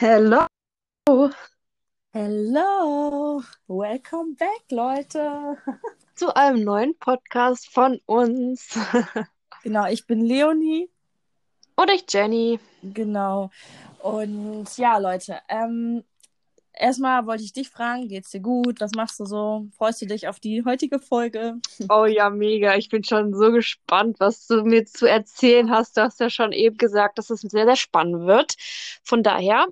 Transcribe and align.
Hello. 0.00 0.46
Hello, 2.14 3.42
welcome 3.66 4.34
back, 4.34 4.62
Leute. 4.70 5.58
Zu 6.14 6.34
einem 6.34 6.64
neuen 6.64 6.98
Podcast 6.98 7.70
von 7.70 8.00
uns. 8.06 8.78
Genau, 9.62 9.84
ich 9.88 10.06
bin 10.06 10.24
Leonie. 10.24 10.88
Und 11.76 11.90
ich 11.90 12.06
Jenny. 12.08 12.58
Genau. 12.82 13.50
Und 13.98 14.74
ja, 14.78 14.96
Leute, 14.96 15.38
ähm, 15.50 16.02
erstmal 16.72 17.26
wollte 17.26 17.44
ich 17.44 17.52
dich 17.52 17.68
fragen, 17.68 18.08
geht's 18.08 18.30
dir 18.30 18.40
gut? 18.40 18.80
Was 18.80 18.92
machst 18.92 19.20
du 19.20 19.26
so? 19.26 19.66
Freust 19.76 20.00
du 20.00 20.06
dich 20.06 20.28
auf 20.28 20.40
die 20.40 20.64
heutige 20.64 20.98
Folge? 20.98 21.56
Oh 21.90 22.06
ja, 22.06 22.30
mega. 22.30 22.74
Ich 22.74 22.88
bin 22.88 23.04
schon 23.04 23.34
so 23.34 23.52
gespannt, 23.52 24.18
was 24.18 24.46
du 24.46 24.62
mir 24.62 24.86
zu 24.86 25.04
erzählen 25.04 25.70
hast. 25.70 25.98
Du 25.98 26.00
hast 26.00 26.20
ja 26.20 26.30
schon 26.30 26.52
eben 26.52 26.78
gesagt, 26.78 27.18
dass 27.18 27.28
es 27.28 27.42
sehr, 27.42 27.66
sehr 27.66 27.76
spannend 27.76 28.26
wird. 28.26 28.54
Von 29.04 29.22
daher 29.22 29.66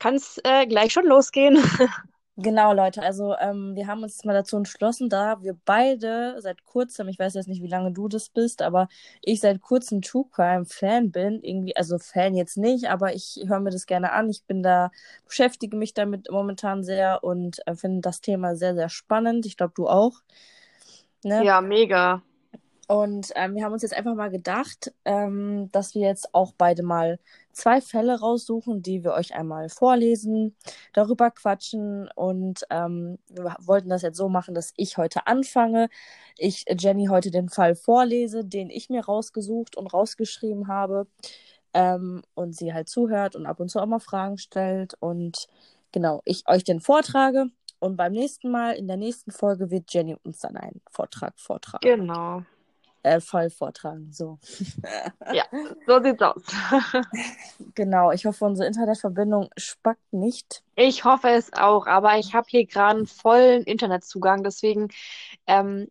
kann 0.00 0.16
es 0.16 0.40
äh, 0.42 0.66
gleich 0.66 0.92
schon 0.92 1.06
losgehen. 1.06 1.58
Genau, 2.42 2.72
Leute, 2.72 3.02
also 3.02 3.36
ähm, 3.38 3.74
wir 3.74 3.86
haben 3.86 4.02
uns 4.02 4.14
jetzt 4.14 4.24
mal 4.24 4.32
dazu 4.32 4.56
entschlossen, 4.56 5.10
da 5.10 5.42
wir 5.42 5.58
beide 5.66 6.36
seit 6.40 6.64
kurzem, 6.64 7.08
ich 7.08 7.18
weiß 7.18 7.34
jetzt 7.34 7.48
nicht, 7.48 7.62
wie 7.62 7.68
lange 7.68 7.92
du 7.92 8.08
das 8.08 8.30
bist, 8.30 8.62
aber 8.62 8.88
ich 9.20 9.40
seit 9.40 9.60
kurzem 9.60 10.00
True 10.00 10.24
Crime 10.30 10.64
Fan 10.64 11.10
bin, 11.10 11.42
irgendwie, 11.42 11.76
also 11.76 11.98
Fan 11.98 12.34
jetzt 12.34 12.56
nicht, 12.56 12.88
aber 12.88 13.14
ich 13.14 13.44
höre 13.46 13.60
mir 13.60 13.68
das 13.70 13.84
gerne 13.84 14.12
an. 14.12 14.30
Ich 14.30 14.44
bin 14.44 14.62
da, 14.62 14.90
beschäftige 15.26 15.76
mich 15.76 15.92
damit 15.92 16.30
momentan 16.30 16.82
sehr 16.82 17.22
und 17.22 17.58
äh, 17.66 17.74
finde 17.74 18.00
das 18.00 18.22
Thema 18.22 18.56
sehr, 18.56 18.74
sehr 18.74 18.88
spannend. 18.88 19.44
Ich 19.44 19.58
glaube, 19.58 19.74
du 19.76 19.86
auch. 19.86 20.22
Ne? 21.22 21.44
Ja, 21.44 21.60
mega. 21.60 22.22
Und 22.86 23.32
ähm, 23.36 23.54
wir 23.54 23.64
haben 23.64 23.72
uns 23.72 23.82
jetzt 23.82 23.94
einfach 23.94 24.14
mal 24.14 24.30
gedacht, 24.30 24.92
ähm, 25.04 25.68
dass 25.72 25.94
wir 25.94 26.08
jetzt 26.08 26.34
auch 26.34 26.54
beide 26.56 26.82
mal 26.82 27.20
zwei 27.52 27.80
Fälle 27.80 28.20
raussuchen, 28.20 28.82
die 28.82 29.04
wir 29.04 29.12
euch 29.12 29.34
einmal 29.34 29.68
vorlesen, 29.68 30.56
darüber 30.92 31.30
quatschen. 31.30 32.08
Und 32.14 32.64
ähm, 32.70 33.18
wir 33.28 33.56
wollten 33.60 33.88
das 33.88 34.02
jetzt 34.02 34.16
so 34.16 34.28
machen, 34.28 34.54
dass 34.54 34.72
ich 34.76 34.96
heute 34.96 35.26
anfange, 35.26 35.88
ich 36.36 36.64
Jenny 36.78 37.06
heute 37.06 37.30
den 37.30 37.48
Fall 37.48 37.74
vorlese, 37.74 38.44
den 38.44 38.70
ich 38.70 38.90
mir 38.90 39.04
rausgesucht 39.04 39.76
und 39.76 39.92
rausgeschrieben 39.92 40.68
habe. 40.68 41.06
Ähm, 41.72 42.22
und 42.34 42.56
sie 42.56 42.74
halt 42.74 42.88
zuhört 42.88 43.36
und 43.36 43.46
ab 43.46 43.60
und 43.60 43.68
zu 43.68 43.80
auch 43.80 43.86
mal 43.86 44.00
Fragen 44.00 44.38
stellt. 44.38 44.94
Und 44.98 45.46
genau, 45.92 46.20
ich 46.24 46.48
euch 46.48 46.64
den 46.64 46.80
vortrage. 46.80 47.46
Und 47.78 47.96
beim 47.96 48.12
nächsten 48.12 48.50
Mal, 48.50 48.72
in 48.72 48.88
der 48.88 48.96
nächsten 48.96 49.30
Folge, 49.30 49.70
wird 49.70 49.92
Jenny 49.94 50.16
uns 50.24 50.40
dann 50.40 50.56
einen 50.56 50.82
Vortrag 50.90 51.38
vortragen. 51.38 51.80
Genau 51.82 52.42
äh, 53.02 53.20
voll 53.20 53.50
vortragen. 53.50 54.12
So. 54.12 54.38
ja, 55.32 55.44
so 55.86 56.02
sieht's 56.02 56.22
aus. 56.22 56.42
genau, 57.74 58.12
ich 58.12 58.26
hoffe, 58.26 58.44
unsere 58.44 58.66
Internetverbindung 58.66 59.50
spackt 59.56 60.12
nicht. 60.12 60.62
Ich 60.76 61.04
hoffe 61.04 61.28
es 61.28 61.52
auch, 61.52 61.86
aber 61.86 62.18
ich 62.18 62.34
habe 62.34 62.46
hier 62.48 62.66
gerade 62.66 62.98
einen 62.98 63.06
vollen 63.06 63.62
Internetzugang, 63.64 64.42
deswegen 64.42 64.88
ähm, 65.46 65.88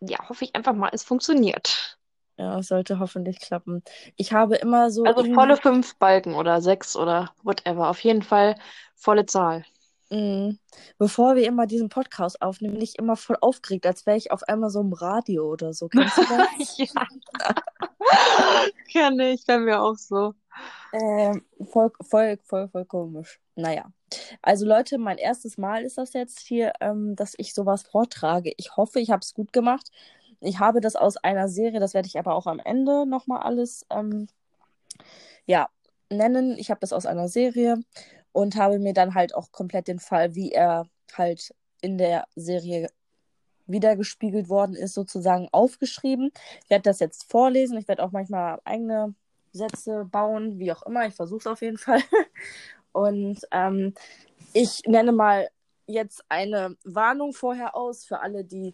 ja, 0.00 0.28
hoffe 0.28 0.44
ich 0.44 0.54
einfach 0.54 0.74
mal, 0.74 0.90
es 0.92 1.02
funktioniert. 1.02 1.98
Ja, 2.36 2.58
es 2.60 2.68
sollte 2.68 3.00
hoffentlich 3.00 3.40
klappen. 3.40 3.82
Ich 4.16 4.32
habe 4.32 4.54
immer 4.56 4.90
so. 4.92 5.02
Also 5.04 5.24
volle 5.34 5.56
fünf 5.56 5.96
Balken 5.96 6.34
oder 6.34 6.60
sechs 6.60 6.94
oder 6.94 7.32
whatever. 7.42 7.88
Auf 7.88 7.98
jeden 8.04 8.22
Fall 8.22 8.54
volle 8.94 9.26
Zahl. 9.26 9.64
Mhm. 10.10 10.58
Bevor 10.96 11.36
wir 11.36 11.46
immer 11.46 11.66
diesen 11.66 11.88
Podcast 11.90 12.40
aufnehmen, 12.40 12.74
bin 12.74 12.82
ich 12.82 12.98
immer 12.98 13.16
voll 13.16 13.36
aufgeregt, 13.40 13.86
als 13.86 14.06
wäre 14.06 14.16
ich 14.16 14.30
auf 14.30 14.42
einmal 14.44 14.70
so 14.70 14.80
im 14.80 14.92
Radio 14.92 15.44
oder 15.50 15.74
so. 15.74 15.88
Kennst 15.88 16.16
du 16.16 16.22
das? 16.22 16.78
ja. 16.78 16.88
Kenne 18.90 19.32
ich, 19.32 19.44
bei 19.46 19.58
mir 19.58 19.82
auch 19.82 19.96
so. 19.96 20.34
Ähm, 20.92 21.44
voll, 21.70 21.92
voll, 22.00 22.38
voll, 22.42 22.68
voll 22.68 22.84
komisch. 22.86 23.38
Naja. 23.54 23.92
Also 24.40 24.64
Leute, 24.64 24.96
mein 24.96 25.18
erstes 25.18 25.58
Mal 25.58 25.82
ist 25.82 25.98
das 25.98 26.14
jetzt 26.14 26.40
hier, 26.40 26.72
ähm, 26.80 27.14
dass 27.14 27.34
ich 27.36 27.52
sowas 27.52 27.82
vortrage. 27.82 28.52
Ich 28.56 28.76
hoffe, 28.76 29.00
ich 29.00 29.10
habe 29.10 29.20
es 29.20 29.34
gut 29.34 29.52
gemacht. 29.52 29.90
Ich 30.40 30.58
habe 30.58 30.80
das 30.80 30.96
aus 30.96 31.16
einer 31.18 31.48
Serie, 31.48 31.80
das 31.80 31.94
werde 31.94 32.06
ich 32.06 32.18
aber 32.18 32.34
auch 32.34 32.46
am 32.46 32.60
Ende 32.60 33.06
nochmal 33.06 33.42
alles 33.42 33.84
ähm, 33.90 34.28
ja, 35.46 35.68
nennen. 36.10 36.56
Ich 36.58 36.70
habe 36.70 36.80
das 36.80 36.92
aus 36.92 37.06
einer 37.06 37.28
Serie 37.28 37.80
und 38.38 38.54
habe 38.54 38.78
mir 38.78 38.92
dann 38.94 39.14
halt 39.14 39.34
auch 39.34 39.50
komplett 39.50 39.88
den 39.88 39.98
Fall, 39.98 40.36
wie 40.36 40.52
er 40.52 40.86
halt 41.12 41.52
in 41.80 41.98
der 41.98 42.28
Serie 42.36 42.88
wiedergespiegelt 43.66 44.48
worden 44.48 44.76
ist, 44.76 44.94
sozusagen 44.94 45.48
aufgeschrieben. 45.50 46.30
Ich 46.62 46.70
werde 46.70 46.84
das 46.84 47.00
jetzt 47.00 47.28
vorlesen. 47.28 47.76
Ich 47.78 47.88
werde 47.88 48.04
auch 48.04 48.12
manchmal 48.12 48.60
eigene 48.64 49.12
Sätze 49.50 50.04
bauen, 50.04 50.60
wie 50.60 50.70
auch 50.70 50.84
immer. 50.84 51.04
Ich 51.08 51.16
versuche 51.16 51.40
es 51.40 51.46
auf 51.48 51.62
jeden 51.62 51.78
Fall. 51.78 52.00
Und 52.92 53.40
ähm, 53.50 53.94
ich 54.52 54.82
nenne 54.86 55.10
mal 55.10 55.48
jetzt 55.88 56.24
eine 56.28 56.76
Warnung 56.84 57.32
vorher 57.32 57.74
aus 57.74 58.04
für 58.04 58.20
alle, 58.20 58.44
die 58.44 58.72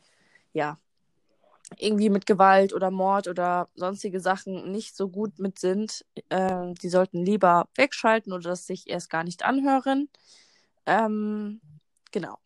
ja 0.53 0.79
irgendwie 1.79 2.11
mit 2.11 2.27
Gewalt 2.27 2.73
oder 2.73 2.91
Mord 2.91 3.29
oder 3.29 3.69
sonstige 3.75 4.21
Sachen 4.21 4.71
nicht 4.71 4.97
so 4.97 5.09
gut 5.09 5.39
mit 5.39 5.59
sind, 5.59 6.05
äh, 6.29 6.73
die 6.83 6.89
sollten 6.89 7.25
lieber 7.25 7.69
wegschalten 7.77 8.33
oder 8.33 8.51
das 8.51 8.67
sich 8.67 8.89
erst 8.89 9.11
gar 9.11 9.25
nicht 9.25 9.45
anhören. 9.45 10.09
Ähm, 10.87 11.61
genau. 12.13 12.39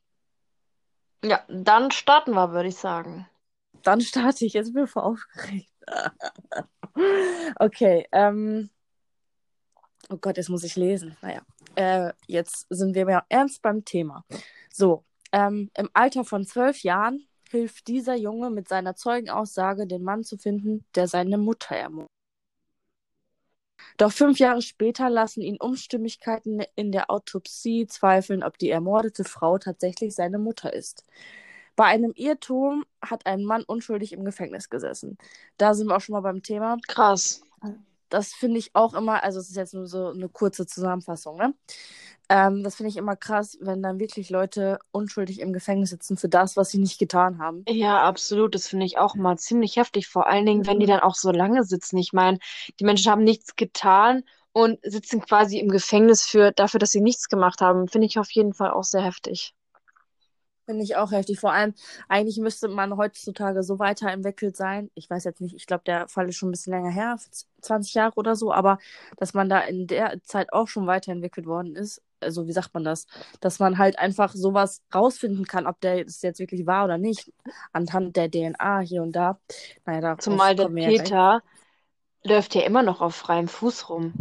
Ja, 1.24 1.44
dann 1.48 1.90
starten 1.90 2.32
wir, 2.32 2.52
würde 2.52 2.68
ich 2.68 2.76
sagen. 2.76 3.28
Dann 3.82 4.00
starte 4.00 4.44
ich. 4.44 4.52
Jetzt 4.52 4.72
bin 4.72 4.84
ich 4.84 4.90
voll 4.90 5.02
aufgeregt. 5.02 5.70
okay. 7.58 8.06
Ähm... 8.12 8.70
Oh 10.10 10.16
Gott, 10.16 10.38
jetzt 10.38 10.48
muss 10.48 10.64
ich 10.64 10.76
lesen. 10.76 11.16
Naja. 11.20 11.42
Äh, 11.74 12.12
jetzt 12.26 12.66
sind 12.70 12.94
wir 12.94 13.04
mehr 13.04 13.26
ernst 13.28 13.60
beim 13.62 13.84
Thema. 13.84 14.24
So. 14.70 15.04
Ähm, 15.32 15.70
Im 15.76 15.90
Alter 15.92 16.24
von 16.24 16.46
zwölf 16.46 16.82
Jahren 16.82 17.28
hilft 17.48 17.88
dieser 17.88 18.14
Junge 18.14 18.50
mit 18.50 18.68
seiner 18.68 18.94
Zeugenaussage, 18.94 19.86
den 19.86 20.02
Mann 20.02 20.24
zu 20.24 20.36
finden, 20.38 20.84
der 20.94 21.08
seine 21.08 21.38
Mutter 21.38 21.74
ermordet. 21.76 22.10
Doch 23.96 24.12
fünf 24.12 24.38
Jahre 24.38 24.62
später 24.62 25.10
lassen 25.10 25.40
ihn 25.42 25.56
Unstimmigkeiten 25.56 26.62
in 26.76 26.92
der 26.92 27.10
Autopsie 27.10 27.86
zweifeln, 27.86 28.44
ob 28.44 28.58
die 28.58 28.70
ermordete 28.70 29.24
Frau 29.24 29.58
tatsächlich 29.58 30.14
seine 30.14 30.38
Mutter 30.38 30.72
ist. 30.72 31.04
Bei 31.74 31.84
einem 31.84 32.12
Irrtum 32.14 32.84
hat 33.02 33.26
ein 33.26 33.44
Mann 33.44 33.64
unschuldig 33.64 34.12
im 34.12 34.24
Gefängnis 34.24 34.68
gesessen. 34.68 35.16
Da 35.58 35.74
sind 35.74 35.88
wir 35.88 35.96
auch 35.96 36.00
schon 36.00 36.14
mal 36.14 36.20
beim 36.20 36.42
Thema. 36.42 36.76
Krass. 36.86 37.42
Das 38.08 38.32
finde 38.34 38.58
ich 38.58 38.74
auch 38.74 38.94
immer, 38.94 39.22
also 39.22 39.38
es 39.40 39.48
ist 39.50 39.56
jetzt 39.56 39.74
nur 39.74 39.86
so 39.86 40.08
eine 40.08 40.28
kurze 40.28 40.66
Zusammenfassung, 40.66 41.36
ne? 41.36 41.54
Ähm, 42.28 42.62
das 42.62 42.76
finde 42.76 42.90
ich 42.90 42.96
immer 42.96 43.16
krass, 43.16 43.58
wenn 43.60 43.82
dann 43.82 44.00
wirklich 44.00 44.30
Leute 44.30 44.78
unschuldig 44.92 45.40
im 45.40 45.52
Gefängnis 45.52 45.90
sitzen 45.90 46.16
für 46.16 46.28
das, 46.28 46.56
was 46.56 46.70
sie 46.70 46.78
nicht 46.78 46.98
getan 46.98 47.38
haben. 47.38 47.68
Ja, 47.68 48.02
absolut. 48.02 48.54
Das 48.54 48.66
finde 48.68 48.86
ich 48.86 48.98
auch 48.98 49.14
mal 49.14 49.36
ziemlich 49.38 49.76
heftig. 49.76 50.08
Vor 50.08 50.26
allen 50.26 50.46
Dingen, 50.46 50.66
wenn 50.66 50.80
die 50.80 50.86
dann 50.86 51.00
auch 51.00 51.14
so 51.14 51.30
lange 51.30 51.64
sitzen. 51.64 51.98
Ich 51.98 52.12
meine, 52.12 52.38
die 52.80 52.84
Menschen 52.84 53.10
haben 53.12 53.24
nichts 53.24 53.56
getan 53.56 54.24
und 54.52 54.78
sitzen 54.82 55.20
quasi 55.20 55.58
im 55.58 55.68
Gefängnis 55.68 56.24
für, 56.24 56.50
dafür, 56.52 56.80
dass 56.80 56.90
sie 56.92 57.00
nichts 57.02 57.28
gemacht 57.28 57.60
haben. 57.60 57.86
Finde 57.88 58.06
ich 58.06 58.18
auf 58.18 58.30
jeden 58.32 58.54
Fall 58.54 58.70
auch 58.70 58.84
sehr 58.84 59.02
heftig. 59.02 59.54
Finde 60.68 60.84
ich 60.84 60.96
auch 60.96 61.12
heftig. 61.12 61.40
Vor 61.40 61.50
allem, 61.50 61.72
eigentlich 62.08 62.36
müsste 62.36 62.68
man 62.68 62.98
heutzutage 62.98 63.62
so 63.62 63.78
weiterentwickelt 63.78 64.54
sein. 64.54 64.90
Ich 64.94 65.08
weiß 65.08 65.24
jetzt 65.24 65.40
nicht, 65.40 65.56
ich 65.56 65.66
glaube, 65.66 65.82
der 65.86 66.08
Fall 66.08 66.28
ist 66.28 66.36
schon 66.36 66.50
ein 66.50 66.52
bisschen 66.52 66.74
länger 66.74 66.90
her, 66.90 67.16
20 67.62 67.94
Jahre 67.94 68.12
oder 68.16 68.36
so, 68.36 68.52
aber 68.52 68.76
dass 69.16 69.32
man 69.32 69.48
da 69.48 69.60
in 69.60 69.86
der 69.86 70.22
Zeit 70.24 70.52
auch 70.52 70.68
schon 70.68 70.86
weiterentwickelt 70.86 71.46
worden 71.46 71.74
ist. 71.74 72.02
Also, 72.20 72.46
wie 72.46 72.52
sagt 72.52 72.74
man 72.74 72.84
das? 72.84 73.06
Dass 73.40 73.60
man 73.60 73.78
halt 73.78 73.98
einfach 73.98 74.34
sowas 74.34 74.82
rausfinden 74.94 75.46
kann, 75.46 75.66
ob 75.66 75.80
der 75.80 76.04
es 76.04 76.20
jetzt 76.20 76.38
wirklich 76.38 76.66
war 76.66 76.84
oder 76.84 76.98
nicht, 76.98 77.32
anhand 77.72 78.16
der 78.16 78.30
DNA 78.30 78.80
hier 78.80 79.02
und 79.02 79.12
da. 79.12 79.40
Naja, 79.86 80.02
da 80.02 80.18
Zumal 80.18 80.54
der 80.54 80.68
Peter 80.68 81.42
läuft 82.24 82.54
ja 82.54 82.60
immer 82.60 82.82
noch 82.82 83.00
auf 83.00 83.14
freiem 83.14 83.48
Fuß 83.48 83.88
rum. 83.88 84.12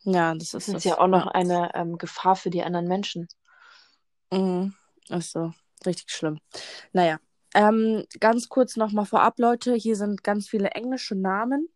Ja, 0.00 0.34
das 0.34 0.48
ist, 0.48 0.54
das 0.54 0.68
ist 0.68 0.74
das, 0.74 0.84
ja 0.84 0.98
auch 0.98 1.06
noch 1.06 1.24
ja. 1.24 1.32
eine 1.32 1.70
ähm, 1.74 1.96
Gefahr 1.96 2.36
für 2.36 2.50
die 2.50 2.62
anderen 2.62 2.88
Menschen. 2.88 3.26
Mhm. 4.30 4.74
Ach 5.08 5.22
so 5.22 5.52
richtig 5.86 6.10
schlimm. 6.10 6.38
Naja, 6.92 7.18
ähm, 7.54 8.04
ganz 8.20 8.48
kurz 8.48 8.76
nochmal 8.76 9.06
vorab, 9.06 9.38
Leute. 9.38 9.74
Hier 9.74 9.96
sind 9.96 10.24
ganz 10.24 10.48
viele 10.48 10.70
englische 10.70 11.14
Namen. 11.14 11.68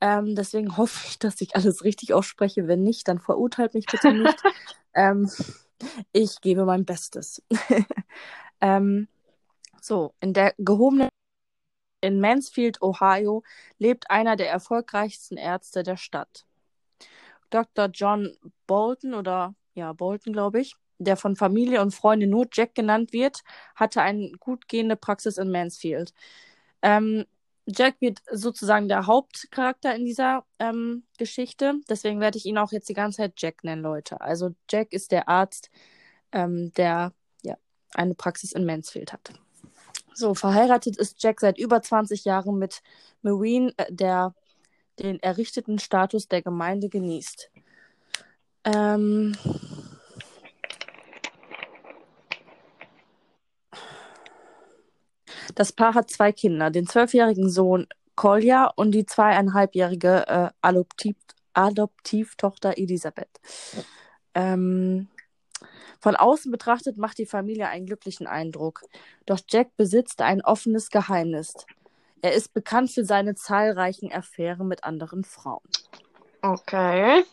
Ähm, 0.00 0.34
deswegen 0.34 0.76
hoffe 0.76 1.06
ich, 1.08 1.18
dass 1.18 1.40
ich 1.40 1.56
alles 1.56 1.84
richtig 1.84 2.12
ausspreche. 2.12 2.68
Wenn 2.68 2.82
nicht, 2.82 3.08
dann 3.08 3.18
verurteilt 3.18 3.74
mich 3.74 3.86
bitte 3.86 4.12
nicht. 4.12 4.42
ähm, 4.94 5.30
ich 6.12 6.40
gebe 6.40 6.64
mein 6.64 6.84
Bestes. 6.84 7.42
ähm, 8.60 9.08
so, 9.80 10.14
in 10.20 10.32
der 10.32 10.54
gehobenen 10.58 11.08
in 12.02 12.20
Mansfield, 12.20 12.82
Ohio, 12.82 13.42
lebt 13.78 14.10
einer 14.10 14.36
der 14.36 14.50
erfolgreichsten 14.50 15.36
Ärzte 15.36 15.82
der 15.82 15.96
Stadt. 15.96 16.44
Dr. 17.50 17.86
John 17.86 18.36
Bolton 18.66 19.14
oder 19.14 19.54
ja, 19.74 19.92
Bolton, 19.92 20.32
glaube 20.32 20.60
ich, 20.60 20.76
der 20.98 21.16
von 21.16 21.36
Familie 21.36 21.82
und 21.82 21.94
Freunden 21.94 22.30
nur 22.30 22.46
Jack 22.52 22.74
genannt 22.74 23.12
wird, 23.12 23.42
hatte 23.74 24.02
eine 24.02 24.30
gut 24.40 24.68
gehende 24.68 24.96
Praxis 24.96 25.38
in 25.38 25.50
Mansfield. 25.50 26.12
Ähm, 26.82 27.24
Jack 27.66 27.96
wird 28.00 28.20
sozusagen 28.30 28.88
der 28.88 29.06
Hauptcharakter 29.06 29.94
in 29.94 30.04
dieser 30.04 30.44
ähm, 30.60 31.02
Geschichte. 31.18 31.74
Deswegen 31.88 32.20
werde 32.20 32.38
ich 32.38 32.46
ihn 32.46 32.58
auch 32.58 32.70
jetzt 32.70 32.88
die 32.88 32.94
ganze 32.94 33.18
Zeit 33.18 33.34
Jack 33.36 33.64
nennen, 33.64 33.82
Leute. 33.82 34.20
Also 34.20 34.50
Jack 34.70 34.92
ist 34.92 35.10
der 35.10 35.28
Arzt, 35.28 35.70
ähm, 36.30 36.72
der 36.76 37.12
ja 37.42 37.56
eine 37.94 38.14
Praxis 38.14 38.52
in 38.52 38.64
Mansfield 38.64 39.12
hat. 39.12 39.32
So, 40.14 40.34
verheiratet 40.34 40.96
ist 40.96 41.22
Jack 41.22 41.40
seit 41.40 41.58
über 41.58 41.82
20 41.82 42.24
Jahren 42.24 42.56
mit 42.58 42.82
Marine, 43.22 43.72
äh, 43.76 43.92
der 43.92 44.34
den 45.00 45.20
errichteten 45.20 45.78
Status 45.78 46.28
der 46.28 46.42
Gemeinde 46.42 46.88
genießt. 46.88 47.50
Ähm, 48.64 49.36
Das 55.56 55.72
Paar 55.72 55.94
hat 55.94 56.10
zwei 56.10 56.32
Kinder, 56.32 56.70
den 56.70 56.86
zwölfjährigen 56.86 57.48
Sohn 57.48 57.86
Kolja 58.14 58.66
und 58.76 58.92
die 58.92 59.06
zweieinhalbjährige 59.06 60.26
äh, 60.28 60.50
Adoptiv 60.60 61.16
Adoptivtochter 61.54 62.76
Elisabeth. 62.76 63.40
Ähm, 64.34 65.08
von 65.98 66.14
außen 66.14 66.52
betrachtet 66.52 66.98
macht 66.98 67.16
die 67.16 67.24
Familie 67.24 67.68
einen 67.68 67.86
glücklichen 67.86 68.26
Eindruck. 68.26 68.82
Doch 69.24 69.40
Jack 69.48 69.74
besitzt 69.78 70.20
ein 70.20 70.42
offenes 70.42 70.90
Geheimnis. 70.90 71.54
Er 72.20 72.34
ist 72.34 72.52
bekannt 72.52 72.90
für 72.90 73.06
seine 73.06 73.34
zahlreichen 73.34 74.12
Affären 74.12 74.68
mit 74.68 74.84
anderen 74.84 75.24
Frauen. 75.24 75.64
Okay. 76.42 77.24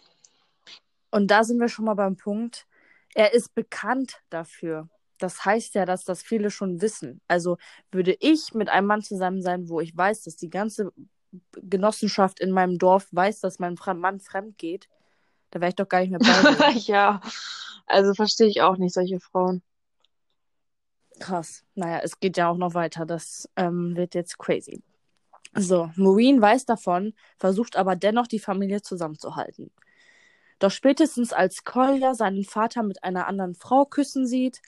Und 1.11 1.27
da 1.27 1.43
sind 1.43 1.59
wir 1.59 1.67
schon 1.67 1.85
mal 1.85 1.95
beim 1.95 2.15
Punkt. 2.15 2.65
Er 3.13 3.33
ist 3.33 3.53
bekannt 3.53 4.21
dafür 4.29 4.87
das 5.23 5.45
heißt 5.45 5.75
ja, 5.75 5.85
dass 5.85 6.03
das 6.03 6.21
viele 6.21 6.51
schon 6.51 6.81
wissen. 6.81 7.21
Also 7.29 7.57
würde 7.91 8.15
ich 8.19 8.53
mit 8.53 8.67
einem 8.67 8.87
Mann 8.87 9.01
zusammen 9.01 9.41
sein, 9.41 9.69
wo 9.69 9.79
ich 9.79 9.95
weiß, 9.95 10.23
dass 10.23 10.35
die 10.35 10.49
ganze 10.49 10.91
Genossenschaft 11.53 12.41
in 12.41 12.51
meinem 12.51 12.77
Dorf 12.77 13.07
weiß, 13.11 13.39
dass 13.39 13.57
mein 13.57 13.75
Mann 13.95 14.19
fremd 14.19 14.57
geht, 14.57 14.89
da 15.49 15.61
wäre 15.61 15.69
ich 15.69 15.75
doch 15.75 15.87
gar 15.87 16.01
nicht 16.01 16.11
mehr 16.11 16.19
bei. 16.19 16.71
ja, 16.71 17.21
also 17.85 18.13
verstehe 18.13 18.47
ich 18.47 18.61
auch 18.61 18.77
nicht 18.77 18.93
solche 18.93 19.19
Frauen. 19.19 19.63
Krass. 21.19 21.63
Naja, 21.75 22.01
es 22.03 22.19
geht 22.19 22.35
ja 22.35 22.49
auch 22.49 22.57
noch 22.57 22.73
weiter. 22.73 23.05
Das 23.05 23.49
ähm, 23.55 23.95
wird 23.95 24.15
jetzt 24.15 24.37
crazy. 24.37 24.83
So, 25.55 25.89
Maureen 25.95 26.41
weiß 26.41 26.65
davon, 26.65 27.13
versucht 27.37 27.77
aber 27.77 27.95
dennoch 27.95 28.27
die 28.27 28.39
Familie 28.39 28.81
zusammenzuhalten. 28.81 29.71
Doch 30.59 30.71
spätestens 30.71 31.31
als 31.31 31.63
Kolja 31.63 32.13
seinen 32.13 32.43
Vater 32.43 32.83
mit 32.83 33.03
einer 33.03 33.27
anderen 33.27 33.53
Frau 33.53 33.85
küssen 33.85 34.25
sieht, 34.25 34.61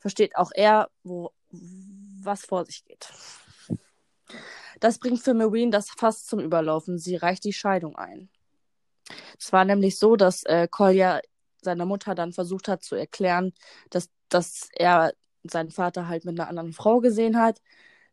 versteht 0.00 0.36
auch 0.36 0.50
er, 0.52 0.90
wo, 1.04 1.30
was 1.50 2.44
vor 2.44 2.64
sich 2.64 2.84
geht. 2.84 3.08
Das 4.80 4.98
bringt 4.98 5.20
für 5.20 5.34
Marine 5.34 5.70
das 5.70 5.90
fast 5.90 6.28
zum 6.28 6.40
Überlaufen. 6.40 6.98
Sie 6.98 7.16
reicht 7.16 7.44
die 7.44 7.52
Scheidung 7.52 7.96
ein. 7.96 8.30
Es 9.38 9.52
war 9.52 9.64
nämlich 9.64 9.98
so, 9.98 10.16
dass 10.16 10.42
äh, 10.44 10.66
Kolja 10.68 11.20
seiner 11.62 11.84
Mutter 11.84 12.14
dann 12.14 12.32
versucht 12.32 12.68
hat 12.68 12.82
zu 12.82 12.94
erklären, 12.94 13.52
dass, 13.90 14.08
dass 14.28 14.68
er 14.72 15.12
seinen 15.42 15.70
Vater 15.70 16.08
halt 16.08 16.24
mit 16.24 16.38
einer 16.38 16.48
anderen 16.48 16.72
Frau 16.72 17.00
gesehen 17.00 17.38
hat. 17.38 17.60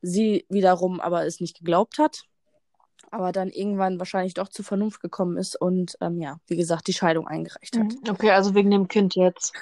Sie 0.01 0.45
wiederum 0.49 0.99
aber 0.99 1.25
es 1.25 1.39
nicht 1.39 1.57
geglaubt 1.57 1.97
hat. 1.97 2.23
Aber 3.09 3.31
dann 3.31 3.49
irgendwann 3.49 3.99
wahrscheinlich 3.99 4.33
doch 4.33 4.49
zur 4.49 4.65
Vernunft 4.65 4.99
gekommen 4.99 5.37
ist 5.37 5.55
und 5.55 5.97
ähm, 6.01 6.19
ja, 6.19 6.39
wie 6.47 6.57
gesagt, 6.57 6.87
die 6.87 6.93
Scheidung 6.93 7.25
eingereicht 7.25 7.77
hat. 7.77 7.85
Mhm. 7.85 8.09
Okay, 8.09 8.31
also 8.31 8.53
wegen 8.53 8.69
dem 8.69 8.89
Kind 8.89 9.15
jetzt. 9.15 9.53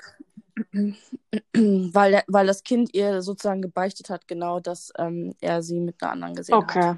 weil, 1.54 2.24
weil 2.28 2.48
das 2.48 2.63
Kind 2.63 2.94
ihr 2.94 3.22
sozusagen 3.22 3.62
gebeichtet 3.62 4.10
hat, 4.10 4.28
genau, 4.28 4.60
dass 4.60 4.92
ähm, 4.98 5.36
er 5.42 5.62
sie 5.62 5.80
mit 5.80 6.02
einer 6.02 6.12
anderen 6.12 6.36
gesehen 6.36 6.56
okay. 6.56 6.81
hat. 6.81 6.98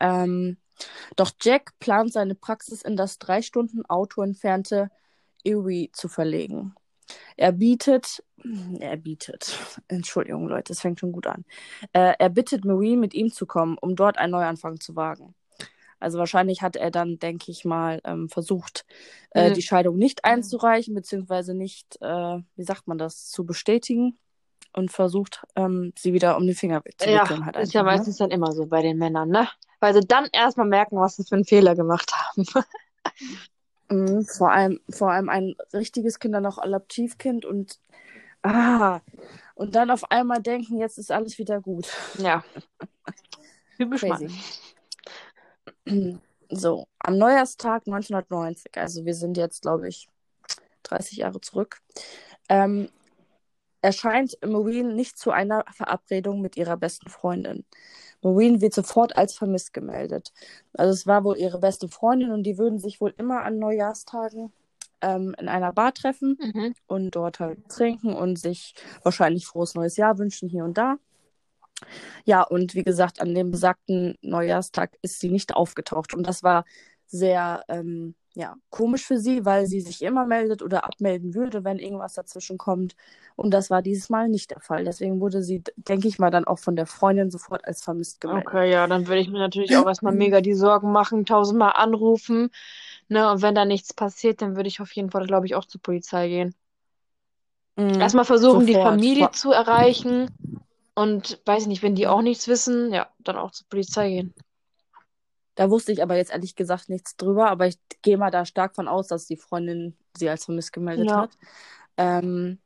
Ähm, 0.00 0.56
doch 1.16 1.30
Jack 1.40 1.78
plant 1.78 2.12
seine 2.12 2.34
Praxis 2.34 2.82
in 2.82 2.96
das 2.96 3.18
drei 3.18 3.42
Stunden 3.42 3.84
Auto 3.86 4.22
entfernte 4.22 4.90
Erie 5.44 5.90
zu 5.92 6.08
verlegen. 6.08 6.74
Er 7.36 7.52
bietet, 7.52 8.24
er 8.78 8.96
bietet, 8.96 9.58
Entschuldigung 9.88 10.48
Leute, 10.48 10.72
es 10.72 10.80
fängt 10.80 11.00
schon 11.00 11.12
gut 11.12 11.26
an. 11.26 11.44
Äh, 11.92 12.14
er 12.18 12.28
bittet 12.30 12.64
Marie, 12.64 12.96
mit 12.96 13.14
ihm 13.14 13.30
zu 13.32 13.46
kommen, 13.46 13.76
um 13.78 13.96
dort 13.96 14.18
einen 14.18 14.32
Neuanfang 14.32 14.80
zu 14.80 14.96
wagen. 14.96 15.34
Also 16.02 16.18
wahrscheinlich 16.18 16.62
hat 16.62 16.76
er 16.76 16.90
dann, 16.90 17.18
denke 17.18 17.50
ich 17.50 17.64
mal, 17.64 18.00
ähm, 18.04 18.28
versucht, 18.28 18.84
äh, 19.30 19.50
mhm. 19.50 19.54
die 19.54 19.62
Scheidung 19.62 19.96
nicht 19.96 20.24
einzureichen, 20.24 20.94
beziehungsweise 20.94 21.54
nicht, 21.54 21.96
äh, 22.00 22.38
wie 22.56 22.64
sagt 22.64 22.88
man 22.88 22.98
das, 22.98 23.28
zu 23.28 23.44
bestätigen 23.44 24.18
und 24.72 24.90
versucht, 24.90 25.42
ähm, 25.56 25.92
sie 25.96 26.12
wieder 26.12 26.36
um 26.36 26.46
den 26.46 26.56
Finger 26.56 26.82
zu 26.98 27.06
wickeln. 27.06 27.40
Ja, 27.40 27.46
halt 27.46 27.56
ist 27.56 27.74
ja 27.74 27.82
ne? 27.82 27.90
meistens 27.90 28.18
ne? 28.18 28.26
dann 28.26 28.30
immer 28.30 28.52
so 28.52 28.66
bei 28.66 28.82
den 28.82 28.98
Männern, 28.98 29.28
ne? 29.28 29.48
Weil 29.80 29.94
sie 29.94 30.00
dann 30.00 30.28
erstmal 30.32 30.66
merken, 30.66 30.96
was 30.96 31.16
sie 31.16 31.24
für 31.24 31.34
einen 31.34 31.44
Fehler 31.44 31.74
gemacht 31.74 32.12
haben. 32.14 32.46
mhm, 33.90 34.24
vor, 34.24 34.50
allem, 34.50 34.80
vor 34.90 35.10
allem 35.10 35.28
ein 35.28 35.54
richtiges 35.72 36.18
Kind, 36.18 36.34
dann 36.34 36.46
auch 36.46 36.58
Adoptivkind 36.58 37.44
und 37.44 37.78
ah, 38.42 39.00
und 39.54 39.74
dann 39.74 39.90
auf 39.90 40.10
einmal 40.10 40.42
denken, 40.42 40.78
jetzt 40.78 40.98
ist 40.98 41.12
alles 41.12 41.38
wieder 41.38 41.60
gut. 41.60 41.88
Ja. 42.18 42.44
Typisch 43.76 44.02
Mann. 44.02 44.32
So, 46.54 46.86
am 46.98 47.16
Neujahrstag 47.16 47.86
1990, 47.86 48.76
also 48.76 49.06
wir 49.06 49.14
sind 49.14 49.38
jetzt, 49.38 49.62
glaube 49.62 49.88
ich, 49.88 50.08
30 50.82 51.18
Jahre 51.18 51.40
zurück, 51.40 51.80
ähm, 52.50 52.90
erscheint 53.80 54.36
Maureen 54.44 54.94
nicht 54.94 55.18
zu 55.18 55.30
einer 55.30 55.64
Verabredung 55.72 56.42
mit 56.42 56.56
ihrer 56.56 56.76
besten 56.76 57.08
Freundin. 57.08 57.64
Maureen 58.22 58.60
wird 58.60 58.74
sofort 58.74 59.16
als 59.16 59.34
vermisst 59.34 59.72
gemeldet. 59.72 60.32
Also 60.74 60.92
es 60.92 61.06
war 61.06 61.24
wohl 61.24 61.38
ihre 61.38 61.58
beste 61.58 61.88
Freundin 61.88 62.30
und 62.30 62.44
die 62.44 62.58
würden 62.58 62.78
sich 62.78 63.00
wohl 63.00 63.14
immer 63.16 63.42
an 63.42 63.58
Neujahrstagen 63.58 64.52
ähm, 65.00 65.34
in 65.38 65.48
einer 65.48 65.72
Bar 65.72 65.94
treffen 65.94 66.38
mhm. 66.40 66.74
und 66.86 67.16
dort 67.16 67.40
halt 67.40 67.68
trinken 67.68 68.14
und 68.14 68.38
sich 68.38 68.74
wahrscheinlich 69.02 69.46
frohes 69.46 69.74
neues 69.74 69.96
Jahr 69.96 70.18
wünschen 70.18 70.48
hier 70.48 70.64
und 70.64 70.78
da. 70.78 70.98
Ja, 72.24 72.42
und 72.42 72.74
wie 72.74 72.84
gesagt, 72.84 73.20
an 73.20 73.34
dem 73.34 73.50
besagten 73.50 74.16
Neujahrstag 74.22 74.96
ist 75.02 75.20
sie 75.20 75.30
nicht 75.30 75.54
aufgetaucht. 75.54 76.14
Und 76.14 76.26
das 76.26 76.42
war 76.42 76.64
sehr 77.06 77.62
ähm, 77.68 78.14
ja, 78.34 78.56
komisch 78.70 79.04
für 79.04 79.18
sie, 79.18 79.44
weil 79.44 79.66
sie 79.66 79.80
sich 79.80 80.02
immer 80.02 80.24
meldet 80.24 80.62
oder 80.62 80.84
abmelden 80.84 81.34
würde, 81.34 81.64
wenn 81.64 81.78
irgendwas 81.78 82.14
dazwischen 82.14 82.56
kommt. 82.56 82.94
Und 83.36 83.52
das 83.52 83.68
war 83.68 83.82
dieses 83.82 84.08
Mal 84.08 84.28
nicht 84.28 84.50
der 84.50 84.60
Fall. 84.60 84.84
Deswegen 84.84 85.20
wurde 85.20 85.42
sie, 85.42 85.62
denke 85.76 86.08
ich 86.08 86.18
mal, 86.18 86.30
dann 86.30 86.46
auch 86.46 86.58
von 86.58 86.74
der 86.74 86.86
Freundin 86.86 87.30
sofort 87.30 87.66
als 87.66 87.82
vermisst 87.82 88.20
gemeldet. 88.20 88.46
Okay, 88.46 88.70
ja, 88.70 88.86
dann 88.86 89.06
würde 89.06 89.20
ich 89.20 89.28
mir 89.28 89.38
natürlich 89.38 89.76
auch 89.76 89.86
erstmal 89.86 90.14
mega 90.14 90.40
die 90.40 90.54
Sorgen 90.54 90.92
machen, 90.92 91.26
tausendmal 91.26 91.72
anrufen. 91.74 92.50
Ne, 93.08 93.30
und 93.30 93.42
wenn 93.42 93.54
da 93.54 93.66
nichts 93.66 93.92
passiert, 93.92 94.40
dann 94.40 94.56
würde 94.56 94.68
ich 94.68 94.80
auf 94.80 94.92
jeden 94.92 95.10
Fall, 95.10 95.26
glaube 95.26 95.44
ich, 95.44 95.54
auch 95.54 95.66
zur 95.66 95.82
Polizei 95.82 96.28
gehen. 96.28 96.54
Mhm, 97.76 98.00
erstmal 98.00 98.24
versuchen, 98.24 98.66
sofort. 98.66 98.68
die 98.68 98.74
Familie 98.74 99.30
zu 99.32 99.52
erreichen 99.52 100.30
und 100.94 101.40
weiß 101.44 101.62
ich 101.62 101.68
nicht, 101.68 101.82
wenn 101.82 101.94
die 101.94 102.06
auch 102.06 102.22
nichts 102.22 102.48
wissen, 102.48 102.92
ja, 102.92 103.08
dann 103.18 103.36
auch 103.36 103.50
zur 103.50 103.66
Polizei 103.68 104.10
gehen. 104.10 104.34
Da 105.54 105.70
wusste 105.70 105.92
ich 105.92 106.02
aber 106.02 106.16
jetzt 106.16 106.32
ehrlich 106.32 106.56
gesagt 106.56 106.88
nichts 106.88 107.16
drüber, 107.16 107.50
aber 107.50 107.66
ich 107.66 107.78
gehe 108.02 108.16
mal 108.16 108.30
da 108.30 108.44
stark 108.46 108.74
von 108.74 108.88
aus, 108.88 109.08
dass 109.08 109.26
die 109.26 109.36
Freundin 109.36 109.96
sie 110.16 110.28
als 110.28 110.44
vermisst 110.46 110.72
gemeldet 110.72 111.08
ja. 111.08 111.22
hat. 111.22 111.30
Ähm, 111.96 112.58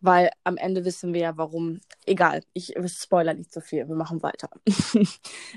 weil 0.00 0.30
am 0.44 0.56
Ende 0.56 0.84
wissen 0.84 1.12
wir 1.12 1.20
ja, 1.20 1.36
warum. 1.36 1.80
Egal, 2.06 2.42
ich 2.52 2.74
spoiler 2.86 3.34
nicht 3.34 3.52
so 3.52 3.60
viel, 3.60 3.88
wir 3.88 3.96
machen 3.96 4.22
weiter. 4.22 4.48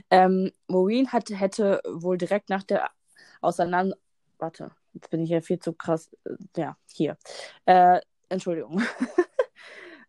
ähm, 0.09 0.51
Maureen 0.67 1.11
hat, 1.13 1.29
hätte 1.29 1.81
wohl 1.87 2.17
direkt 2.17 2.49
nach 2.49 2.63
der 2.63 2.89
Auseinander. 3.39 3.95
Warte, 4.37 4.71
jetzt 4.93 5.09
bin 5.11 5.21
ich 5.21 5.29
ja 5.29 5.41
viel 5.41 5.59
zu 5.59 5.73
krass. 5.73 6.09
Ja, 6.57 6.75
hier. 6.87 7.17
Äh, 7.65 8.01
Entschuldigung. 8.29 8.81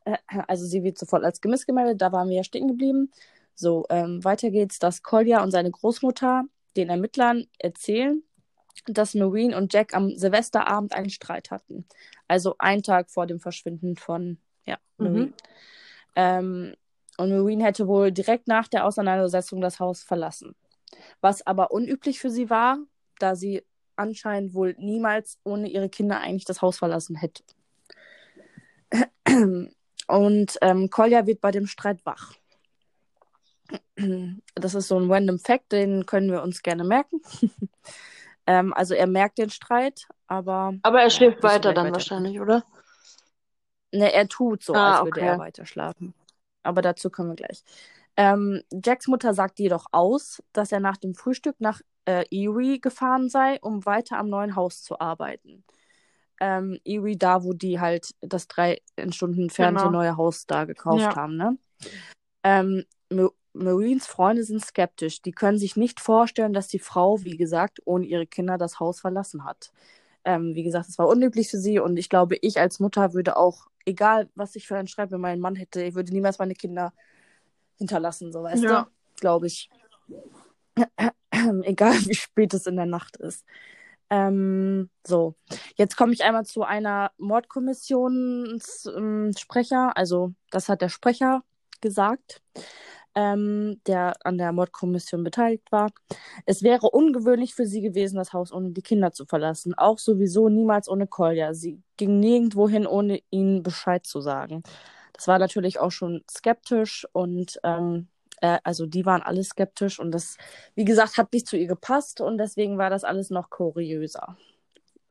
Also 0.48 0.66
sie 0.66 0.82
wird 0.82 0.98
sofort 0.98 1.24
als 1.24 1.40
Gemiss 1.40 1.66
gemeldet, 1.66 2.00
da 2.00 2.12
waren 2.12 2.28
wir 2.28 2.36
ja 2.36 2.44
stehen 2.44 2.68
geblieben. 2.68 3.10
So, 3.54 3.84
ähm, 3.90 4.24
weiter 4.24 4.50
geht's, 4.50 4.78
dass 4.78 5.02
Kolja 5.02 5.42
und 5.42 5.50
seine 5.50 5.70
Großmutter 5.70 6.44
den 6.76 6.88
Ermittlern 6.88 7.46
erzählen, 7.58 8.22
dass 8.86 9.14
Marine 9.14 9.56
und 9.56 9.72
Jack 9.72 9.94
am 9.94 10.16
Silvesterabend 10.16 10.94
einen 10.94 11.10
Streit 11.10 11.50
hatten. 11.50 11.86
Also 12.28 12.56
einen 12.58 12.82
Tag 12.82 13.10
vor 13.10 13.26
dem 13.26 13.40
Verschwinden 13.40 13.96
von 13.96 14.38
ja, 14.64 14.78
Marine. 14.96 15.26
Mhm. 15.26 15.34
Ähm, 16.16 16.74
und 17.18 17.30
Marine 17.30 17.64
hätte 17.64 17.86
wohl 17.86 18.10
direkt 18.10 18.48
nach 18.48 18.68
der 18.68 18.86
Auseinandersetzung 18.86 19.60
das 19.60 19.80
Haus 19.80 20.02
verlassen. 20.02 20.54
Was 21.20 21.46
aber 21.46 21.70
unüblich 21.70 22.18
für 22.18 22.30
sie 22.30 22.48
war, 22.50 22.78
da 23.18 23.36
sie 23.36 23.62
anscheinend 23.96 24.54
wohl 24.54 24.74
niemals 24.78 25.38
ohne 25.44 25.68
ihre 25.68 25.88
Kinder 25.88 26.20
eigentlich 26.20 26.46
das 26.46 26.62
Haus 26.62 26.78
verlassen 26.78 27.16
hätte. 27.16 27.44
Und 30.12 30.58
ähm, 30.60 30.90
Kolja 30.90 31.26
wird 31.26 31.40
bei 31.40 31.52
dem 31.52 31.66
Streit 31.66 32.04
wach. 32.04 32.34
Das 34.54 34.74
ist 34.74 34.88
so 34.88 34.98
ein 34.98 35.10
random 35.10 35.38
Fact, 35.38 35.72
den 35.72 36.04
können 36.04 36.30
wir 36.30 36.42
uns 36.42 36.62
gerne 36.62 36.84
merken. 36.84 37.22
ähm, 38.46 38.74
also 38.74 38.92
er 38.92 39.06
merkt 39.06 39.38
den 39.38 39.48
Streit, 39.48 40.06
aber. 40.26 40.74
Aber 40.82 41.00
er 41.00 41.08
schläft 41.08 41.42
ja, 41.42 41.48
weiter 41.48 41.72
dann 41.72 41.86
weiter. 41.86 41.94
wahrscheinlich, 41.94 42.38
oder? 42.38 42.62
Ne, 43.90 44.12
er 44.12 44.28
tut 44.28 44.62
so, 44.62 44.74
ah, 44.74 44.96
als 44.96 45.06
würde 45.06 45.20
okay. 45.20 45.30
er 45.30 45.38
weiter 45.38 45.64
schlafen. 45.64 46.12
Aber 46.62 46.82
dazu 46.82 47.08
kommen 47.08 47.30
wir 47.30 47.36
gleich. 47.36 47.64
Ähm, 48.18 48.62
Jacks 48.70 49.08
Mutter 49.08 49.32
sagt 49.32 49.60
jedoch 49.60 49.86
aus, 49.92 50.42
dass 50.52 50.72
er 50.72 50.80
nach 50.80 50.98
dem 50.98 51.14
Frühstück 51.14 51.56
nach 51.58 51.80
äh, 52.04 52.26
Erie 52.30 52.80
gefahren 52.80 53.30
sei, 53.30 53.58
um 53.62 53.86
weiter 53.86 54.18
am 54.18 54.28
neuen 54.28 54.56
Haus 54.56 54.82
zu 54.82 55.00
arbeiten. 55.00 55.64
Ähm, 56.44 56.80
Erie, 56.84 57.16
da 57.16 57.44
wo 57.44 57.52
die 57.52 57.78
halt 57.78 58.16
das 58.20 58.48
drei 58.48 58.80
Stunden 59.10 59.42
entfernte 59.42 59.84
Genau. 59.84 59.92
neue 59.92 60.16
Haus 60.16 60.44
da 60.44 60.64
gekauft 60.64 61.02
Ja. 61.02 61.14
haben, 61.14 61.36
ne? 61.36 61.56
Ähm, 62.42 62.84
Ma- 63.10 63.30
Marines 63.52 64.08
Freunde 64.08 64.42
sind 64.42 64.60
skeptisch. 64.64 65.22
Die 65.22 65.30
können 65.30 65.56
sich 65.56 65.76
nicht 65.76 66.00
vorstellen, 66.00 66.52
dass 66.52 66.66
die 66.66 66.80
Frau, 66.80 67.22
wie 67.22 67.36
gesagt, 67.36 67.78
ohne 67.84 68.06
ihre 68.06 68.26
Kinder 68.26 68.58
das 68.58 68.80
Haus 68.80 68.98
verlassen 68.98 69.44
hat. 69.44 69.70
Ähm, 70.24 70.56
wie 70.56 70.64
gesagt, 70.64 70.88
es 70.88 70.98
war 70.98 71.06
unüblich 71.06 71.48
für 71.48 71.58
sie 71.58 71.78
und 71.78 71.96
ich 71.96 72.08
glaube, 72.08 72.36
ich 72.40 72.58
als 72.58 72.80
Mutter 72.80 73.14
würde 73.14 73.36
auch, 73.36 73.68
egal 73.84 74.28
was 74.34 74.56
ich 74.56 74.66
für 74.66 74.76
einen 74.76 74.88
Streit 74.88 75.12
mit 75.12 75.20
meinem 75.20 75.40
Mann 75.40 75.54
hätte, 75.54 75.80
ich 75.84 75.94
würde 75.94 76.12
niemals 76.12 76.40
meine 76.40 76.54
Kinder 76.54 76.92
hinterlassen, 77.78 78.32
so 78.32 78.42
weißt 78.42 78.64
Ja. 78.64 78.82
du? 78.82 79.20
Glaube 79.20 79.46
ich. 79.46 79.70
egal 81.62 81.94
wie 82.06 82.14
spät 82.14 82.52
es 82.54 82.66
in 82.66 82.74
der 82.76 82.86
Nacht 82.86 83.16
ist. 83.18 83.44
Ähm, 84.12 84.90
so, 85.06 85.34
jetzt 85.76 85.96
komme 85.96 86.12
ich 86.12 86.22
einmal 86.22 86.44
zu 86.44 86.64
einer 86.64 87.12
Mordkommissionssprecher. 87.16 89.96
Also, 89.96 90.34
das 90.50 90.68
hat 90.68 90.82
der 90.82 90.90
Sprecher 90.90 91.42
gesagt, 91.80 92.42
ähm, 93.14 93.80
der 93.86 94.14
an 94.24 94.36
der 94.36 94.52
Mordkommission 94.52 95.24
beteiligt 95.24 95.72
war. 95.72 95.90
Es 96.44 96.62
wäre 96.62 96.90
ungewöhnlich 96.90 97.54
für 97.54 97.66
sie 97.66 97.80
gewesen, 97.80 98.16
das 98.16 98.34
Haus 98.34 98.52
ohne 98.52 98.72
die 98.72 98.82
Kinder 98.82 99.12
zu 99.12 99.24
verlassen. 99.24 99.72
Auch 99.74 99.98
sowieso 99.98 100.50
niemals 100.50 100.90
ohne 100.90 101.06
Kolja. 101.06 101.54
Sie 101.54 101.80
ging 101.96 102.20
nirgendwo 102.20 102.68
hin, 102.68 102.86
ohne 102.86 103.22
ihnen 103.30 103.62
Bescheid 103.62 104.04
zu 104.06 104.20
sagen. 104.20 104.62
Das 105.14 105.26
war 105.26 105.38
natürlich 105.38 105.80
auch 105.80 105.90
schon 105.90 106.22
skeptisch 106.30 107.06
und 107.12 107.58
ähm, 107.64 108.08
äh, 108.42 108.58
also 108.64 108.86
die 108.86 109.06
waren 109.06 109.22
alle 109.22 109.42
skeptisch 109.42 109.98
und 109.98 110.10
das, 110.12 110.36
wie 110.74 110.84
gesagt, 110.84 111.16
hat 111.16 111.32
nicht 111.32 111.46
zu 111.46 111.56
ihr 111.56 111.68
gepasst 111.68 112.20
und 112.20 112.38
deswegen 112.38 112.76
war 112.76 112.90
das 112.90 113.04
alles 113.04 113.30
noch 113.30 113.48
kuriöser. 113.48 114.36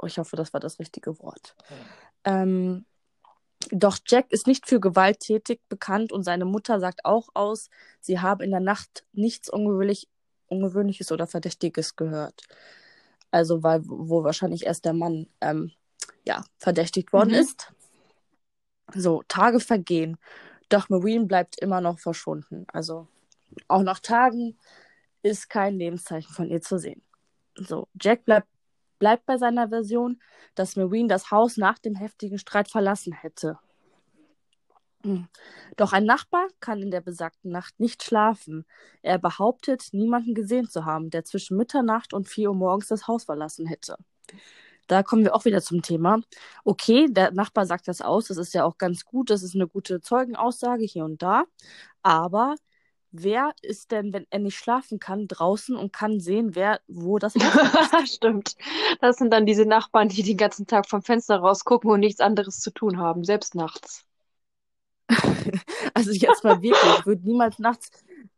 Ich 0.06 0.20
hoffe, 0.20 0.36
das 0.36 0.54
war 0.54 0.60
das 0.60 0.80
richtige 0.80 1.18
Wort. 1.20 1.56
Ähm, 2.24 2.86
doch 3.72 4.00
Jack 4.06 4.32
ist 4.32 4.48
nicht 4.48 4.68
für 4.68 4.80
gewalttätig 4.80 5.62
bekannt 5.70 6.12
und 6.12 6.24
seine 6.24 6.46
Mutter 6.46 6.80
sagt 6.80 7.06
auch 7.06 7.30
aus, 7.34 7.70
sie 8.02 8.20
habe 8.20 8.44
in 8.44 8.52
der 8.52 8.60
Nacht 8.60 9.06
nichts 9.14 9.50
ungewöhnlich, 9.50 10.08
Ungewöhnliches 10.48 11.14
oder 11.14 11.28
Verdächtiges 11.28 11.96
gehört. 11.96 12.42
Also, 13.30 13.64
weil 13.64 13.82
wo 13.86 14.26
wahrscheinlich 14.26 14.66
erst 14.66 14.84
der 14.84 14.92
Mann 14.94 15.28
ähm, 15.40 15.72
ja, 16.26 16.44
verdächtigt 16.58 17.14
worden 17.14 17.30
Mhm. 17.30 17.36
ist. 17.36 17.72
So, 18.94 19.24
Tage 19.30 19.62
vergehen. 19.62 20.18
Doch 20.68 20.90
Marine 20.90 21.26
bleibt 21.26 21.62
immer 21.62 21.80
noch 21.80 22.00
verschwunden. 22.00 22.66
Also, 22.74 23.08
auch 23.68 23.84
nach 23.84 24.00
Tagen 24.00 24.58
ist 25.24 25.50
kein 25.50 25.76
Lebenszeichen 25.78 26.34
von 26.34 26.50
ihr 26.50 26.62
zu 26.62 26.78
sehen. 26.78 27.02
So, 27.56 27.88
Jack 28.00 28.26
bleibt, 28.26 28.48
bleibt 29.00 29.26
bei 29.26 29.38
seiner 29.38 29.70
Version, 29.70 30.22
dass 30.56 30.76
Marine 30.76 31.08
das 31.08 31.32
Haus 31.32 31.58
nach 31.58 31.80
dem 31.80 31.96
heftigen 31.96 32.38
Streit 32.38 32.70
verlassen 32.70 33.14
hätte. 33.14 33.60
Hm. 35.04 35.28
Doch 35.78 35.94
ein 35.94 36.06
Nachbar 36.06 36.48
kann 36.60 36.82
in 36.82 36.92
der 36.92 37.02
besagten 37.02 37.52
Nacht 37.52 37.80
nicht 37.80 38.04
schlafen. 38.04 38.66
Er 39.02 39.18
behauptet, 39.18 39.90
niemanden 39.94 40.36
gesehen 40.36 40.70
zu 40.70 40.86
haben, 40.86 41.10
der 41.10 41.24
zwischen 41.24 41.58
Mitternacht 41.58 42.14
und 42.14 42.28
4 42.28 42.50
Uhr 42.50 42.56
morgens 42.56 42.88
das 42.88 43.08
Haus 43.08 43.24
verlassen 43.24 43.66
hätte. 43.66 43.98
Da 44.88 45.04
kommen 45.04 45.24
wir 45.24 45.34
auch 45.36 45.46
wieder 45.46 45.62
zum 45.62 45.82
Thema. 45.82 46.22
Okay, 46.66 47.08
der 47.10 47.32
Nachbar 47.32 47.66
sagt 47.66 47.88
das 47.88 48.02
aus, 48.02 48.28
das 48.28 48.38
ist 48.38 48.54
ja 48.54 48.66
auch 48.66 48.78
ganz 48.78 49.06
gut, 49.06 49.30
das 49.30 49.42
ist 49.42 49.56
eine 49.56 49.68
gute 49.68 50.02
Zeugenaussage 50.02 50.84
hier 50.84 51.06
und 51.06 51.22
da. 51.22 51.46
Aber 52.04 52.56
wer 53.12 53.54
ist 53.62 53.92
denn, 53.92 54.14
wenn 54.14 54.28
er 54.30 54.40
nicht 54.40 54.58
schlafen 54.58 55.00
kann, 55.00 55.28
draußen 55.28 55.76
und 55.76 55.94
kann 55.94 56.20
sehen, 56.20 56.56
wer 56.56 56.82
wo 56.88 57.20
das 57.20 57.36
Haus 57.40 57.72
Stimmt. 58.06 58.56
Das 59.02 59.18
sind 59.18 59.32
dann 59.32 59.46
diese 59.46 59.66
Nachbarn, 59.66 60.10
die 60.10 60.24
den 60.24 60.38
ganzen 60.38 60.68
Tag 60.68 60.88
vom 60.90 61.02
Fenster 61.04 61.38
rausgucken 61.38 61.90
und 61.92 62.00
nichts 62.00 62.20
anderes 62.22 62.60
zu 62.60 62.72
tun 62.72 62.98
haben, 63.00 63.24
selbst 63.24 63.56
nachts. 63.56 64.06
Also 65.94 66.12
jetzt 66.12 66.44
mal 66.44 66.62
wirklich, 66.62 67.00
ich 67.00 67.06
würde 67.06 67.24
niemals 67.24 67.60
nachts 67.60 67.92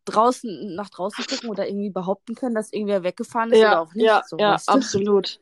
draußen 0.06 0.76
nach 0.76 0.90
draußen 0.90 1.26
gucken 1.26 1.50
oder 1.50 1.68
irgendwie 1.68 1.90
behaupten 1.90 2.36
können, 2.36 2.56
dass 2.56 2.74
irgendwer 2.74 3.04
weggefahren 3.04 3.52
ist 3.52 3.64
oder 3.64 3.80
Ja, 3.80 3.82
auch 3.82 3.94
nicht. 3.94 4.08
ja, 4.08 4.24
so, 4.28 4.38
ja, 4.38 4.62
absolut. 4.66 5.40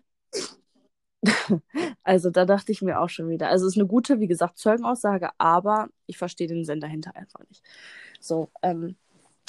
Also 2.03 2.29
da 2.29 2.45
dachte 2.45 2.71
ich 2.71 2.81
mir 2.81 2.99
auch 2.99 3.09
schon 3.09 3.29
wieder. 3.29 3.49
Also 3.49 3.65
es 3.67 3.73
ist 3.73 3.79
eine 3.79 3.87
gute, 3.87 4.19
wie 4.19 4.27
gesagt, 4.27 4.57
Zeugenaussage, 4.57 5.29
aber 5.37 5.89
ich 6.07 6.17
verstehe 6.17 6.47
den 6.47 6.65
Sinn 6.65 6.79
dahinter 6.79 7.15
einfach 7.15 7.41
nicht. 7.49 7.63
So, 8.19 8.49
ähm, 8.61 8.95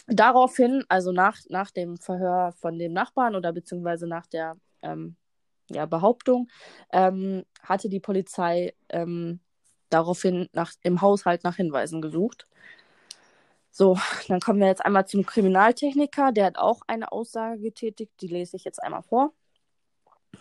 daraufhin, 0.06 0.84
also 0.88 1.12
nach, 1.12 1.38
nach 1.48 1.70
dem 1.70 1.96
Verhör 1.96 2.52
von 2.52 2.78
dem 2.78 2.92
Nachbarn 2.92 3.34
oder 3.34 3.52
beziehungsweise 3.52 4.06
nach 4.06 4.26
der 4.26 4.56
ähm, 4.82 5.16
ja, 5.70 5.86
Behauptung, 5.86 6.48
ähm, 6.92 7.44
hatte 7.62 7.88
die 7.88 8.00
Polizei 8.00 8.74
ähm, 8.88 9.40
daraufhin 9.90 10.48
nach, 10.52 10.72
im 10.82 11.00
Haushalt 11.00 11.44
nach 11.44 11.56
Hinweisen 11.56 12.02
gesucht. 12.02 12.46
So, 13.70 13.98
dann 14.28 14.40
kommen 14.40 14.60
wir 14.60 14.66
jetzt 14.66 14.84
einmal 14.84 15.06
zum 15.06 15.24
Kriminaltechniker. 15.24 16.32
Der 16.32 16.46
hat 16.46 16.58
auch 16.58 16.82
eine 16.86 17.10
Aussage 17.12 17.60
getätigt, 17.60 18.12
die 18.20 18.28
lese 18.28 18.56
ich 18.56 18.64
jetzt 18.64 18.82
einmal 18.82 19.02
vor. 19.02 19.32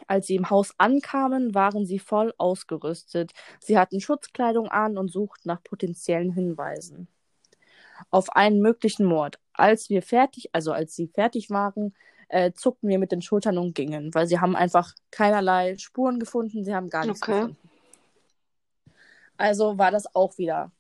Als 0.08 0.28
sie 0.28 0.36
im 0.36 0.50
Haus 0.50 0.74
ankamen, 0.78 1.54
waren 1.54 1.86
sie 1.86 2.00
voll 2.00 2.34
ausgerüstet. 2.38 3.32
Sie 3.60 3.78
hatten 3.78 4.02
Schutzkleidung 4.02 4.70
an 4.70 4.98
und 4.98 5.12
suchten 5.12 5.50
nach 5.50 5.64
potenziellen 5.64 6.32
Hinweisen 6.32 7.08
auf 8.10 8.30
einen 8.32 8.62
möglichen 8.62 9.06
Mord. 9.06 9.40
Als 9.54 9.90
wir 9.90 10.02
fertig, 10.02 10.50
also 10.54 10.72
als 10.72 10.96
sie 10.96 11.08
fertig 11.08 11.50
waren, 11.50 11.94
äh, 12.30 12.52
zuckten 12.54 12.90
wir 12.90 12.98
mit 12.98 13.12
den 13.12 13.22
Schultern 13.22 13.58
und 13.58 13.76
gingen, 13.76 14.14
weil 14.14 14.28
sie 14.28 14.40
haben 14.40 14.56
einfach 14.56 14.94
keinerlei 15.12 15.78
Spuren 15.78 16.20
gefunden, 16.20 16.64
sie 16.64 16.74
haben 16.74 16.90
gar 16.90 17.06
nichts 17.06 17.22
Okay. 17.24 17.34
gefunden. 17.34 17.70
Also 19.38 19.78
war 19.78 19.92
das 19.92 20.16
auch 20.16 20.38
wieder 20.38 20.72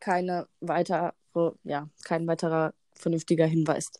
keine 0.00 0.48
weitere, 0.60 1.12
ja, 1.64 1.88
kein 2.02 2.26
weiterer 2.26 2.74
vernünftiger 2.94 3.46
Hinweis. 3.46 3.92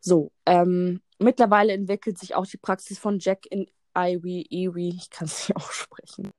So, 0.00 0.30
ähm, 0.46 1.00
mittlerweile 1.18 1.72
entwickelt 1.72 2.18
sich 2.18 2.34
auch 2.34 2.46
die 2.46 2.58
Praxis 2.58 2.98
von 2.98 3.18
Jack 3.18 3.46
in 3.46 3.66
Ivy, 3.96 4.46
Erie, 4.50 4.94
ich 4.96 5.10
kann 5.10 5.26
es 5.26 5.48
nicht 5.48 5.56
aussprechen. 5.56 6.30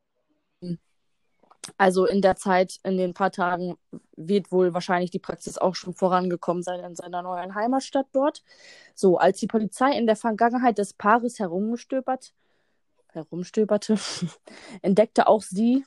Also 1.78 2.06
in 2.06 2.22
der 2.22 2.36
Zeit, 2.36 2.80
in 2.84 2.98
den 2.98 3.14
paar 3.14 3.32
Tagen, 3.32 3.78
wird 4.16 4.52
wohl 4.52 4.74
wahrscheinlich 4.74 5.12
die 5.12 5.20
Praxis 5.20 5.58
auch 5.58 5.76
schon 5.76 5.94
vorangekommen 5.94 6.62
sein 6.62 6.82
in 6.82 6.96
seiner 6.96 7.22
neuen 7.22 7.56
Heimatstadt 7.56 8.08
dort. 8.12 8.44
So, 8.96 9.18
als 9.18 9.40
die 9.40 9.48
Polizei 9.48 9.98
in 9.98 10.06
der 10.06 10.16
Vergangenheit 10.16 10.78
des 10.78 10.94
Paares 10.94 11.40
herumgestöbert, 11.40 12.34
herumstöberte, 13.08 13.98
entdeckte 14.82 15.28
auch 15.28 15.42
sie, 15.42 15.86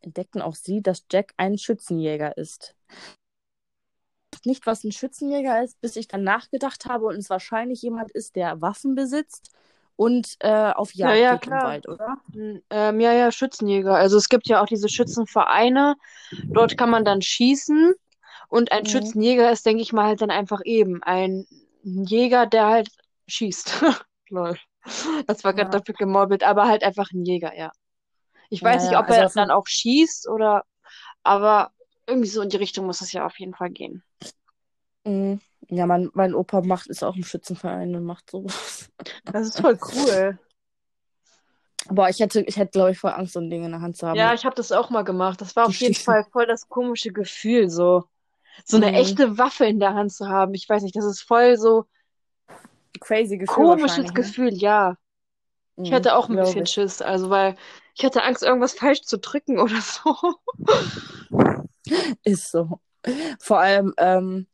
entdeckten 0.00 0.42
auch 0.42 0.54
sie, 0.54 0.82
dass 0.82 1.06
Jack 1.10 1.32
ein 1.36 1.56
Schützenjäger 1.58 2.36
ist. 2.36 2.74
Nicht, 4.44 4.66
was 4.66 4.84
ein 4.84 4.92
Schützenjäger 4.92 5.62
ist, 5.62 5.80
bis 5.80 5.96
ich 5.96 6.08
dann 6.08 6.24
nachgedacht 6.24 6.86
habe 6.86 7.06
und 7.06 7.16
es 7.16 7.28
wahrscheinlich 7.28 7.82
jemand 7.82 8.10
ist, 8.12 8.36
der 8.36 8.60
Waffen 8.60 8.94
besitzt 8.94 9.52
und 10.00 10.36
äh, 10.40 10.72
auf 10.72 10.94
Ja, 10.94 11.12
Jagd 11.12 11.20
ja, 11.22 11.36
geht 11.36 11.46
im. 11.46 11.60
Wald, 11.62 11.88
oder? 11.88 12.16
Ähm, 12.70 13.00
ja, 13.00 13.12
ja, 13.12 13.30
Schützenjäger. 13.32 13.94
Also 13.96 14.16
es 14.16 14.28
gibt 14.28 14.48
ja 14.48 14.62
auch 14.62 14.66
diese 14.66 14.88
Schützenvereine. 14.88 15.96
Dort 16.54 16.76
kann 16.78 16.90
man 16.90 17.04
dann 17.04 17.22
schießen. 17.22 17.94
Und 18.48 18.72
ein 18.72 18.86
Mhm. 18.86 18.86
Schützenjäger 18.86 19.52
ist, 19.52 19.66
denke 19.66 19.82
ich 19.82 19.92
mal, 19.92 20.06
halt 20.06 20.22
dann 20.22 20.30
einfach 20.30 20.60
eben 20.64 21.02
ein 21.02 21.46
Jäger, 21.82 22.46
der 22.46 22.66
halt 22.68 22.88
schießt. 23.28 23.82
Lol. 24.30 24.58
Das 25.26 25.44
war 25.44 25.54
gerade 25.54 25.70
Ja. 25.70 25.78
doppelt 25.78 25.98
gemobbelt, 25.98 26.44
aber 26.44 26.68
halt 26.68 26.84
einfach 26.84 27.10
ein 27.12 27.24
Jäger, 27.24 27.56
ja. 27.56 27.72
Ich 28.50 28.62
weiß 28.62 28.82
Ja, 28.82 28.82
nicht, 28.82 28.92
ja, 28.92 28.98
ob 28.98 29.10
er 29.10 29.16
also 29.16 29.28
dann 29.34 29.50
von- 29.50 29.50
auch 29.50 29.66
schießt 29.66 30.28
oder, 30.28 30.64
aber 31.24 31.72
irgendwie 32.06 32.28
so 32.28 32.42
in 32.42 32.50
die 32.50 32.56
Richtung 32.58 32.86
muss 32.86 33.00
es 33.02 33.12
ja 33.12 33.26
auf 33.26 33.38
jeden 33.40 33.54
Fall 33.54 33.70
gehen. 33.70 34.04
Mhm. 35.04 35.40
Ja, 35.68 35.86
mein, 35.86 36.10
mein 36.14 36.34
Opa 36.34 36.62
macht 36.62 36.88
ist 36.88 37.04
auch 37.04 37.16
im 37.16 37.22
Schützenverein 37.24 37.94
und 37.94 38.04
macht 38.04 38.30
sowas. 38.30 38.88
Das 39.26 39.46
ist 39.46 39.60
voll 39.60 39.78
cool. 39.94 40.38
Boah, 41.88 42.08
ich 42.08 42.20
hätte, 42.20 42.40
ich 42.42 42.56
hätte, 42.56 42.70
glaube 42.72 42.92
ich, 42.92 42.98
voll 42.98 43.12
Angst, 43.12 43.32
so 43.32 43.40
ein 43.40 43.50
Ding 43.50 43.64
in 43.64 43.70
der 43.72 43.80
Hand 43.80 43.96
zu 43.96 44.06
haben. 44.06 44.18
Ja, 44.18 44.34
ich 44.34 44.44
habe 44.44 44.54
das 44.54 44.72
auch 44.72 44.90
mal 44.90 45.02
gemacht. 45.02 45.40
Das 45.40 45.56
war 45.56 45.66
auf 45.66 45.74
jeden. 45.76 45.94
Fall 45.94 46.24
voll 46.32 46.46
das 46.46 46.68
komische 46.68 47.12
Gefühl, 47.12 47.68
so. 47.68 48.04
So 48.64 48.76
eine 48.76 48.90
Mhm. 48.90 48.94
echte 48.96 49.38
Waffe 49.38 49.64
in 49.66 49.80
der 49.80 49.94
Hand 49.94 50.12
zu 50.12 50.28
haben. 50.28 50.54
Ich 50.54 50.68
weiß 50.68 50.82
nicht, 50.82 50.96
das 50.96 51.04
ist 51.04 51.22
voll 51.22 51.56
so 51.56 51.86
Crazy 53.00 53.38
Gefühl 53.38 53.54
komisches 53.54 54.06
ne? 54.06 54.12
Gefühl, 54.12 54.54
ja. 54.54 54.96
Ich 55.82 55.90
Mhm, 55.90 55.94
hätte 55.94 56.14
auch 56.14 56.28
ein 56.28 56.36
bisschen 56.36 56.64
ich. 56.64 56.72
Schiss, 56.72 57.00
also 57.00 57.30
weil 57.30 57.56
ich 57.96 58.04
hatte 58.04 58.22
Angst, 58.22 58.42
irgendwas 58.42 58.74
falsch 58.74 59.02
zu 59.02 59.18
drücken 59.18 59.58
oder 59.60 59.80
so. 59.80 60.14
Ist 62.24 62.50
so. 62.50 62.80
Vor 63.40 63.58
allem 63.60 63.94
ähm, 63.96 64.46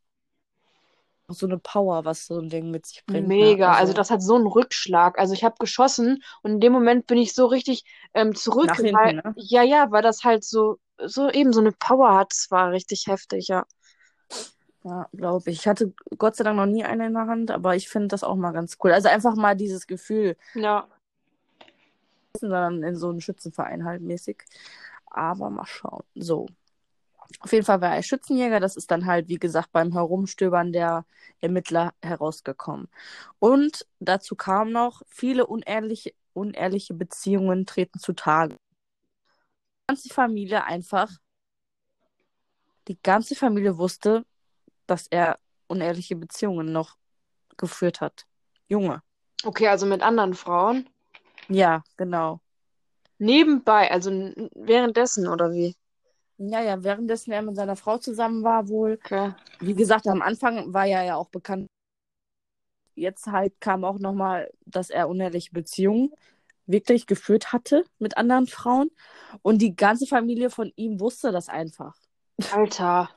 so 1.28 1.46
eine 1.46 1.58
Power, 1.58 2.04
was 2.04 2.26
so 2.26 2.38
ein 2.38 2.48
Ding 2.48 2.70
mit 2.70 2.86
sich 2.86 3.04
bringt. 3.04 3.26
Mega, 3.28 3.70
Ne? 3.72 3.76
also 3.76 3.92
das 3.92 4.10
hat 4.10 4.22
so 4.22 4.36
einen 4.36 4.46
Rückschlag. 4.46 5.18
Also 5.18 5.34
ich 5.34 5.44
habe 5.44 5.56
geschossen 5.58 6.22
und 6.42 6.52
in 6.52 6.60
dem 6.60 6.72
Moment 6.72 7.06
bin 7.06 7.18
ich 7.18 7.34
so 7.34 7.46
richtig 7.46 7.84
ähm, 8.14 8.34
zurück, 8.34 8.74
hinten, 8.76 8.94
weil, 8.94 9.14
ne? 9.14 9.34
ja, 9.36 9.62
ja, 9.62 9.90
weil 9.90 10.02
das 10.02 10.24
halt 10.24 10.44
so, 10.44 10.78
so 11.04 11.28
eben 11.30 11.52
so 11.52 11.60
eine 11.60 11.72
Power 11.72 12.14
hat. 12.16 12.30
Das 12.32 12.50
war 12.50 12.70
richtig 12.70 13.06
heftig, 13.08 13.48
ja. 13.48 13.66
Ja, 14.84 15.08
glaube 15.12 15.50
ich. 15.50 15.58
Ich 15.60 15.66
hatte 15.68 15.92
Gott 16.16 16.36
sei 16.36 16.44
Dank 16.44 16.56
noch 16.56 16.66
nie 16.66 16.84
eine 16.84 17.06
in 17.06 17.14
der 17.14 17.26
Hand, 17.26 17.50
aber 17.50 17.74
ich 17.74 17.88
finde 17.88 18.08
das 18.08 18.22
auch 18.22 18.36
mal 18.36 18.52
ganz 18.52 18.78
cool. 18.84 18.92
Also 18.92 19.08
einfach 19.08 19.34
mal 19.34 19.56
dieses 19.56 19.88
Gefühl, 19.88 20.36
Ja. 20.54 20.86
sondern 22.38 22.82
in 22.84 22.94
so 22.94 23.08
einem 23.08 23.20
Schützenverein 23.20 23.84
halt 23.84 24.00
mäßig. 24.02 24.44
Aber 25.10 25.50
mal 25.50 25.66
schauen. 25.66 26.04
So. 26.14 26.46
Auf 27.40 27.52
jeden 27.52 27.64
Fall 27.64 27.80
war 27.80 27.94
er 27.94 28.02
Schützenjäger. 28.02 28.60
Das 28.60 28.76
ist 28.76 28.90
dann 28.90 29.06
halt, 29.06 29.28
wie 29.28 29.38
gesagt, 29.38 29.72
beim 29.72 29.92
Herumstöbern 29.92 30.72
der 30.72 31.04
Ermittler 31.40 31.92
herausgekommen. 32.02 32.88
Und 33.38 33.86
dazu 34.00 34.36
kam 34.36 34.72
noch, 34.72 35.02
viele 35.08 35.46
unehrliche, 35.46 36.12
unehrliche 36.32 36.94
Beziehungen 36.94 37.66
treten 37.66 37.98
zutage. 37.98 38.54
Die 38.54 39.86
ganze 39.88 40.08
Familie 40.08 40.64
einfach, 40.64 41.10
die 42.88 42.98
ganze 43.02 43.34
Familie 43.34 43.78
wusste, 43.78 44.24
dass 44.86 45.06
er 45.08 45.38
unehrliche 45.68 46.16
Beziehungen 46.16 46.72
noch 46.72 46.96
geführt 47.56 48.00
hat. 48.00 48.26
Junge. 48.68 49.02
Okay, 49.44 49.68
also 49.68 49.86
mit 49.86 50.02
anderen 50.02 50.34
Frauen. 50.34 50.88
Ja, 51.48 51.82
genau. 51.96 52.40
Nebenbei, 53.18 53.90
also 53.90 54.10
währenddessen 54.54 55.28
oder 55.28 55.52
wie? 55.52 55.76
Ja, 56.38 56.62
ja, 56.62 56.82
währenddessen 56.82 57.32
er 57.32 57.42
mit 57.42 57.56
seiner 57.56 57.76
Frau 57.76 57.98
zusammen 57.98 58.42
war, 58.44 58.68
wohl. 58.68 58.98
Okay. 59.04 59.32
Wie 59.60 59.74
gesagt, 59.74 60.06
am 60.06 60.22
Anfang 60.22 60.72
war 60.72 60.86
er 60.86 61.02
ja 61.04 61.16
auch 61.16 61.28
bekannt. 61.28 61.66
Jetzt 62.94 63.26
halt 63.26 63.60
kam 63.60 63.84
auch 63.84 63.98
nochmal, 63.98 64.50
dass 64.64 64.90
er 64.90 65.08
unehrliche 65.08 65.52
Beziehungen 65.52 66.12
wirklich 66.66 67.06
geführt 67.06 67.52
hatte 67.52 67.84
mit 67.98 68.16
anderen 68.16 68.46
Frauen. 68.46 68.90
Und 69.42 69.62
die 69.62 69.76
ganze 69.76 70.06
Familie 70.06 70.50
von 70.50 70.72
ihm 70.76 71.00
wusste 71.00 71.32
das 71.32 71.48
einfach. 71.48 71.96
Alter. 72.52 73.10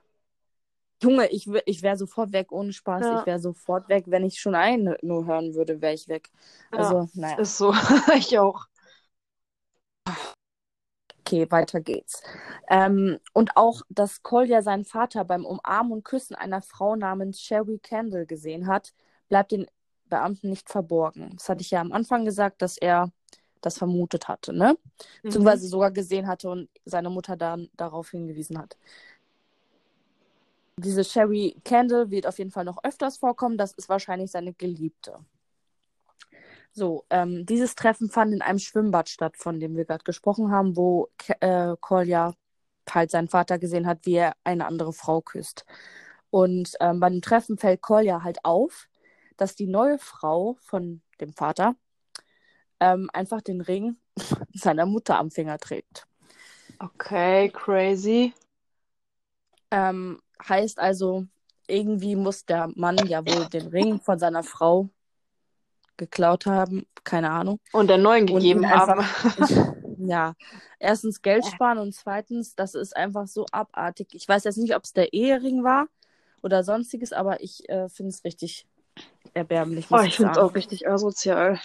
Junge, 1.01 1.27
ich, 1.29 1.47
ich 1.65 1.81
wäre 1.81 1.97
sofort 1.97 2.33
weg, 2.33 2.51
ohne 2.51 2.73
Spaß. 2.73 3.01
Ja. 3.05 3.19
Ich 3.21 3.25
wäre 3.25 3.39
sofort 3.39 3.88
weg. 3.89 4.05
Wenn 4.07 4.25
ich 4.25 4.39
schon 4.39 4.55
einen 4.55 4.95
nur 5.01 5.25
hören 5.25 5.55
würde, 5.55 5.81
wäre 5.81 5.93
ich 5.93 6.07
weg. 6.07 6.29
Ja, 6.71 6.79
Also, 6.79 7.09
naja. 7.13 7.38
ist 7.38 7.57
so. 7.57 7.73
Ich 8.17 8.38
auch. 8.38 8.68
Okay, 11.19 11.49
weiter 11.49 11.81
geht's. 11.81 12.23
Ähm, 12.69 13.19
und 13.33 13.55
auch, 13.55 13.81
dass 13.89 14.23
Kolja 14.23 14.61
seinen 14.61 14.85
Vater 14.85 15.25
beim 15.25 15.45
Umarmen 15.45 15.91
und 15.93 16.03
Küssen 16.03 16.35
einer 16.35 16.61
Frau 16.61 16.95
namens 16.95 17.41
Sherry 17.41 17.79
Candle 17.79 18.25
gesehen 18.25 18.67
hat, 18.67 18.93
bleibt 19.27 19.51
den 19.51 19.67
Beamten 20.09 20.49
nicht 20.49 20.69
verborgen. 20.69 21.31
Das 21.35 21.49
hatte 21.49 21.61
ich 21.61 21.71
ja 21.71 21.81
am 21.81 21.91
Anfang 21.91 22.25
gesagt, 22.25 22.61
dass 22.61 22.77
er 22.77 23.11
das 23.61 23.77
vermutet 23.77 24.27
hatte, 24.27 24.53
ne? 24.53 24.73
Mhm. 24.73 24.97
Beziehungsweise 25.23 25.67
sogar 25.67 25.91
gesehen 25.91 26.27
hatte 26.27 26.49
und 26.49 26.69
seine 26.85 27.09
Mutter 27.09 27.35
dann 27.35 27.69
darauf 27.75 28.09
hingewiesen 28.11 28.57
hat. 28.57 28.77
Diese 30.77 31.03
Sherry 31.03 31.57
Candle 31.65 32.09
wird 32.09 32.25
auf 32.25 32.38
jeden 32.39 32.51
Fall 32.51 32.63
noch 32.63 32.83
öfters 32.83 33.17
vorkommen. 33.17 33.57
Das 33.57 33.73
ist 33.73 33.89
wahrscheinlich 33.89 34.31
seine 34.31 34.53
Geliebte. 34.53 35.19
So, 36.79 37.03
ähm, 37.09 37.45
dieses 37.45 37.75
Treffen 37.75 38.09
fand 38.09 38.33
in 38.33 38.41
einem 38.41 38.57
Schwimmbad 38.57 39.09
statt, 39.09 39.36
von 39.36 39.59
dem 39.59 39.75
wir 39.75 39.83
gerade 39.83 40.05
gesprochen 40.05 40.50
haben, 40.50 40.77
wo 40.77 41.09
äh, 41.41 41.75
Kolja 41.81 42.36
halt 42.89 43.12
seinen 43.12 43.27
Vater 43.27 43.59
gesehen 43.59 43.86
hat, 43.86 44.05
wie 44.05 44.15
er 44.15 44.33
eine 44.45 44.65
andere 44.65 44.93
Frau 44.93 45.19
küsst. 45.19 45.65
Und 46.29 46.71
ähm, 46.79 47.01
bei 47.01 47.09
dem 47.09 47.21
Treffen 47.21 47.57
fällt 47.57 47.81
Kolja 47.81 48.24
halt 48.24 48.45
auf, 48.45 48.88
dass 49.36 49.55
die 49.55 49.67
neue 49.67 50.00
Frau 50.00 50.55
von 50.62 51.01
dem 51.19 51.33
Vater 51.33 51.75
ähm, 52.79 53.09
einfach 53.12 53.41
den 53.41 53.59
Ring 53.59 53.98
seiner 54.53 54.86
Mutter 54.86 55.19
am 55.19 55.31
Finger 55.31 55.57
trägt. 55.57 56.07
Okay, 56.79 57.50
crazy. 57.50 58.33
Ähm, 59.69 60.21
heißt 60.48 60.79
also, 60.79 61.25
irgendwie 61.67 62.15
muss 62.15 62.45
der 62.45 62.69
Mann 62.75 63.05
ja 63.05 63.19
wohl 63.25 63.50
den 63.50 63.67
Ring 63.67 64.00
von 64.00 64.17
seiner 64.17 64.43
Frau 64.43 64.89
geklaut 65.99 66.47
haben, 66.47 66.87
keine 67.03 67.29
Ahnung. 67.29 67.59
Und 67.71 67.87
der 67.89 67.99
neuen 67.99 68.25
gegeben 68.25 68.67
haben. 68.67 68.99
einfach, 68.99 69.73
ja, 69.99 70.33
erstens 70.79 71.21
Geld 71.21 71.45
sparen 71.45 71.77
und 71.77 71.93
zweitens, 71.93 72.55
das 72.55 72.73
ist 72.73 72.95
einfach 72.95 73.27
so 73.27 73.45
abartig. 73.51 74.07
Ich 74.13 74.27
weiß 74.27 74.45
jetzt 74.45 74.57
nicht, 74.57 74.75
ob 74.75 74.83
es 74.83 74.93
der 74.93 75.13
Ehering 75.13 75.63
war 75.63 75.88
oder 76.41 76.63
sonstiges, 76.63 77.13
aber 77.13 77.41
ich 77.43 77.69
äh, 77.69 77.89
finde 77.89 78.09
es 78.09 78.23
richtig 78.23 78.65
erbärmlich, 79.33 79.88
Oh, 79.91 79.99
ich 79.99 80.15
finde 80.15 80.31
es 80.31 80.38
auch 80.38 80.55
richtig 80.55 80.88
asozial. 80.89 81.59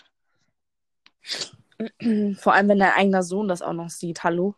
Vor 2.36 2.52
allem, 2.52 2.68
wenn 2.68 2.78
dein 2.78 2.92
eigener 2.92 3.22
Sohn 3.22 3.48
das 3.48 3.62
auch 3.62 3.72
noch 3.72 3.90
sieht. 3.90 4.22
Hallo? 4.22 4.54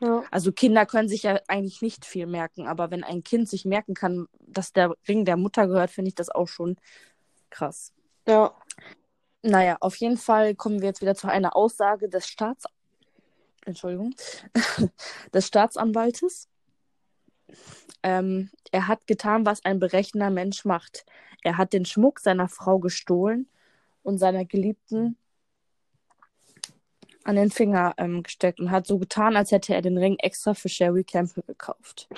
Ja. 0.00 0.22
Also 0.30 0.52
Kinder 0.52 0.86
können 0.86 1.08
sich 1.08 1.22
ja 1.22 1.40
eigentlich 1.48 1.82
nicht 1.82 2.04
viel 2.04 2.26
merken, 2.26 2.66
aber 2.66 2.90
wenn 2.90 3.04
ein 3.04 3.22
Kind 3.22 3.48
sich 3.48 3.64
merken 3.64 3.94
kann, 3.94 4.26
dass 4.40 4.72
der 4.72 4.94
Ring 5.08 5.24
der 5.24 5.36
Mutter 5.36 5.66
gehört, 5.66 5.90
finde 5.90 6.08
ich 6.08 6.14
das 6.14 6.30
auch 6.30 6.48
schon 6.48 6.76
krass. 7.50 7.92
Ja. 8.26 8.54
Naja, 9.46 9.76
auf 9.80 9.96
jeden 9.96 10.16
Fall 10.16 10.54
kommen 10.54 10.80
wir 10.80 10.88
jetzt 10.88 11.02
wieder 11.02 11.14
zu 11.14 11.28
einer 11.28 11.54
Aussage 11.54 12.08
des 12.08 12.26
Staats... 12.26 12.64
Entschuldigung. 13.66 14.14
des 15.34 15.46
Staatsanwaltes. 15.46 16.48
Ähm, 18.02 18.50
er 18.72 18.88
hat 18.88 19.06
getan, 19.06 19.44
was 19.44 19.62
ein 19.62 19.80
berechnender 19.80 20.30
Mensch 20.30 20.64
macht. 20.64 21.04
Er 21.42 21.58
hat 21.58 21.74
den 21.74 21.84
Schmuck 21.84 22.20
seiner 22.20 22.48
Frau 22.48 22.78
gestohlen 22.78 23.46
und 24.02 24.16
seiner 24.16 24.46
Geliebten 24.46 25.18
an 27.24 27.36
den 27.36 27.50
Finger 27.50 27.92
ähm, 27.98 28.22
gesteckt 28.22 28.60
und 28.60 28.70
hat 28.70 28.86
so 28.86 28.98
getan, 28.98 29.36
als 29.36 29.50
hätte 29.50 29.74
er 29.74 29.82
den 29.82 29.98
Ring 29.98 30.16
extra 30.20 30.54
für 30.54 30.70
Sherry 30.70 31.04
Campbell 31.04 31.44
gekauft. 31.46 32.08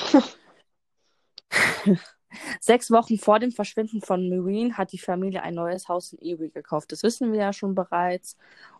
Sechs 2.60 2.90
Wochen 2.90 3.18
vor 3.18 3.38
dem 3.38 3.52
Verschwinden 3.52 4.00
von 4.00 4.28
Marine 4.28 4.76
hat 4.76 4.92
die 4.92 4.98
Familie 4.98 5.42
ein 5.42 5.54
neues 5.54 5.88
Haus 5.88 6.12
in 6.12 6.18
Erie 6.18 6.50
gekauft. 6.50 6.92
Das 6.92 7.02
wissen 7.02 7.32
wir 7.32 7.40
ja 7.40 7.52
schon 7.52 7.74
bereits. 7.74 8.36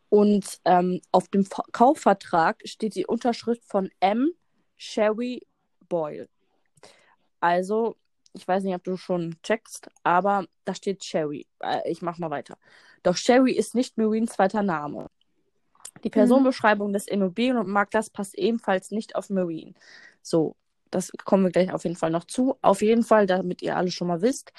Und 0.09 0.61
ähm, 0.65 1.01
auf 1.13 1.29
dem 1.29 1.47
Kaufvertrag 1.73 2.61
steht 2.65 2.95
die 2.95 3.07
Unterschrift 3.07 3.65
von 3.65 3.91
M. 4.01 4.31
Sherry 4.77 5.47
Boyle. 5.89 6.29
Also, 7.41 7.97
ich 8.33 8.47
weiß 8.47 8.63
nicht, 8.65 8.75
ob 8.75 8.85
du 8.85 8.97
schon 8.97 9.37
checkst, 9.43 9.89
aber 10.03 10.47
da 10.65 10.75
steht 10.75 11.05
Sherry. 11.05 11.47
Äh, 11.61 11.91
ich 11.91 12.03
mach 12.03 12.19
mal 12.19 12.31
weiter. 12.31 12.57
Doch 13.03 13.17
Sherry 13.17 13.53
ist 13.53 13.75
nicht 13.75 13.99
Marines 13.99 14.33
zweiter 14.33 14.63
Name. 14.63 15.09
Die 16.05 16.11
Personenbeschreibung 16.11 16.93
des 16.93 17.09
Immobilienmaklers 17.09 18.11
passt 18.11 18.37
ebenfalls 18.37 18.91
nicht 18.91 19.17
auf 19.17 19.31
Marine. 19.31 19.75
So, 20.23 20.57
das 20.97 21.13
kommen 21.25 21.45
wir 21.45 21.51
gleich 21.51 21.73
auf 21.73 21.85
jeden 21.85 21.97
Fall 21.97 22.11
noch 22.11 22.25
zu. 22.25 22.57
Auf 22.63 22.83
jeden 22.83 23.03
Fall, 23.03 23.27
damit 23.27 23.63
ihr 23.63 23.77
alle 23.77 23.91
schon 23.91 24.09
mal 24.09 24.23
wisst, 24.23 24.53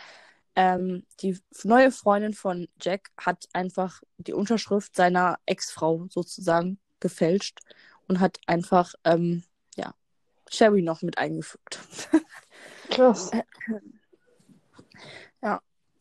ähm, 0.55 1.05
die 1.21 1.39
neue 1.63 1.91
Freundin 1.91 2.33
von 2.33 2.67
Jack 2.81 3.09
hat 3.17 3.47
einfach 3.53 4.01
die 4.17 4.33
Unterschrift 4.33 4.95
seiner 4.95 5.39
Ex-Frau 5.45 6.07
sozusagen 6.09 6.79
gefälscht 6.99 7.59
und 8.07 8.19
hat 8.19 8.39
einfach, 8.47 8.93
ähm, 9.03 9.43
ja, 9.75 9.93
Sherry 10.49 10.81
noch 10.81 11.01
mit 11.01 11.17
eingefügt. 11.17 11.79
Krass. 12.89 13.31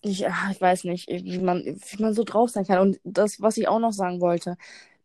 Ich, 0.09 0.25
ah, 0.29 0.51
ich 0.53 0.61
weiß 0.61 0.85
nicht, 0.85 1.09
wie 1.09 1.39
man, 1.39 1.65
wie 1.65 2.03
man 2.03 2.15
so 2.15 2.23
drauf 2.23 2.51
sein 2.51 2.65
kann. 2.65 2.79
Und 2.79 3.01
das, 3.03 3.41
was 3.41 3.57
ich 3.57 3.67
auch 3.67 3.81
noch 3.81 3.93
sagen 3.93 4.21
wollte, 4.21 4.57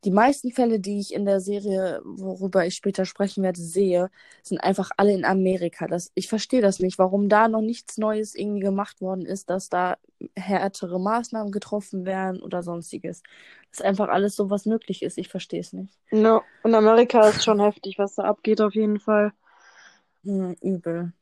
die 0.03 0.11
meisten 0.11 0.51
Fälle, 0.51 0.79
die 0.79 0.99
ich 0.99 1.13
in 1.13 1.25
der 1.25 1.39
Serie, 1.39 2.01
worüber 2.03 2.65
ich 2.65 2.75
später 2.75 3.05
sprechen 3.05 3.43
werde, 3.43 3.61
sehe, 3.61 4.09
sind 4.41 4.59
einfach 4.59 4.89
alle 4.97 5.13
in 5.13 5.25
Amerika. 5.25 5.87
Das, 5.87 6.11
ich 6.15 6.27
verstehe 6.27 6.61
das 6.61 6.79
nicht, 6.79 6.97
warum 6.97 7.29
da 7.29 7.47
noch 7.47 7.61
nichts 7.61 7.97
Neues 7.97 8.33
irgendwie 8.33 8.61
gemacht 8.61 8.99
worden 9.01 9.25
ist, 9.25 9.49
dass 9.49 9.69
da 9.69 9.97
härtere 10.35 10.99
Maßnahmen 10.99 11.51
getroffen 11.51 12.05
werden 12.05 12.41
oder 12.41 12.63
sonstiges. 12.63 13.21
Dass 13.71 13.81
einfach 13.81 14.09
alles 14.09 14.35
so, 14.35 14.49
was 14.49 14.65
möglich 14.65 15.03
ist. 15.03 15.17
Ich 15.17 15.29
verstehe 15.29 15.61
es 15.61 15.71
nicht. 15.71 15.97
No. 16.09 16.41
In 16.63 16.73
Amerika 16.73 17.27
ist 17.27 17.43
schon 17.43 17.59
heftig, 17.59 17.99
was 17.99 18.15
da 18.15 18.23
abgeht, 18.23 18.59
auf 18.59 18.73
jeden 18.73 18.99
Fall. 18.99 19.33
Hm, 20.23 20.55
übel. 20.61 21.13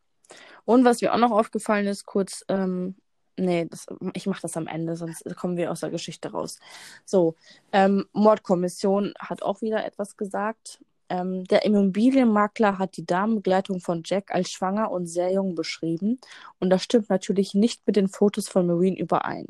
Und 0.64 0.86
was 0.86 1.02
mir 1.02 1.14
auch 1.14 1.20
noch 1.20 1.32
aufgefallen 1.32 1.88
ist, 1.88 2.06
kurz, 2.06 2.46
ähm, 2.48 2.96
nee, 3.40 3.66
das, 3.66 3.88
ich 4.14 4.28
mache 4.28 4.42
das 4.42 4.58
am 4.58 4.68
Ende, 4.68 4.96
sonst 4.96 5.24
kommen 5.36 5.58
wir 5.58 5.72
aus 5.72 5.82
der 5.82 5.90
Geschichte 5.90 6.32
raus. 6.32 6.60
So, 7.06 7.36
ähm, 7.72 8.06
Mordkommission 8.14 9.14
hat 9.20 9.42
auch 9.42 9.62
wieder 9.62 9.86
etwas 9.86 10.18
gesagt. 10.18 10.80
Ähm, 11.10 11.44
der 11.46 11.66
Immobilienmakler 11.66 12.78
hat 12.78 12.96
die 12.98 13.06
Damenbegleitung 13.06 13.80
von 13.80 14.04
Jack 14.06 14.32
als 14.34 14.52
schwanger 14.52 14.92
und 14.92 15.08
sehr 15.08 15.32
jung 15.34 15.56
beschrieben. 15.56 16.20
Und 16.60 16.70
das 16.70 16.84
stimmt 16.84 17.10
natürlich 17.10 17.56
nicht 17.56 17.82
mit 17.88 17.96
den 17.96 18.08
Fotos 18.08 18.48
von 18.48 18.68
Marine 18.68 19.00
überein. 19.00 19.48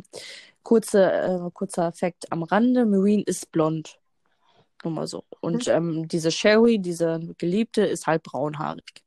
Kurze, 0.64 1.12
äh, 1.12 1.50
kurzer 1.54 1.92
Fakt 1.92 2.32
am 2.32 2.44
Rande: 2.44 2.86
Marine 2.86 3.24
ist 3.26 3.52
blond. 3.52 4.00
Nur 4.84 4.94
mal 4.94 5.08
so. 5.08 5.26
Und 5.42 5.68
ähm, 5.68 6.08
diese 6.08 6.32
Sherry, 6.32 6.80
diese 6.80 7.20
Geliebte, 7.38 7.82
ist 7.82 8.08
halt 8.08 8.24
braunhaarig. 8.24 9.04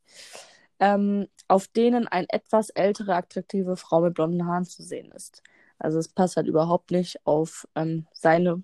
Ähm, 0.79 1.29
auf 1.53 1.69
denen 1.69 2.09
eine 2.09 2.27
etwas 2.31 2.71
ältere, 2.71 3.15
attraktive 3.15 3.77
Frau 3.77 4.01
mit 4.01 4.15
blonden 4.15 4.47
Haaren 4.47 4.65
zu 4.65 4.83
sehen 4.83 5.13
ist. 5.13 5.43
Also 5.79 5.99
es 5.99 6.09
passt 6.09 6.39
halt 6.39 6.47
überhaupt 6.47 6.93
nicht 6.93 7.27
auf 7.27 7.69
ähm, 7.75 8.07
seine 8.15 8.63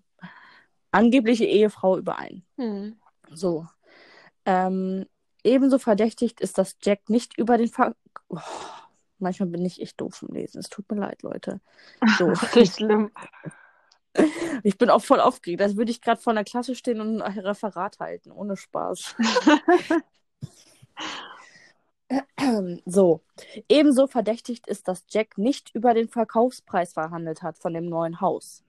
angebliche 0.90 1.44
Ehefrau 1.44 1.98
überein. 1.98 2.46
Hm. 2.56 2.96
So. 3.30 3.66
Ähm, 4.46 5.04
ebenso 5.44 5.78
verdächtigt 5.78 6.40
ist, 6.40 6.56
dass 6.56 6.76
Jack 6.82 7.10
nicht 7.10 7.36
über 7.36 7.58
den 7.58 7.68
Ver 7.68 7.94
oh, 8.30 8.38
Manchmal 9.18 9.50
bin 9.50 9.66
ich 9.66 9.82
echt 9.82 10.00
doof 10.00 10.24
im 10.26 10.34
Lesen. 10.34 10.60
Es 10.60 10.70
tut 10.70 10.90
mir 10.90 10.98
leid, 10.98 11.22
Leute. 11.22 11.60
So. 12.16 12.28
Nicht 12.54 12.76
schlimm. 12.76 13.10
Ich 14.64 14.78
bin 14.78 14.90
auch 14.90 15.04
voll 15.04 15.20
aufgeregt, 15.20 15.62
als 15.62 15.76
würde 15.76 15.92
ich 15.92 16.00
gerade 16.00 16.20
vor 16.20 16.32
einer 16.32 16.42
Klasse 16.42 16.74
stehen 16.74 17.00
und 17.00 17.22
ein 17.22 17.38
Referat 17.38 18.00
halten. 18.00 18.32
Ohne 18.32 18.56
Spaß. 18.56 19.14
so. 22.86 23.20
Ebenso 23.68 24.06
verdächtigt 24.06 24.66
ist, 24.66 24.88
dass 24.88 25.04
Jack 25.08 25.38
nicht 25.38 25.74
über 25.74 25.94
den 25.94 26.08
Verkaufspreis 26.08 26.92
verhandelt 26.94 27.42
hat 27.42 27.58
von 27.58 27.74
dem 27.74 27.86
neuen 27.86 28.20
Haus. 28.20 28.62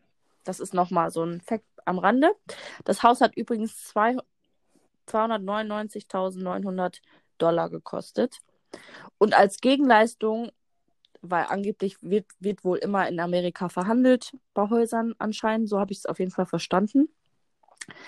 Das 0.44 0.60
ist 0.60 0.74
nochmal 0.74 1.12
so 1.12 1.24
ein 1.24 1.42
Fakt 1.42 1.66
am 1.86 2.00
Rande. 2.00 2.32
Das 2.86 3.04
Haus 3.04 3.22
hat 3.22 3.38
übrigens 3.38 3.94
299.900 5.08 7.02
Dollar 7.38 7.70
gekostet. 7.70 8.40
Und 9.18 9.34
als 9.34 9.60
Gegenleistung, 9.62 10.52
weil 11.22 11.46
angeblich 11.50 11.98
wird, 12.02 12.26
wird 12.40 12.64
wohl 12.64 12.78
immer 12.78 13.08
in 13.08 13.20
Amerika 13.20 13.70
verhandelt 13.70 14.38
bei 14.54 14.70
Häusern 14.70 15.16
anscheinend, 15.18 15.70
so 15.70 15.80
habe 15.80 15.92
ich 15.92 16.00
es 16.00 16.06
auf 16.06 16.20
jeden 16.20 16.32
Fall 16.32 16.46
verstanden. 16.46 17.10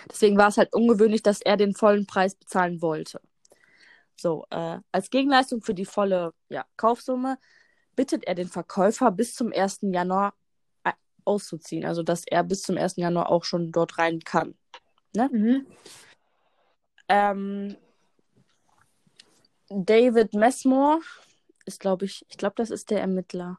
Deswegen 0.10 0.38
war 0.38 0.50
es 0.50 0.58
halt 0.58 0.74
ungewöhnlich, 0.74 1.24
dass 1.24 1.42
er 1.42 1.58
den 1.58 1.74
vollen 1.74 2.06
Preis 2.06 2.36
bezahlen 2.36 2.82
wollte. 2.82 3.20
So, 4.22 4.46
äh, 4.52 4.80
als 4.92 5.10
Gegenleistung 5.10 5.62
für 5.62 5.74
die 5.74 5.86
volle 5.86 6.34
ja, 6.50 6.66
Kaufsumme 6.78 7.38
bittet 7.96 8.26
er 8.26 8.36
den 8.36 8.48
Verkäufer 8.48 9.12
bis 9.12 9.34
zum 9.34 9.52
1. 9.52 9.80
Januar 9.82 10.34
äh, 10.84 10.92
auszuziehen. 11.26 11.86
Also, 11.86 12.04
dass 12.04 12.24
er 12.26 12.44
bis 12.44 12.62
zum 12.62 12.78
1. 12.78 12.98
Januar 12.98 13.30
auch 13.30 13.44
schon 13.44 13.72
dort 13.72 13.98
rein 13.98 14.20
kann. 14.20 14.56
Ne? 15.16 15.30
Mhm. 15.32 15.68
Ähm, 17.10 17.78
David 19.70 20.34
Messmore 20.34 21.00
ist, 21.66 21.80
glaube 21.80 22.06
ich, 22.06 22.26
ich 22.30 22.38
glaube, 22.38 22.56
das 22.58 22.70
ist 22.70 22.92
der 22.92 23.02
Ermittler. 23.02 23.58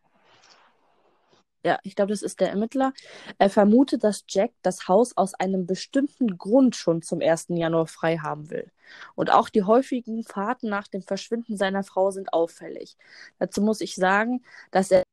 Ja, 1.64 1.79
ich 1.85 1.94
glaube, 1.94 2.11
das 2.12 2.22
ist 2.22 2.40
der 2.40 2.51
Ermittler. 2.51 2.92
Er 3.38 3.48
vermutet, 3.48 4.03
dass 4.03 4.25
Jack 4.29 4.51
das 4.62 4.88
Haus 4.88 5.16
aus 5.16 5.35
einem 5.35 5.66
bestimmten 5.66 6.37
Grund 6.37 6.75
schon 6.75 7.03
zum 7.03 7.20
1. 7.20 7.57
Januar 7.57 7.87
frei 7.87 8.16
haben 8.18 8.51
will. 8.51 8.70
Und 9.14 9.31
auch 9.33 9.48
die 9.48 9.62
häufigen 9.62 10.25
Fahrten 10.25 10.68
nach 10.68 10.88
dem 10.88 11.03
Verschwinden 11.03 11.57
seiner 11.57 11.85
Frau 11.85 12.11
sind 12.11 12.33
auffällig. 12.33 12.96
Dazu 13.38 13.62
muss 13.62 13.81
ich 13.81 13.94
sagen, 13.94 14.42
dass 14.72 14.90
er 14.90 15.05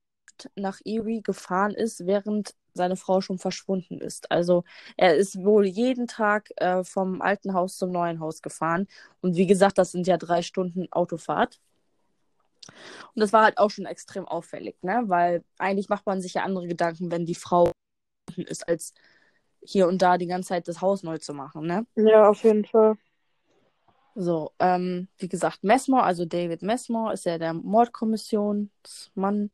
nach 0.56 0.80
Erie 0.86 1.22
gefahren 1.22 1.72
ist, 1.74 2.06
während 2.08 2.56
seine 2.74 2.96
Frau 2.96 3.22
schon 3.22 3.40
verschwunden 3.40 4.00
ist. 4.00 4.32
Also 4.32 4.64
er 4.98 5.16
ist 5.16 5.44
wohl 5.44 5.66
jeden 5.68 6.08
Tag 6.08 6.50
äh, 6.58 6.84
vom 6.84 7.22
alten 7.22 7.54
Haus 7.54 7.78
zum 7.78 7.92
neuen 7.92 8.20
Haus 8.20 8.42
gefahren. 8.42 8.88
Und 9.22 9.36
wie 9.36 9.48
gesagt, 9.48 9.78
das 9.78 9.92
sind 9.92 10.08
ja 10.08 10.18
drei 10.18 10.42
Stunden 10.42 10.92
Autofahrt. 10.92 11.60
Und 13.16 13.20
das 13.20 13.34
war 13.34 13.44
halt 13.44 13.58
auch 13.58 13.70
schon 13.70 13.86
extrem 13.86 14.26
auffällig, 14.26 14.78
ne? 14.82 15.04
Weil 15.08 15.44
eigentlich 15.58 15.90
macht 15.90 16.06
man 16.06 16.22
sich 16.22 16.34
ja 16.36 16.44
andere 16.44 16.68
Gedanken, 16.68 17.12
wenn 17.12 17.26
die 17.26 17.36
Frau 17.36 17.72
ist, 18.36 18.68
als 18.68 18.94
hier 19.62 19.88
und 19.88 20.02
da 20.02 20.18
die 20.18 20.28
ganze 20.28 20.50
Zeit 20.50 20.68
das 20.68 20.82
Haus 20.82 21.04
neu 21.04 21.18
zu 21.18 21.34
machen, 21.34 21.66
ne? 21.66 21.86
Ja, 21.96 22.30
auf 22.30 22.44
jeden 22.44 22.66
Fall. 22.66 22.96
So, 24.16 24.52
ähm, 24.60 25.08
wie 25.18 25.30
gesagt, 25.30 25.64
Messmore, 25.64 26.04
also 26.04 26.26
David 26.26 26.62
Messmore, 26.62 27.14
ist 27.14 27.26
ja 27.26 27.38
der 27.38 27.54
Mordkommissionsmann, 27.54 29.52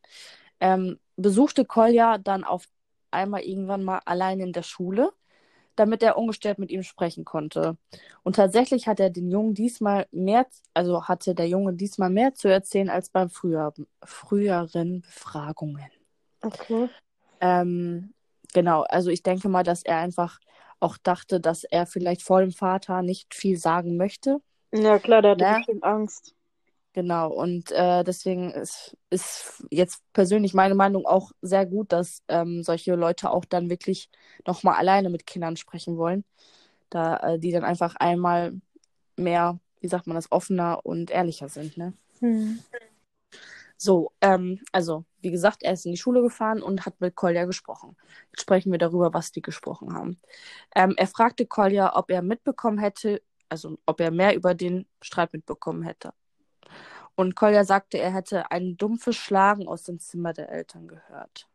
ähm, 0.59 0.99
besuchte 1.17 1.65
Kolja 1.65 2.17
dann 2.17 2.43
auf 2.43 2.65
einmal 3.11 3.41
irgendwann 3.41 3.83
mal 3.83 4.01
allein 4.05 4.39
in 4.39 4.53
der 4.53 4.63
Schule, 4.63 5.11
damit 5.75 6.03
er 6.03 6.17
ungestört 6.17 6.59
mit 6.59 6.71
ihm 6.71 6.83
sprechen 6.83 7.25
konnte. 7.25 7.77
Und 8.23 8.35
tatsächlich 8.35 8.87
hat 8.87 8.99
er 8.99 9.09
den 9.09 9.29
Jungen 9.29 9.53
diesmal 9.53 10.07
mehr, 10.11 10.45
also 10.73 11.07
hatte 11.07 11.35
der 11.35 11.47
Junge 11.47 11.73
diesmal 11.73 12.09
mehr 12.09 12.33
zu 12.33 12.47
erzählen 12.47 12.89
als 12.89 13.09
beim 13.09 13.29
früher, 13.29 13.73
früheren 14.03 15.01
Befragungen. 15.01 15.91
Okay. 16.41 16.89
Ähm, 17.41 18.13
genau, 18.53 18.83
also 18.83 19.09
ich 19.09 19.23
denke 19.23 19.49
mal, 19.49 19.63
dass 19.63 19.83
er 19.83 19.97
einfach 19.97 20.39
auch 20.79 20.97
dachte, 20.97 21.39
dass 21.39 21.63
er 21.63 21.85
vielleicht 21.85 22.21
vor 22.21 22.41
dem 22.41 22.51
Vater 22.51 23.01
nicht 23.01 23.33
viel 23.33 23.57
sagen 23.57 23.97
möchte. 23.97 24.41
Ja, 24.73 24.99
klar, 24.99 25.21
der 25.21 25.31
hatte 25.31 25.43
ne? 25.43 25.57
bestimmt 25.57 25.83
Angst. 25.83 26.35
Genau, 26.95 27.29
und 27.29 27.73
äh, 27.73 28.05
deswegen 28.05 28.51
ist, 28.51 28.95
ist 29.09 29.65
jetzt 29.69 30.01
persönlich 30.13 30.53
meine 30.53 30.75
Meinung 30.75 31.05
auch 31.05 31.33
sehr 31.41 31.65
gut, 31.65 31.91
dass 31.91 32.23
ähm, 32.29 32.63
solche 32.63 32.95
Leute 32.95 33.31
auch 33.31 33.43
dann 33.43 33.69
wirklich 33.69 34.09
nochmal 34.47 34.75
alleine 34.75 35.09
mit 35.09 35.25
Kindern 35.25 35.57
sprechen 35.57 35.97
wollen. 35.97 36.23
Da 36.89 37.17
äh, 37.17 37.37
die 37.37 37.51
dann 37.51 37.65
einfach 37.65 37.97
einmal 37.97 38.53
mehr, 39.17 39.59
wie 39.81 39.89
sagt 39.89 40.07
man 40.07 40.15
das, 40.15 40.31
offener 40.31 40.85
und 40.85 41.11
ehrlicher 41.11 41.49
sind, 41.49 41.75
ne? 41.75 41.91
Hm. 42.21 42.59
So, 43.75 44.13
ähm, 44.21 44.61
also, 44.71 45.03
wie 45.19 45.31
gesagt, 45.31 45.63
er 45.63 45.73
ist 45.73 45.85
in 45.85 45.91
die 45.91 45.97
Schule 45.97 46.21
gefahren 46.21 46.61
und 46.61 46.85
hat 46.85 47.01
mit 47.01 47.13
Kolja 47.15 47.43
gesprochen. 47.43 47.97
Jetzt 48.31 48.43
sprechen 48.43 48.71
wir 48.71 48.79
darüber, 48.79 49.13
was 49.13 49.33
die 49.33 49.41
gesprochen 49.41 49.93
haben. 49.93 50.17
Ähm, 50.73 50.93
er 50.95 51.07
fragte 51.07 51.45
Kolja, 51.45 51.93
ob 51.93 52.09
er 52.09 52.21
mitbekommen 52.21 52.77
hätte, 52.77 53.21
also 53.49 53.77
ob 53.85 53.99
er 53.99 54.11
mehr 54.11 54.33
über 54.33 54.55
den 54.55 54.87
Streit 55.01 55.33
mitbekommen 55.33 55.83
hätte. 55.83 56.13
Und 57.15 57.35
Kolja 57.35 57.63
sagte, 57.63 57.97
er 57.97 58.13
hätte 58.13 58.51
ein 58.51 58.77
dumpfes 58.77 59.15
Schlagen 59.15 59.67
aus 59.67 59.83
dem 59.83 59.99
Zimmer 59.99 60.33
der 60.33 60.49
Eltern 60.49 60.87
gehört. 60.87 61.47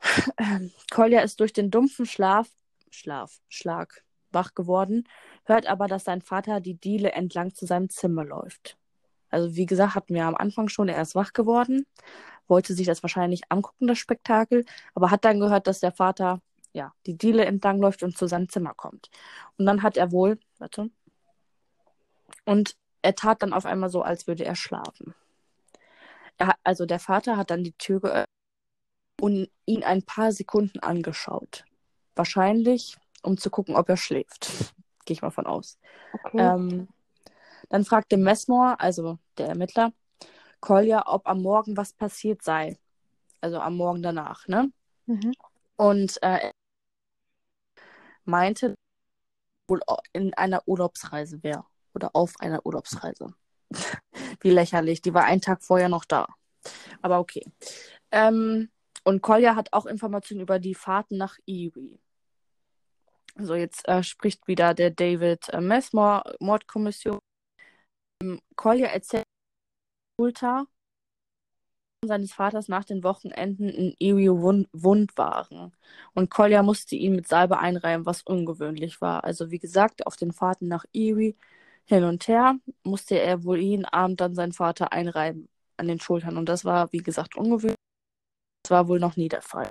Kolja 0.90 1.20
ist 1.20 1.40
durch 1.40 1.52
den 1.52 1.70
dumpfen 1.70 2.06
Schlaf, 2.06 2.48
Schlaf, 2.90 3.40
Schlag 3.48 4.04
wach 4.30 4.54
geworden, 4.54 5.04
hört 5.44 5.66
aber, 5.66 5.88
dass 5.88 6.04
sein 6.04 6.22
Vater 6.22 6.60
die 6.60 6.74
Diele 6.74 7.12
entlang 7.12 7.54
zu 7.54 7.66
seinem 7.66 7.88
Zimmer 7.90 8.24
läuft. 8.24 8.76
Also 9.30 9.56
wie 9.56 9.66
gesagt, 9.66 9.94
hatten 9.94 10.14
wir 10.14 10.24
am 10.24 10.34
Anfang 10.34 10.68
schon, 10.68 10.88
er 10.88 11.02
ist 11.02 11.14
wach 11.14 11.32
geworden, 11.32 11.86
wollte 12.46 12.74
sich 12.74 12.86
das 12.86 13.02
wahrscheinlich 13.02 13.42
angucken, 13.50 13.86
das 13.86 13.98
Spektakel, 13.98 14.64
aber 14.94 15.10
hat 15.10 15.24
dann 15.24 15.40
gehört, 15.40 15.66
dass 15.66 15.80
der 15.80 15.92
Vater 15.92 16.40
ja 16.72 16.94
die 17.06 17.16
Diele 17.16 17.44
entlang 17.44 17.78
läuft 17.78 18.02
und 18.02 18.16
zu 18.16 18.26
seinem 18.26 18.48
Zimmer 18.48 18.74
kommt. 18.74 19.10
Und 19.58 19.66
dann 19.66 19.82
hat 19.82 19.96
er 19.96 20.12
wohl, 20.12 20.38
warte, 20.58 20.90
und 22.44 22.76
er 23.02 23.14
tat 23.14 23.42
dann 23.42 23.52
auf 23.52 23.66
einmal 23.66 23.90
so, 23.90 24.02
als 24.02 24.26
würde 24.26 24.44
er 24.44 24.56
schlafen. 24.56 25.14
Er, 26.36 26.54
also 26.64 26.86
der 26.86 26.98
Vater 26.98 27.36
hat 27.36 27.50
dann 27.50 27.64
die 27.64 27.72
Tür 27.72 28.00
geöffnet 28.00 28.28
und 29.20 29.50
ihn 29.66 29.84
ein 29.84 30.02
paar 30.02 30.32
Sekunden 30.32 30.78
angeschaut. 30.80 31.64
Wahrscheinlich, 32.14 32.96
um 33.22 33.36
zu 33.36 33.50
gucken, 33.50 33.76
ob 33.76 33.88
er 33.88 33.96
schläft. 33.96 34.48
Gehe 35.04 35.14
ich 35.14 35.22
mal 35.22 35.30
von 35.30 35.46
aus. 35.46 35.78
Okay. 36.12 36.38
Ähm, 36.38 36.88
dann 37.68 37.84
fragte 37.84 38.16
Messmore, 38.16 38.78
also 38.80 39.18
der 39.36 39.48
Ermittler, 39.48 39.92
Kolja, 40.60 41.04
ob 41.06 41.26
am 41.26 41.42
Morgen 41.42 41.76
was 41.76 41.92
passiert 41.92 42.42
sei. 42.42 42.78
Also 43.40 43.60
am 43.60 43.76
Morgen 43.76 44.02
danach, 44.02 44.48
ne? 44.48 44.72
Mhm. 45.06 45.32
Und 45.76 46.20
äh, 46.22 46.50
meinte, 48.24 48.74
wohl 49.68 49.80
in 50.12 50.34
einer 50.34 50.66
Urlaubsreise 50.66 51.42
wäre 51.42 51.64
oder 51.94 52.10
auf 52.14 52.34
einer 52.40 52.64
Urlaubsreise. 52.64 53.34
Wie 54.40 54.50
lächerlich, 54.50 55.02
die 55.02 55.14
war 55.14 55.24
einen 55.24 55.40
Tag 55.40 55.62
vorher 55.62 55.88
noch 55.88 56.04
da. 56.04 56.26
Aber 57.02 57.18
okay. 57.18 57.44
Ähm, 58.10 58.70
und 59.04 59.22
Kolja 59.22 59.56
hat 59.56 59.72
auch 59.72 59.86
Informationen 59.86 60.42
über 60.42 60.58
die 60.58 60.74
Fahrten 60.74 61.16
nach 61.16 61.38
Erie. 61.46 61.98
So, 63.36 63.54
jetzt 63.54 63.86
äh, 63.88 64.02
spricht 64.02 64.46
wieder 64.48 64.74
der 64.74 64.90
David 64.90 65.48
äh, 65.50 65.60
Messmore, 65.60 66.36
Mordkommission. 66.40 67.20
Ähm, 68.22 68.40
Kolja 68.56 68.88
erzählt 68.88 69.24
Ulta 70.18 70.66
seines 72.04 72.32
Vaters 72.32 72.68
nach 72.68 72.84
den 72.84 73.02
Wochenenden 73.02 73.68
in 73.68 73.94
Erie 73.98 74.40
wund, 74.40 74.68
wund 74.72 75.16
waren. 75.16 75.72
Und 76.14 76.30
Kolja 76.30 76.62
musste 76.62 76.96
ihn 76.96 77.16
mit 77.16 77.28
Salbe 77.28 77.58
einreiben, 77.58 78.06
was 78.06 78.22
ungewöhnlich 78.22 79.00
war. 79.00 79.24
Also 79.24 79.50
wie 79.50 79.58
gesagt, 79.58 80.06
auf 80.06 80.16
den 80.16 80.32
Fahrten 80.32 80.68
nach 80.68 80.84
Erie 80.92 81.36
hin 81.88 82.04
und 82.04 82.28
her, 82.28 82.56
musste 82.84 83.18
er 83.18 83.44
wohl 83.44 83.58
jeden 83.58 83.86
Abend 83.86 84.20
dann 84.20 84.34
seinen 84.34 84.52
Vater 84.52 84.92
einreiben 84.92 85.48
an 85.78 85.88
den 85.88 86.00
Schultern. 86.00 86.36
Und 86.36 86.48
das 86.48 86.64
war, 86.64 86.92
wie 86.92 86.98
gesagt, 86.98 87.36
ungewöhnlich. 87.36 87.76
Das 88.62 88.72
war 88.72 88.88
wohl 88.88 89.00
noch 89.00 89.16
nie 89.16 89.28
der 89.28 89.40
Fall. 89.40 89.70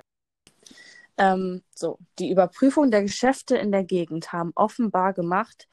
Ähm, 1.16 1.62
so, 1.74 1.98
die 2.18 2.30
Überprüfung 2.30 2.90
der 2.90 3.02
Geschäfte 3.02 3.56
in 3.56 3.70
der 3.70 3.84
Gegend 3.84 4.32
haben 4.32 4.52
offenbar 4.56 5.12
gemacht, 5.12 5.68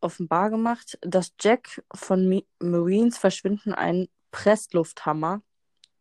offenbar 0.00 0.50
gemacht, 0.50 0.98
dass 1.02 1.32
Jack 1.40 1.84
von 1.94 2.42
Marines 2.58 3.18
Verschwinden 3.18 3.74
einen 3.74 4.08
Presslufthammer 4.32 5.42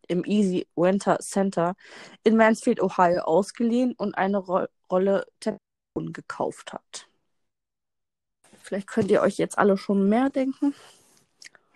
im 0.08 0.26
Easy 0.26 0.68
Winter 0.76 1.20
Center 1.20 1.76
in 2.24 2.36
Mansfield, 2.38 2.82
Ohio 2.82 3.22
ausgeliehen 3.22 3.94
und 3.94 4.16
eine 4.16 4.40
Ro 4.40 4.66
Rolle 4.92 5.26
Telefon 5.40 6.12
gekauft 6.12 6.74
hat. 6.74 7.08
Vielleicht 8.64 8.88
könnt 8.88 9.12
ihr 9.12 9.22
euch 9.22 9.38
jetzt 9.38 9.58
alle 9.58 9.78
schon 9.78 10.10
mehr 10.10 10.30
denken. 10.30 10.74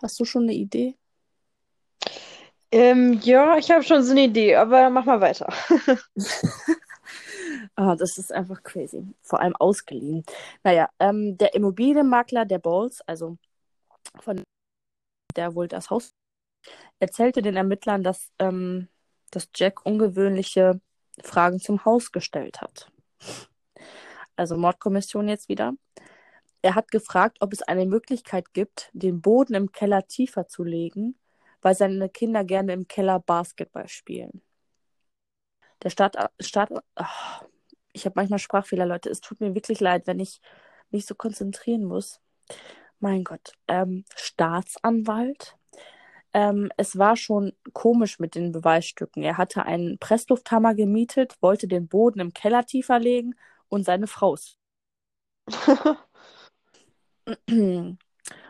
Hast 0.02 0.19
du 0.19 0.26
schon 0.26 0.43
eine 0.43 0.54
Idee? 0.54 0.95
Ähm, 2.71 3.19
ja, 3.24 3.58
ich 3.58 3.71
habe 3.71 3.84
schon 3.84 4.04
so 4.04 4.12
eine 4.12 4.24
Idee, 4.24 4.56
aber 4.56 4.89
mach 4.89 5.06
mal 5.06 5.21
weiter. 5.21 5.48
ah, 7.76 7.95
das 7.95 8.17
ist 8.17 8.34
einfach 8.34 8.62
crazy. 8.63 9.06
Vor 9.21 9.39
allem 9.39 9.56
ausgeliehen. 9.56 10.26
Naja, 10.63 10.89
ähm, 11.00 11.38
der 11.38 11.54
Immobilienmakler 11.54 12.45
der 12.45 12.60
Balls, 12.60 13.02
also 13.02 13.38
von 14.19 14.43
der 15.36 15.56
wohl 15.56 15.67
das 15.67 15.89
Haus 15.89 16.12
erzählte 17.00 17.41
den 17.41 17.56
Ermittlern, 17.56 18.04
dass, 18.04 18.32
ähm, 18.39 18.88
dass 19.32 19.50
Jack 19.56 19.86
ungewöhnliche 19.86 20.80
Fragen 21.24 21.60
zum 21.60 21.86
Haus 21.86 22.12
gestellt 22.12 22.62
hat. 22.62 22.91
Also 24.36 24.58
Mordkommission 24.58 25.28
jetzt 25.28 25.50
wieder. 25.50 25.74
Er 26.65 26.73
hat 26.73 26.89
gefragt, 26.89 27.38
ob 27.41 27.54
es 27.54 27.62
eine 27.62 27.86
Möglichkeit 27.86 28.51
gibt, 28.54 28.89
den 28.93 29.21
Boden 29.21 29.54
im 29.54 29.71
Keller 29.71 30.08
tiefer 30.08 30.47
zu 30.47 30.63
legen, 30.63 31.15
weil 31.62 31.75
seine 31.75 32.10
Kinder 32.10 32.43
gerne 32.43 32.73
im 32.73 32.88
Keller 32.88 33.19
Basketball 33.19 33.88
spielen. 33.88 34.41
Der 35.84 35.91
Staat, 35.91 36.17
Staat 36.39 36.71
oh, 36.71 37.45
ich 37.93 38.06
habe 38.06 38.13
manchmal 38.15 38.39
Sprachfehler, 38.39 38.88
Leute. 38.88 39.12
Es 39.12 39.21
tut 39.21 39.41
mir 39.41 39.54
wirklich 39.54 39.80
leid, 39.80 40.08
wenn 40.08 40.19
ich 40.19 40.41
mich 40.89 41.06
so 41.06 41.13
konzentrieren 41.13 41.84
muss. 41.84 42.19
Mein 42.99 43.23
Gott. 43.23 43.54
Ähm, 43.67 44.04
Staatsanwalt. 44.15 45.58
Ähm, 46.34 46.71
es 46.78 46.97
war 46.97 47.15
schon 47.15 47.54
komisch 47.73 48.17
mit 48.17 48.34
den 48.34 48.51
Beweisstücken. 48.51 49.21
Er 49.21 49.38
hatte 49.38 49.65
einen 49.67 49.99
Presslufthammer 49.99 50.73
gemietet, 50.73 51.36
wollte 51.41 51.67
den 51.67 51.88
Boden 51.88 52.19
im 52.21 52.34
Keller 52.34 52.65
tiefer 52.65 52.97
legen 52.97 53.36
und 53.69 53.84
seine 53.86 54.08
Frau 54.08 54.36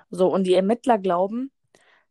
so, 0.09 0.33
und 0.33 0.43
die 0.43 0.53
Ermittler 0.53 0.97
glauben, 0.97 1.51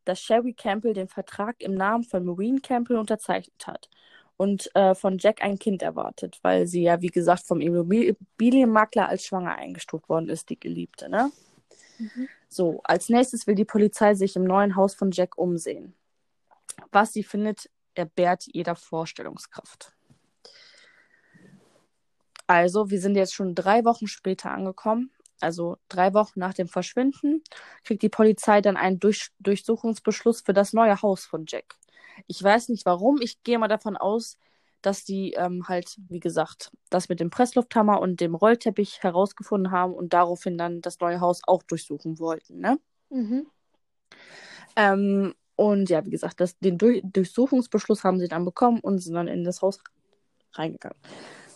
dass 0.04 0.20
Sherry 0.20 0.52
Campbell 0.52 0.92
den 0.92 1.08
Vertrag 1.08 1.56
im 1.60 1.74
Namen 1.74 2.04
von 2.04 2.24
Maureen 2.24 2.62
Campbell 2.62 2.96
unterzeichnet 2.96 3.66
hat 3.66 3.88
und 4.36 4.74
äh, 4.74 4.94
von 4.94 5.18
Jack 5.18 5.42
ein 5.42 5.58
Kind 5.58 5.82
erwartet, 5.82 6.38
weil 6.42 6.66
sie 6.66 6.82
ja, 6.82 7.00
wie 7.00 7.08
gesagt, 7.08 7.46
vom 7.46 7.60
Immobilienmakler 7.60 9.08
als 9.08 9.24
schwanger 9.24 9.54
eingestuft 9.54 10.08
worden 10.08 10.28
ist, 10.28 10.50
die 10.50 10.58
Geliebte, 10.58 11.08
ne? 11.08 11.30
Mhm. 11.98 12.28
So, 12.48 12.80
als 12.84 13.08
nächstes 13.08 13.46
will 13.46 13.54
die 13.54 13.64
Polizei 13.64 14.14
sich 14.14 14.36
im 14.36 14.44
neuen 14.44 14.76
Haus 14.76 14.94
von 14.94 15.10
Jack 15.10 15.38
umsehen. 15.38 15.94
Was 16.90 17.12
sie 17.12 17.22
findet, 17.22 17.70
erbärt 17.94 18.46
jeder 18.52 18.74
Vorstellungskraft. 18.74 19.92
Also, 22.46 22.90
wir 22.90 23.00
sind 23.00 23.16
jetzt 23.16 23.34
schon 23.34 23.54
drei 23.54 23.84
Wochen 23.84 24.06
später 24.06 24.50
angekommen, 24.50 25.10
also 25.44 25.76
drei 25.88 26.14
Wochen 26.14 26.40
nach 26.40 26.54
dem 26.54 26.68
Verschwinden, 26.68 27.42
kriegt 27.84 28.02
die 28.02 28.08
Polizei 28.08 28.60
dann 28.60 28.76
einen 28.76 28.98
Durch 28.98 29.28
Durchsuchungsbeschluss 29.38 30.40
für 30.40 30.52
das 30.52 30.72
neue 30.72 31.00
Haus 31.02 31.24
von 31.24 31.44
Jack. 31.46 31.76
Ich 32.26 32.42
weiß 32.42 32.68
nicht 32.70 32.86
warum. 32.86 33.20
Ich 33.20 33.42
gehe 33.42 33.58
mal 33.58 33.68
davon 33.68 33.96
aus, 33.96 34.38
dass 34.82 35.04
die 35.04 35.32
ähm, 35.32 35.66
halt, 35.68 35.96
wie 36.08 36.20
gesagt, 36.20 36.70
das 36.90 37.08
mit 37.08 37.20
dem 37.20 37.30
Presslufthammer 37.30 38.00
und 38.00 38.20
dem 38.20 38.34
Rollteppich 38.34 39.02
herausgefunden 39.02 39.72
haben 39.72 39.94
und 39.94 40.12
daraufhin 40.12 40.58
dann 40.58 40.80
das 40.80 41.00
neue 41.00 41.20
Haus 41.20 41.40
auch 41.46 41.62
durchsuchen 41.62 42.18
wollten, 42.18 42.58
ne? 42.58 42.78
Mhm. 43.08 43.46
Ähm, 44.76 45.34
und 45.56 45.88
ja, 45.88 46.04
wie 46.04 46.10
gesagt, 46.10 46.40
das, 46.40 46.58
den 46.58 46.78
Durch 46.78 47.00
Durchsuchungsbeschluss 47.04 48.04
haben 48.04 48.18
sie 48.18 48.28
dann 48.28 48.44
bekommen 48.44 48.80
und 48.80 48.98
sind 48.98 49.14
dann 49.14 49.28
in 49.28 49.44
das 49.44 49.62
Haus 49.62 49.78
reingegangen. 50.52 50.98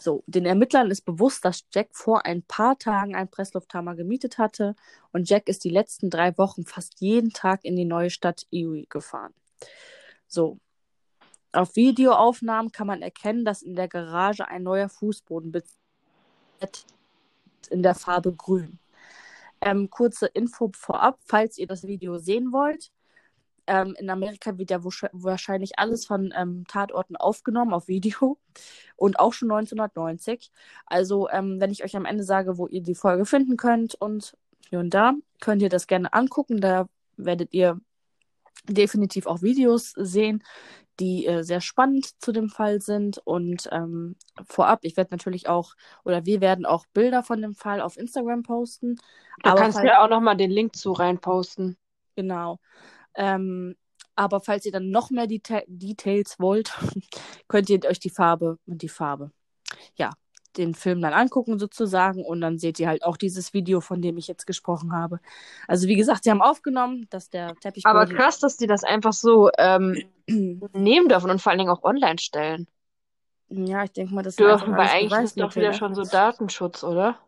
So, 0.09 0.25
den 0.27 0.47
Ermittlern 0.47 0.91
ist 0.91 1.03
bewusst, 1.03 1.45
dass 1.45 1.67
Jack 1.71 1.91
vor 1.93 2.25
ein 2.25 2.43
paar 2.43 2.79
Tagen 2.79 3.15
einen 3.15 3.29
Presslufthammer 3.29 3.95
gemietet 3.95 4.39
hatte 4.39 4.75
und 5.13 5.29
Jack 5.29 5.51
ist 5.51 5.65
die 5.65 5.69
letzten 5.69 6.09
drei 6.09 6.39
Wochen 6.39 6.65
fast 6.65 7.03
jeden 7.03 7.35
Tag 7.35 7.63
in 7.63 7.77
die 7.77 7.85
neue 7.85 8.09
Stadt 8.09 8.47
Erie 8.51 8.87
gefahren. 8.89 9.35
So. 10.27 10.61
Auf 11.53 11.77
Videoaufnahmen 11.77 12.73
kann 12.73 12.87
man 12.87 13.03
erkennen, 13.03 13.45
dass 13.45 13.61
in 13.61 13.75
der 13.75 13.87
Garage 13.87 14.49
ein 14.49 14.63
neuer 14.63 14.89
Fußboden 14.89 15.53
in 17.69 17.83
der 17.83 17.95
Farbe 17.95 18.33
grün. 18.33 18.79
Ähm, 19.61 19.91
kurze 19.91 20.29
Info 20.29 20.71
vorab, 20.75 21.19
falls 21.21 21.59
ihr 21.59 21.67
das 21.67 21.87
Video 21.87 22.17
sehen 22.17 22.51
wollt. 22.51 22.91
Ähm, 23.69 23.95
in 23.99 24.11
Amerika 24.11 24.59
wird 24.59 24.71
ja 24.71 24.81
wahrscheinlich 24.83 25.79
alles 25.79 26.07
von 26.07 26.33
ähm, 26.37 26.65
Tatorten 26.67 27.17
aufgenommen 27.17 27.73
auf 27.73 27.87
Video 27.87 28.39
und 28.97 29.21
auch 29.21 29.33
schon 29.33 29.51
1990. 29.51 30.51
Also, 30.87 31.29
ähm, 31.31 31.61
wenn 31.61 31.71
ich 31.71 31.85
euch 31.85 31.97
am 31.97 32.05
Ende 32.05 32.25
sage, 32.25 32.59
wo 32.59 32.67
ihr 32.67 32.83
die 32.83 32.95
Folge 32.95 33.27
finden 33.27 33.57
könnt 33.57 33.95
und 33.95 34.37
hier 34.71 34.81
und 34.81 34.95
da, 34.95 35.15
könnt 35.41 35.63
ihr 35.63 35.69
das 35.69 35.87
gerne 35.87 36.13
angucken. 36.13 36.61
Da 36.61 36.89
werdet 37.17 37.53
ihr 37.53 37.81
definitiv 38.69 39.27
auch 39.27 39.43
Videos 39.43 39.93
sehen, 39.97 40.43
die 41.01 41.27
äh, 41.27 41.43
sehr 41.43 41.61
spannend 41.61 42.21
zu 42.21 42.33
dem 42.33 42.49
Fall 42.49 42.81
sind. 42.81 43.19
Und 43.25 43.69
ähm, 43.73 44.17
vorab, 44.47 44.81
ich 44.83 44.97
werde 44.97 45.13
natürlich 45.13 45.49
auch, 45.49 45.75
oder 46.05 46.27
wir 46.27 46.41
werden 46.41 46.67
auch 46.67 46.87
Bilder 46.93 47.23
von 47.23 47.41
dem 47.41 47.55
Fall 47.55 47.81
auf 47.81 47.97
Instagram 47.97 48.43
posten. 48.43 48.97
Da 49.43 49.53
aber 49.53 49.61
kannst 49.61 49.79
du 49.79 49.87
ja 49.87 50.05
auch 50.05 50.09
nochmal 50.09 50.37
den 50.37 50.51
Link 50.51 50.77
zu 50.77 50.93
reinposten. 50.93 51.77
Genau. 52.17 52.59
Ähm, 53.19 53.75
aber 54.17 54.41
falls 54.41 54.65
ihr 54.65 54.73
dann 54.73 54.91
noch 54.91 55.11
mehr 55.11 55.27
Deta 55.27 55.61
Details 55.67 56.39
wollt, 56.39 56.73
könnt 57.49 57.69
ihr 57.69 57.85
euch 57.85 58.01
die 58.01 58.11
Farbe 58.11 58.59
und 58.67 58.83
die 58.83 58.89
Farbe, 58.89 59.31
ja, 59.97 60.11
den 60.57 60.75
Film 60.75 61.01
dann 61.03 61.13
angucken 61.13 61.59
sozusagen 61.59 62.25
und 62.25 62.41
dann 62.41 62.59
seht 62.59 62.81
ihr 62.81 62.89
halt 62.89 63.05
auch 63.05 63.17
dieses 63.17 63.53
Video, 63.53 63.81
von 63.81 64.01
dem 64.01 64.17
ich 64.17 64.27
jetzt 64.27 64.47
gesprochen 64.47 64.93
habe. 64.93 65.21
Also 65.67 65.89
wie 65.89 65.97
gesagt, 65.97 66.25
sie 66.25 66.31
haben 66.31 66.43
aufgenommen, 66.43 67.07
dass 67.11 67.31
der 67.31 67.55
Teppich. 67.57 67.87
Aber 67.87 68.07
krass, 68.07 68.41
dass 68.41 68.57
die 68.57 68.67
das 68.67 68.83
einfach 68.83 69.13
so 69.13 69.51
ähm, 69.59 70.03
nehmen 70.27 71.09
dürfen 71.09 71.31
und 71.31 71.41
vor 71.43 71.51
allen 71.51 71.59
Dingen 71.59 71.71
auch 71.71 71.85
online 71.85 72.19
stellen. 72.19 72.67
Ja, 73.51 73.85
ich 73.85 73.93
denke 73.93 74.15
mal, 74.15 74.23
das 74.23 74.37
dürfen, 74.37 74.77
weil 74.77 74.89
eigentlich 74.89 75.23
ist 75.23 75.41
doch 75.41 75.55
wieder 75.57 75.69
ne? 75.69 75.75
schon 75.75 75.95
so 75.95 76.03
Datenschutz, 76.03 76.85
oder? 76.85 77.19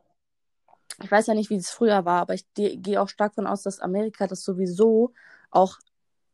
Ich 1.03 1.11
weiß 1.11 1.27
ja 1.29 1.35
nicht, 1.35 1.51
wie 1.51 1.57
es 1.57 1.71
früher 1.71 2.05
war, 2.05 2.21
aber 2.21 2.35
ich 2.35 2.45
gehe 2.55 3.01
auch 3.01 3.09
stark 3.09 3.35
davon 3.35 3.47
aus, 3.47 3.63
dass 3.63 3.81
Amerika 3.81 4.27
das 4.27 4.45
sowieso 4.45 5.13
auch 5.51 5.79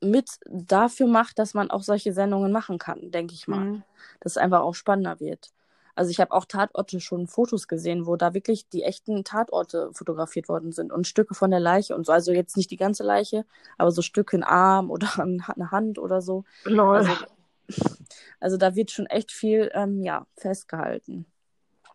mit 0.01 0.29
dafür 0.47 1.07
macht, 1.07 1.39
dass 1.39 1.55
man 1.55 1.71
auch 1.71 1.83
solche 1.83 2.13
Sendungen 2.13 2.53
machen 2.53 2.79
kann, 2.79 3.11
denke 3.11 3.35
ich 3.35 3.49
mal. 3.49 3.65
Mhm. 3.65 3.83
Dass 4.21 4.33
es 4.33 4.39
einfach 4.39 4.61
auch 4.61 4.75
spannender 4.75 5.21
wird. 5.21 5.51
Also 5.95 6.11
ich 6.11 6.21
habe 6.21 6.33
auch 6.33 6.45
Tatorte 6.45 7.01
schon 7.01 7.27
Fotos 7.27 7.69
gesehen, 7.69 8.07
wo 8.07 8.17
da 8.17 8.35
wirklich 8.35 8.69
die 8.69 8.83
echten 8.83 9.25
Tatorte 9.25 9.91
fotografiert 9.95 10.47
worden 10.49 10.71
sind 10.71 10.93
und 10.93 11.07
Stücke 11.07 11.35
von 11.35 11.51
der 11.51 11.59
Leiche 11.59 11.97
und 11.97 12.05
so. 12.05 12.13
Also 12.13 12.33
jetzt 12.33 12.57
nicht 12.57 12.71
die 12.71 12.77
ganze 12.77 13.03
Leiche, 13.03 13.47
aber 13.79 13.91
so 13.91 14.03
Stücke 14.03 14.37
in 14.37 14.43
Arm 14.45 14.91
oder 14.91 15.09
eine 15.19 15.71
Hand 15.71 15.99
oder 15.99 16.21
so. 16.21 16.45
Lol. 16.65 16.99
Also, 16.99 17.13
also 18.41 18.57
da 18.59 18.75
wird 18.75 18.91
schon 18.91 19.07
echt 19.07 19.33
viel 19.33 19.71
ähm, 19.73 20.03
ja, 20.03 20.27
festgehalten. 20.37 21.25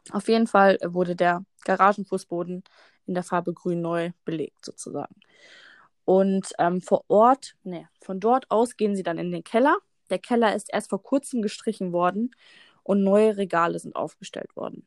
Auf 0.09 0.27
jeden 0.27 0.47
Fall 0.47 0.77
wurde 0.83 1.15
der 1.15 1.43
Garagenfußboden 1.65 2.63
in 3.05 3.13
der 3.13 3.23
Farbe 3.23 3.53
grün 3.53 3.81
neu 3.81 4.11
belegt 4.25 4.65
sozusagen. 4.65 5.15
Und 6.05 6.51
ähm, 6.57 6.81
vor 6.81 7.05
Ort, 7.07 7.55
ne, 7.63 7.87
von 8.01 8.19
dort 8.19 8.49
aus 8.49 8.77
gehen 8.77 8.95
sie 8.95 9.03
dann 9.03 9.17
in 9.17 9.31
den 9.31 9.43
Keller. 9.43 9.77
Der 10.09 10.19
Keller 10.19 10.55
ist 10.55 10.73
erst 10.73 10.89
vor 10.89 11.03
kurzem 11.03 11.41
gestrichen 11.41 11.93
worden 11.93 12.31
und 12.83 13.03
neue 13.03 13.37
Regale 13.37 13.79
sind 13.79 13.95
aufgestellt 13.95 14.55
worden. 14.55 14.85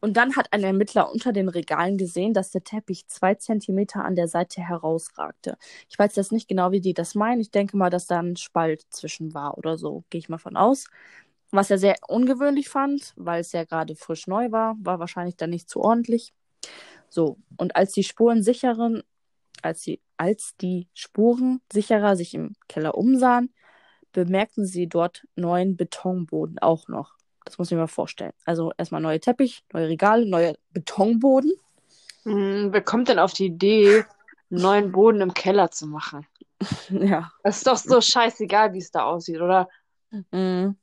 Und 0.00 0.16
dann 0.16 0.36
hat 0.36 0.52
ein 0.52 0.62
Ermittler 0.62 1.10
unter 1.10 1.32
den 1.32 1.48
Regalen 1.48 1.98
gesehen, 1.98 2.32
dass 2.32 2.52
der 2.52 2.62
Teppich 2.62 3.08
zwei 3.08 3.34
Zentimeter 3.34 4.04
an 4.04 4.14
der 4.14 4.28
Seite 4.28 4.60
herausragte. 4.60 5.58
Ich 5.88 5.98
weiß 5.98 6.14
jetzt 6.14 6.30
nicht 6.30 6.48
genau, 6.48 6.70
wie 6.70 6.80
die 6.80 6.94
das 6.94 7.16
meinen. 7.16 7.40
Ich 7.40 7.50
denke 7.50 7.76
mal, 7.76 7.90
dass 7.90 8.06
da 8.06 8.20
ein 8.20 8.36
Spalt 8.36 8.82
zwischen 8.90 9.34
war 9.34 9.58
oder 9.58 9.76
so. 9.76 10.04
Gehe 10.10 10.20
ich 10.20 10.28
mal 10.28 10.38
von 10.38 10.56
aus. 10.56 10.86
Was 11.50 11.70
er 11.70 11.78
sehr 11.78 11.96
ungewöhnlich 12.06 12.68
fand, 12.68 13.14
weil 13.16 13.40
es 13.40 13.52
ja 13.52 13.64
gerade 13.64 13.96
frisch 13.96 14.26
neu 14.26 14.50
war, 14.52 14.76
war 14.80 14.98
wahrscheinlich 14.98 15.36
dann 15.36 15.50
nicht 15.50 15.68
zu 15.68 15.80
ordentlich. 15.80 16.34
So, 17.08 17.38
und 17.56 17.74
als 17.76 17.92
die 17.92 18.04
Spuren 18.04 18.42
sicheren, 18.42 19.02
als 19.62 19.82
die, 19.82 20.00
als 20.18 20.56
die 20.60 20.88
Spuren 20.94 21.60
sicherer 21.72 22.16
sich 22.16 22.34
im 22.34 22.54
Keller 22.68 22.96
umsahen, 22.96 23.52
bemerkten 24.12 24.66
sie 24.66 24.88
dort 24.88 25.26
neuen 25.36 25.76
Betonboden 25.76 26.58
auch 26.58 26.88
noch. 26.88 27.14
Das 27.44 27.56
muss 27.56 27.68
ich 27.68 27.72
mir 27.72 27.82
mal 27.82 27.86
vorstellen. 27.86 28.32
Also 28.44 28.72
erstmal 28.76 29.00
neue 29.00 29.20
Teppich, 29.20 29.64
neue 29.72 29.88
Regale, 29.88 30.26
neue 30.26 30.54
Betonboden. 30.72 31.52
Hm, 32.24 32.72
wer 32.72 32.82
kommt 32.82 33.08
denn 33.08 33.18
auf 33.18 33.32
die 33.32 33.46
Idee, 33.46 34.04
einen 34.50 34.60
neuen 34.60 34.92
Boden 34.92 35.22
im 35.22 35.32
Keller 35.32 35.70
zu 35.70 35.86
machen? 35.86 36.26
Ja. 36.90 37.30
Das 37.44 37.58
ist 37.58 37.66
doch 37.66 37.76
so 37.76 38.00
scheißegal, 38.00 38.72
wie 38.72 38.78
es 38.78 38.90
da 38.90 39.04
aussieht, 39.04 39.40
oder? 39.40 39.68
Mhm. 40.32 40.76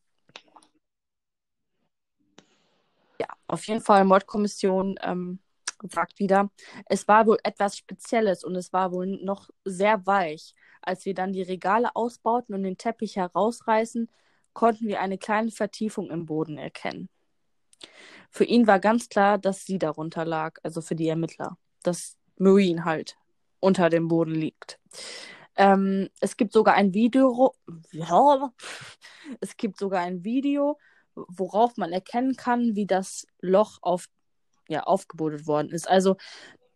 Ja, 3.20 3.28
auf 3.48 3.66
jeden 3.68 3.82
Fall 3.82 4.06
Mordkommission 4.06 4.96
ähm, 5.02 5.40
sagt 5.92 6.20
wieder, 6.20 6.50
es 6.88 7.08
war 7.08 7.28
wohl 7.28 7.38
etwas 7.44 7.78
Spezielles 7.78 8.44
und 8.44 8.56
es 8.56 8.74
war 8.74 8.92
wohl 8.92 9.08
noch 9.08 9.50
sehr 9.64 10.06
weich. 10.06 10.56
Als 10.82 11.06
wir 11.06 11.14
dann 11.14 11.34
die 11.34 11.42
Regale 11.42 11.96
ausbauten 11.96 12.56
und 12.56 12.64
den 12.64 12.78
Teppich 12.78 13.16
herausreißen, 13.18 14.10
konnten 14.54 14.88
wir 14.88 15.02
eine 15.02 15.18
kleine 15.18 15.52
Vertiefung 15.52 16.10
im 16.10 16.26
Boden 16.26 16.58
erkennen. 16.58 17.10
Für 18.32 18.46
ihn 18.46 18.68
war 18.68 18.80
ganz 18.80 19.10
klar, 19.10 19.38
dass 19.38 19.66
sie 19.66 19.80
darunter 19.80 20.26
lag, 20.26 20.58
also 20.64 20.82
für 20.82 20.96
die 20.96 21.08
Ermittler, 21.08 21.58
dass 21.84 22.18
Marine 22.38 22.86
halt 22.86 23.18
unter 23.60 23.90
dem 23.90 24.08
Boden 24.08 24.36
liegt. 24.36 24.80
Ähm, 25.58 26.10
es 26.20 26.38
gibt 26.38 26.54
sogar 26.54 26.76
ein 26.76 26.94
Video, 26.94 27.54
ja, 27.92 28.54
es 29.40 29.56
gibt 29.58 29.78
sogar 29.78 30.02
ein 30.02 30.24
Video, 30.24 30.78
worauf 31.16 31.78
man 31.78 31.92
erkennen 31.92 32.36
kann, 32.36 32.76
wie 32.76 32.86
das 32.86 33.26
Loch 33.42 33.80
auf, 33.82 34.08
ja, 34.68 34.84
aufgebuddelt 34.84 35.48
worden 35.48 35.72
ist. 35.72 35.90
Also 35.90 36.18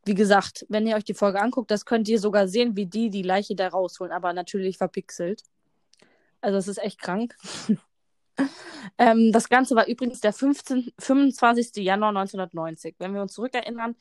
wie 0.05 0.15
gesagt, 0.15 0.65
wenn 0.69 0.87
ihr 0.87 0.95
euch 0.95 1.03
die 1.03 1.13
Folge 1.13 1.41
anguckt, 1.41 1.71
das 1.71 1.85
könnt 1.85 2.07
ihr 2.07 2.19
sogar 2.19 2.47
sehen, 2.47 2.75
wie 2.75 2.85
die 2.85 3.09
die 3.09 3.21
Leiche 3.21 3.55
da 3.55 3.67
rausholen, 3.67 4.13
aber 4.13 4.33
natürlich 4.33 4.77
verpixelt. 4.77 5.43
Also 6.41 6.57
es 6.57 6.67
ist 6.67 6.79
echt 6.79 6.99
krank. 6.99 7.35
ähm, 8.97 9.31
das 9.31 9.49
Ganze 9.49 9.75
war 9.75 9.87
übrigens 9.87 10.21
der 10.21 10.33
15, 10.33 10.93
25. 10.97 11.83
Januar 11.83 12.09
1990. 12.09 12.95
Wenn 12.97 13.13
wir 13.13 13.21
uns 13.21 13.33
zurückerinnern, 13.33 13.95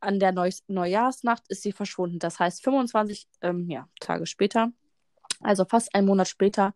an 0.00 0.18
der 0.18 0.32
Neu 0.32 0.50
Neujahrsnacht 0.66 1.46
ist 1.48 1.62
sie 1.62 1.72
verschwunden. 1.72 2.18
Das 2.18 2.38
heißt 2.38 2.62
25 2.64 3.28
ähm, 3.42 3.68
ja, 3.68 3.86
Tage 4.00 4.26
später, 4.26 4.72
also 5.40 5.64
fast 5.64 5.94
einen 5.94 6.06
Monat 6.06 6.28
später, 6.28 6.74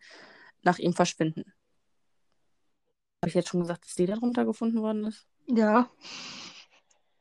nach 0.62 0.78
ihrem 0.78 0.94
Verschwinden. 0.94 1.53
Habe 3.24 3.30
ich 3.30 3.34
jetzt 3.36 3.48
schon 3.48 3.60
gesagt, 3.60 3.86
dass 3.86 3.94
die 3.94 4.04
darunter 4.04 4.44
gefunden 4.44 4.82
worden 4.82 5.06
ist? 5.06 5.26
Ja. 5.46 5.88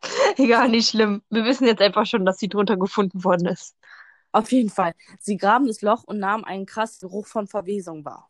Egal, 0.38 0.68
nicht 0.68 0.90
schlimm. 0.90 1.22
Wir 1.30 1.46
wissen 1.46 1.66
jetzt 1.66 1.82
einfach 1.82 2.06
schon, 2.06 2.26
dass 2.26 2.40
sie 2.40 2.50
drunter 2.50 2.76
gefunden 2.76 3.24
worden 3.24 3.48
ist. 3.48 3.78
Auf 4.34 4.52
jeden 4.52 4.70
Fall. 4.70 4.96
Sie 5.22 5.38
graben 5.38 5.66
das 5.66 5.82
Loch 5.82 6.04
und 6.04 6.20
nahmen 6.20 6.44
einen 6.44 6.66
krassen 6.66 7.08
Geruch 7.08 7.26
von 7.26 7.48
Verwesung 7.48 8.04
wahr. 8.04 8.28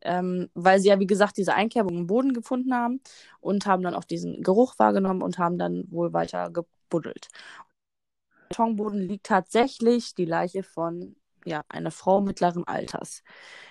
Ähm, 0.00 0.50
weil 0.54 0.80
sie 0.80 0.88
ja, 0.88 0.98
wie 0.98 1.06
gesagt, 1.06 1.36
diese 1.36 1.54
Einkerbung 1.54 1.96
im 1.96 2.06
Boden 2.08 2.32
gefunden 2.32 2.74
haben 2.74 3.00
und 3.38 3.66
haben 3.66 3.84
dann 3.84 3.94
auch 3.94 4.02
diesen 4.02 4.42
Geruch 4.42 4.76
wahrgenommen 4.80 5.22
und 5.22 5.38
haben 5.38 5.58
dann 5.58 5.84
wohl 5.92 6.12
weiter 6.12 6.50
gebuddelt. 6.50 7.28
Im 8.32 8.48
Betonboden 8.48 9.00
liegt 9.00 9.26
tatsächlich 9.26 10.16
die 10.16 10.24
Leiche 10.24 10.64
von 10.64 11.14
ja, 11.44 11.62
einer 11.68 11.92
Frau 11.92 12.20
mittleren 12.20 12.66
Alters. 12.66 13.22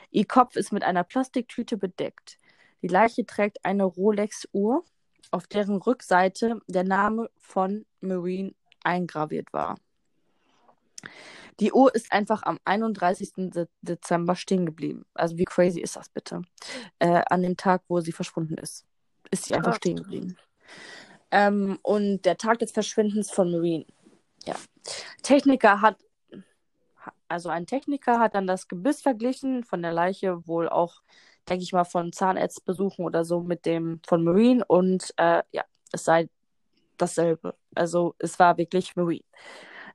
Ihr 0.10 0.26
Kopf 0.26 0.56
ist 0.56 0.72
mit 0.72 0.84
einer 0.84 1.04
Plastiktüte 1.04 1.76
bedeckt. 1.76 2.38
Die 2.82 2.88
Leiche 2.88 3.26
trägt 3.26 3.64
eine 3.64 3.84
Rolex-Uhr, 3.84 4.84
auf 5.32 5.48
deren 5.48 5.78
Rückseite 5.78 6.62
der 6.68 6.84
Name 6.84 7.30
von 7.38 7.86
Marine 8.02 8.54
eingraviert 8.84 9.52
war. 9.54 9.76
Die 11.60 11.74
Uhr 11.74 11.94
ist 11.94 12.12
einfach 12.12 12.44
am 12.44 12.58
31. 12.64 13.52
Dezember 13.82 14.36
stehen 14.36 14.66
geblieben. 14.66 15.06
Also 15.14 15.38
wie 15.38 15.46
crazy 15.46 15.82
ist 15.82 15.98
das 15.98 16.10
bitte? 16.10 16.42
Äh, 17.00 17.22
an 17.30 17.42
dem 17.42 17.58
Tag, 17.58 17.84
wo 17.88 18.00
sie 18.00 18.14
verschwunden 18.14 18.58
ist. 18.58 18.86
Ist 19.30 19.46
sie 19.46 19.56
einfach 19.56 19.76
stehen 19.76 19.98
geblieben. 19.98 20.38
Ähm, 21.32 21.78
und 21.84 22.24
der 22.24 22.38
Tag 22.38 22.60
des 22.60 22.72
Verschwindens 22.72 23.30
von 23.30 23.52
Marine. 23.52 23.86
Ja. 24.46 24.56
Techniker 25.22 25.82
hat, 25.82 25.98
also 27.28 27.50
ein 27.50 27.68
Techniker 27.68 28.20
hat 28.20 28.36
dann 28.36 28.48
das 28.48 28.68
Gebiss 28.68 29.02
verglichen 29.02 29.64
von 29.64 29.82
der 29.82 29.92
Leiche, 29.92 30.48
wohl 30.48 30.70
auch, 30.70 31.02
denke 31.48 31.64
ich 31.64 31.74
mal, 31.74 31.86
von 31.86 32.12
Zahnarztbesuchen 32.12 33.06
oder 33.06 33.26
so 33.26 33.42
mit 33.42 33.66
dem 33.66 34.02
von 34.08 34.24
Marine 34.24 34.64
und 34.66 35.14
äh, 35.18 35.44
ja, 35.52 35.64
es 35.92 36.04
sei 36.04 36.30
dasselbe. 36.98 37.56
Also 37.76 38.16
es 38.20 38.40
war 38.40 38.58
wirklich 38.58 38.96
Marine. 38.96 39.24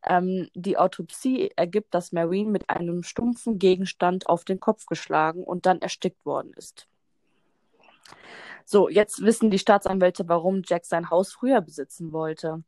Ähm, 0.07 0.49
die 0.55 0.77
Autopsie 0.77 1.51
ergibt, 1.57 1.95
dass 1.95 2.13
Marine 2.13 2.51
mit 2.51 2.69
einem 2.69 3.03
stumpfen 3.03 3.59
Gegenstand 3.59 4.29
auf 4.29 4.45
den 4.45 4.61
Kopf 4.61 4.87
geschlagen 4.87 5.43
und 5.43 5.67
dann 5.67 5.81
erstickt 5.81 6.25
worden 6.27 6.53
ist. 6.57 6.87
So, 8.67 8.89
jetzt 8.89 9.23
wissen 9.23 9.51
die 9.51 9.59
Staatsanwälte, 9.59 10.29
warum 10.29 10.63
Jack 10.65 10.87
sein 10.87 11.11
Haus 11.11 11.33
früher 11.33 11.61
besitzen 11.61 12.13
wollte. 12.13 12.63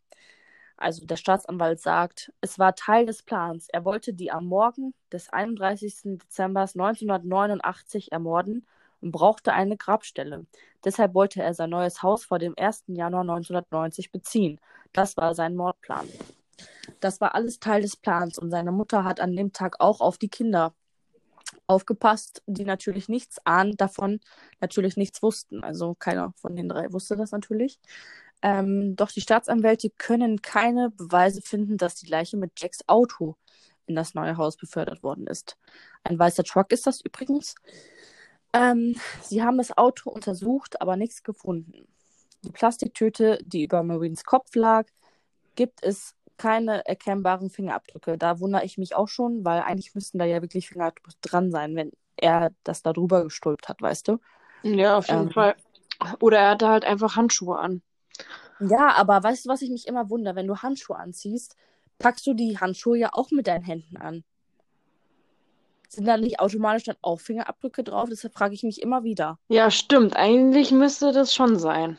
Also 0.76 1.06
der 1.06 1.16
Staatsanwalt 1.16 1.80
sagt, 1.80 2.32
es 2.40 2.58
war 2.58 2.74
Teil 2.74 3.06
des 3.06 3.22
Plans. 3.22 3.68
Er 3.72 3.84
wollte 3.84 4.12
die 4.12 4.30
am 4.30 4.46
Morgen 4.46 4.94
des 5.10 5.30
31. 5.30 6.18
Dezember 6.18 6.62
1989 6.62 8.12
ermorden 8.12 8.66
und 9.00 9.12
brauchte 9.12 9.52
eine 9.52 9.76
Grabstelle. 9.76 10.46
Deshalb 10.84 11.14
wollte 11.14 11.42
er 11.42 11.54
sein 11.54 11.70
neues 11.70 12.02
Haus 12.02 12.24
vor 12.24 12.38
dem 12.38 12.54
1. 12.56 12.84
Januar 12.88 13.22
1990 13.22 14.12
beziehen. 14.12 14.60
Das 14.92 15.16
war 15.16 15.34
sein 15.34 15.56
Mordplan. 15.56 16.08
Das 17.00 17.20
war 17.20 17.34
alles 17.34 17.58
Teil 17.58 17.82
des 17.82 17.96
Plans 17.96 18.38
und 18.38 18.50
seine 18.50 18.72
Mutter 18.72 19.04
hat 19.04 19.20
an 19.20 19.34
dem 19.34 19.52
Tag 19.52 19.76
auch 19.80 20.00
auf 20.00 20.18
die 20.18 20.28
Kinder 20.28 20.74
aufgepasst, 21.66 22.42
die 22.46 22.64
natürlich 22.64 23.08
nichts 23.08 23.38
ahnen 23.44 23.76
davon, 23.76 24.20
natürlich 24.60 24.96
nichts 24.96 25.22
wussten. 25.22 25.64
Also 25.64 25.94
keiner 25.94 26.32
von 26.36 26.54
den 26.56 26.68
drei 26.68 26.92
wusste 26.92 27.16
das 27.16 27.32
natürlich. 27.32 27.80
Ähm, 28.46 28.94
doch 28.94 29.10
die 29.10 29.20
Staatsanwälte 29.20 29.90
können 29.90 30.40
keine 30.40 30.90
Beweise 30.90 31.42
finden, 31.42 31.78
dass 31.78 31.96
die 31.96 32.06
Leiche 32.06 32.36
mit 32.36 32.52
Jacks 32.56 32.78
Auto 32.86 33.34
in 33.86 33.96
das 33.96 34.14
neue 34.14 34.36
Haus 34.36 34.56
befördert 34.56 35.02
worden 35.02 35.26
ist. 35.26 35.56
Ein 36.04 36.16
weißer 36.16 36.44
Truck 36.44 36.70
ist 36.70 36.86
das 36.86 37.00
übrigens. 37.00 37.56
Ähm, 38.52 38.94
sie 39.20 39.42
haben 39.42 39.58
das 39.58 39.76
Auto 39.76 40.10
untersucht, 40.10 40.80
aber 40.80 40.96
nichts 40.96 41.24
gefunden. 41.24 41.88
Die 42.44 42.52
Plastiktüte, 42.52 43.40
die 43.44 43.64
über 43.64 43.82
Marines 43.82 44.22
Kopf 44.22 44.54
lag, 44.54 44.86
gibt 45.56 45.82
es 45.82 46.14
keine 46.36 46.86
erkennbaren 46.86 47.50
Fingerabdrücke. 47.50 48.16
Da 48.16 48.38
wundere 48.38 48.64
ich 48.64 48.78
mich 48.78 48.94
auch 48.94 49.08
schon, 49.08 49.44
weil 49.44 49.62
eigentlich 49.62 49.92
müssten 49.96 50.18
da 50.18 50.24
ja 50.24 50.40
wirklich 50.40 50.68
Fingerabdrücke 50.68 51.16
dran 51.20 51.50
sein, 51.50 51.74
wenn 51.74 51.90
er 52.16 52.52
das 52.62 52.84
da 52.84 52.92
drüber 52.92 53.24
gestülpt 53.24 53.68
hat, 53.68 53.82
weißt 53.82 54.06
du? 54.06 54.18
Ja, 54.62 54.98
auf 54.98 55.08
jeden 55.08 55.22
ähm, 55.22 55.32
Fall. 55.32 55.56
Oder 56.20 56.38
er 56.38 56.50
hatte 56.50 56.68
halt 56.68 56.84
einfach 56.84 57.16
Handschuhe 57.16 57.58
an. 57.58 57.82
Ja, 58.60 58.94
aber 58.94 59.22
weißt 59.22 59.44
du, 59.44 59.48
was 59.48 59.62
ich 59.62 59.70
mich 59.70 59.86
immer 59.86 60.10
wundere? 60.10 60.36
Wenn 60.36 60.46
du 60.46 60.56
Handschuhe 60.56 60.96
anziehst, 60.96 61.56
packst 61.98 62.26
du 62.26 62.34
die 62.34 62.58
Handschuhe 62.58 62.98
ja 62.98 63.10
auch 63.12 63.30
mit 63.30 63.46
deinen 63.46 63.64
Händen 63.64 63.96
an. 63.96 64.24
Sind 65.88 66.06
da 66.06 66.16
nicht 66.16 66.40
automatisch 66.40 66.84
dann 66.84 66.96
auch 67.00 67.20
Fingerabdrücke 67.20 67.84
drauf? 67.84 68.08
Deshalb 68.10 68.34
frage 68.34 68.54
ich 68.54 68.62
mich 68.62 68.82
immer 68.82 69.04
wieder. 69.04 69.38
Ja, 69.48 69.70
stimmt. 69.70 70.16
Eigentlich 70.16 70.72
müsste 70.72 71.12
das 71.12 71.34
schon 71.34 71.58
sein. 71.58 71.96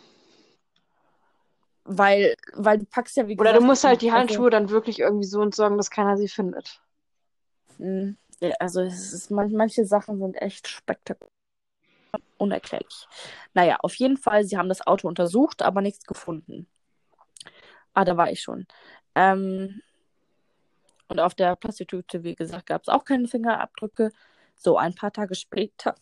Weil, 1.86 2.36
weil 2.54 2.80
du 2.80 2.86
packst 2.86 3.16
ja 3.16 3.28
wie 3.28 3.38
Oder 3.40 3.54
du 3.54 3.62
musst 3.62 3.86
halt 3.86 4.02
die 4.02 4.12
Handschuhe 4.12 4.50
dann 4.50 4.70
wirklich 4.70 5.00
irgendwie 5.00 5.26
so 5.26 5.42
entsorgen, 5.42 5.78
dass 5.78 5.90
keiner 5.90 6.18
sie 6.18 6.28
findet. 6.28 6.82
Hm, 7.78 8.18
ja, 8.42 8.52
also 8.60 8.82
es 8.82 9.14
ist, 9.14 9.32
manche 9.32 9.86
Sachen 9.86 10.20
sind 10.20 10.36
echt 10.36 10.68
spektakulär. 10.68 11.32
Unerklärlich. 12.38 13.08
Naja, 13.54 13.78
auf 13.82 13.96
jeden 13.96 14.18
Fall, 14.18 14.44
sie 14.46 14.58
haben 14.58 14.70
das 14.70 14.86
Auto 14.86 15.08
untersucht, 15.08 15.62
aber 15.62 15.82
nichts 15.82 16.06
gefunden. 16.06 16.68
Ah, 17.94 18.06
da 18.06 18.16
war 18.18 18.32
ich 18.32 18.42
schon. 18.42 18.68
Ähm, 19.16 19.82
und 21.08 21.20
auf 21.20 21.36
der 21.36 21.56
Plastiktüte, 21.56 22.24
wie 22.24 22.36
gesagt, 22.36 22.68
gab 22.68 22.84
es 22.84 22.90
auch 22.90 23.06
keine 23.06 23.28
Fingerabdrücke. 23.28 24.12
So, 24.56 24.78
ein 24.78 24.94
paar 24.94 25.12
Tage 25.12 25.36
später 25.36 25.96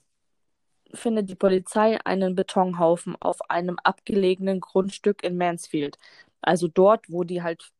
findet 0.93 1.29
die 1.29 1.35
Polizei 1.35 1.99
einen 2.05 2.35
Betonhaufen 2.35 3.15
auf 3.19 3.49
einem 3.49 3.77
abgelegenen 3.83 4.59
Grundstück 4.61 5.23
in 5.23 5.37
Mansfield. 5.37 5.97
Also 6.41 6.67
dort, 6.67 7.09
wo 7.09 7.23
die 7.23 7.43
halt 7.43 7.71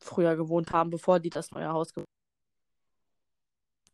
früher 0.00 0.36
gewohnt 0.36 0.72
haben, 0.72 0.90
bevor 0.90 1.20
die 1.20 1.30
das 1.30 1.50
neue 1.52 1.68
Haus 1.72 1.92
gewohnt 1.92 2.08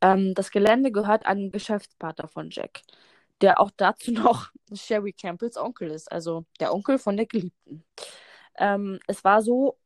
haben. 0.01 0.19
Ähm, 0.29 0.35
das 0.35 0.51
Gelände 0.51 0.93
gehört 0.93 1.27
einem 1.27 1.51
Geschäftspartner 1.51 2.29
von 2.29 2.51
Jack, 2.51 2.83
der 3.41 3.61
auch 3.61 3.71
dazu 3.77 4.13
noch 4.13 4.51
Sherry 4.73 5.13
Campbells 5.13 5.57
Onkel 5.57 5.91
ist, 5.91 6.11
also 6.11 6.45
der 6.61 6.75
Onkel 6.75 6.99
von 6.99 7.17
der 7.17 7.27
Geliebten. 7.27 7.85
Ähm, 8.57 8.99
es 9.07 9.25
war 9.25 9.43
so 9.43 9.79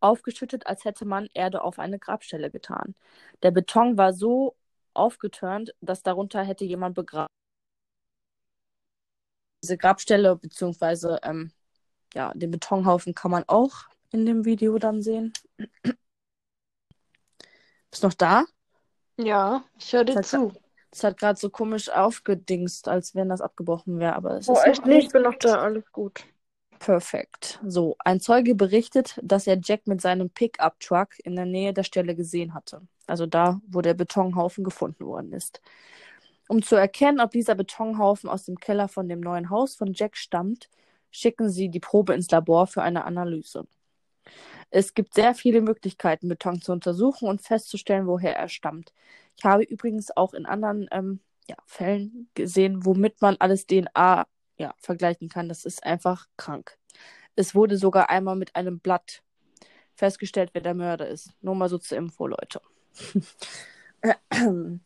aufgeschüttet, 0.00 0.66
als 0.66 0.84
hätte 0.84 1.04
man 1.04 1.28
Erde 1.34 1.62
auf 1.62 1.78
eine 1.78 1.98
Grabstelle 1.98 2.50
getan. 2.50 2.94
Der 3.42 3.50
Beton 3.50 3.96
war 3.96 4.12
so 4.12 4.56
aufgetürnt, 4.94 5.74
dass 5.80 6.02
darunter 6.02 6.42
hätte 6.42 6.64
jemand 6.64 6.94
begraben 6.94 7.28
diese 9.66 9.76
Grabstelle 9.78 10.36
beziehungsweise 10.36 11.18
ähm, 11.24 11.50
ja, 12.14 12.32
den 12.34 12.52
Betonhaufen 12.52 13.14
kann 13.14 13.32
man 13.32 13.44
auch 13.48 13.72
in 14.12 14.24
dem 14.24 14.44
Video 14.44 14.78
dann 14.78 15.02
sehen. 15.02 15.32
Bist 17.90 18.02
noch 18.02 18.14
da? 18.14 18.44
Ja, 19.18 19.64
ich 19.78 19.92
höre 19.92 20.04
dir 20.04 20.22
zu. 20.22 20.52
Es 20.90 21.04
hat 21.04 21.18
gerade 21.18 21.38
so 21.38 21.50
komisch 21.50 21.90
aufgedingst, 21.90 22.88
als 22.88 23.14
wenn 23.14 23.28
das 23.28 23.40
abgebrochen 23.40 23.98
wäre, 23.98 24.16
aber 24.16 24.38
es 24.38 24.48
oh, 24.48 24.54
ist 24.54 24.66
echt 24.66 24.86
nicht, 24.86 25.06
ich 25.06 25.12
bin 25.12 25.22
noch 25.22 25.34
da, 25.34 25.60
alles 25.60 25.90
gut. 25.92 26.24
Perfekt. 26.78 27.58
So, 27.66 27.96
ein 27.98 28.20
Zeuge 28.20 28.54
berichtet, 28.54 29.18
dass 29.22 29.46
er 29.46 29.58
Jack 29.62 29.86
mit 29.86 30.00
seinem 30.00 30.30
Pickup-Truck 30.30 31.18
in 31.24 31.34
der 31.34 31.46
Nähe 31.46 31.72
der 31.72 31.84
Stelle 31.84 32.14
gesehen 32.14 32.54
hatte. 32.54 32.82
Also 33.06 33.26
da, 33.26 33.60
wo 33.66 33.80
der 33.80 33.94
Betonhaufen 33.94 34.64
gefunden 34.64 35.06
worden 35.06 35.32
ist. 35.32 35.60
Um 36.48 36.62
zu 36.62 36.76
erkennen, 36.76 37.20
ob 37.20 37.30
dieser 37.30 37.54
Betonhaufen 37.54 38.28
aus 38.28 38.44
dem 38.44 38.58
Keller 38.58 38.88
von 38.88 39.08
dem 39.08 39.20
neuen 39.20 39.50
Haus 39.50 39.74
von 39.74 39.92
Jack 39.94 40.16
stammt, 40.16 40.68
schicken 41.10 41.48
sie 41.50 41.70
die 41.70 41.80
Probe 41.80 42.14
ins 42.14 42.30
Labor 42.30 42.66
für 42.66 42.82
eine 42.82 43.04
Analyse. 43.04 43.66
Es 44.70 44.94
gibt 44.94 45.14
sehr 45.14 45.34
viele 45.34 45.60
Möglichkeiten, 45.60 46.28
Beton 46.28 46.60
zu 46.60 46.72
untersuchen 46.72 47.28
und 47.28 47.42
festzustellen, 47.42 48.06
woher 48.06 48.36
er 48.36 48.48
stammt. 48.48 48.92
Ich 49.36 49.44
habe 49.44 49.64
übrigens 49.64 50.16
auch 50.16 50.34
in 50.34 50.46
anderen 50.46 50.88
ähm, 50.90 51.20
ja, 51.48 51.56
Fällen 51.66 52.28
gesehen, 52.34 52.84
womit 52.84 53.20
man 53.20 53.36
alles 53.38 53.66
DNA 53.66 54.26
ja, 54.58 54.74
vergleichen 54.78 55.28
kann. 55.28 55.48
Das 55.48 55.64
ist 55.64 55.84
einfach 55.84 56.26
krank. 56.36 56.78
Es 57.36 57.54
wurde 57.54 57.76
sogar 57.78 58.10
einmal 58.10 58.36
mit 58.36 58.56
einem 58.56 58.80
Blatt 58.80 59.22
festgestellt, 59.94 60.50
wer 60.52 60.62
der 60.62 60.74
Mörder 60.74 61.08
ist. 61.08 61.32
Nur 61.42 61.54
mal 61.54 61.68
so 61.68 61.78
zur 61.78 61.98
Info, 61.98 62.26
Leute. 62.26 62.60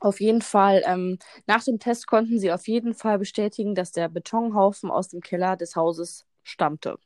Auf 0.00 0.20
jeden 0.20 0.42
Fall, 0.42 0.82
ähm, 0.84 1.18
nach 1.46 1.62
dem 1.64 1.78
Test 1.78 2.08
konnten 2.08 2.38
sie 2.40 2.50
auf 2.50 2.66
jeden 2.66 2.92
Fall 2.92 3.18
bestätigen, 3.20 3.76
dass 3.76 3.92
der 3.92 4.08
Betonhaufen 4.08 4.90
aus 4.90 5.08
dem 5.08 5.20
Keller 5.20 5.56
des 5.56 5.76
Hauses 5.76 6.26
stammte. 6.42 6.98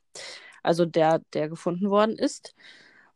also 0.63 0.85
der, 0.85 1.21
der 1.33 1.49
gefunden 1.49 1.89
worden 1.89 2.17
ist. 2.17 2.55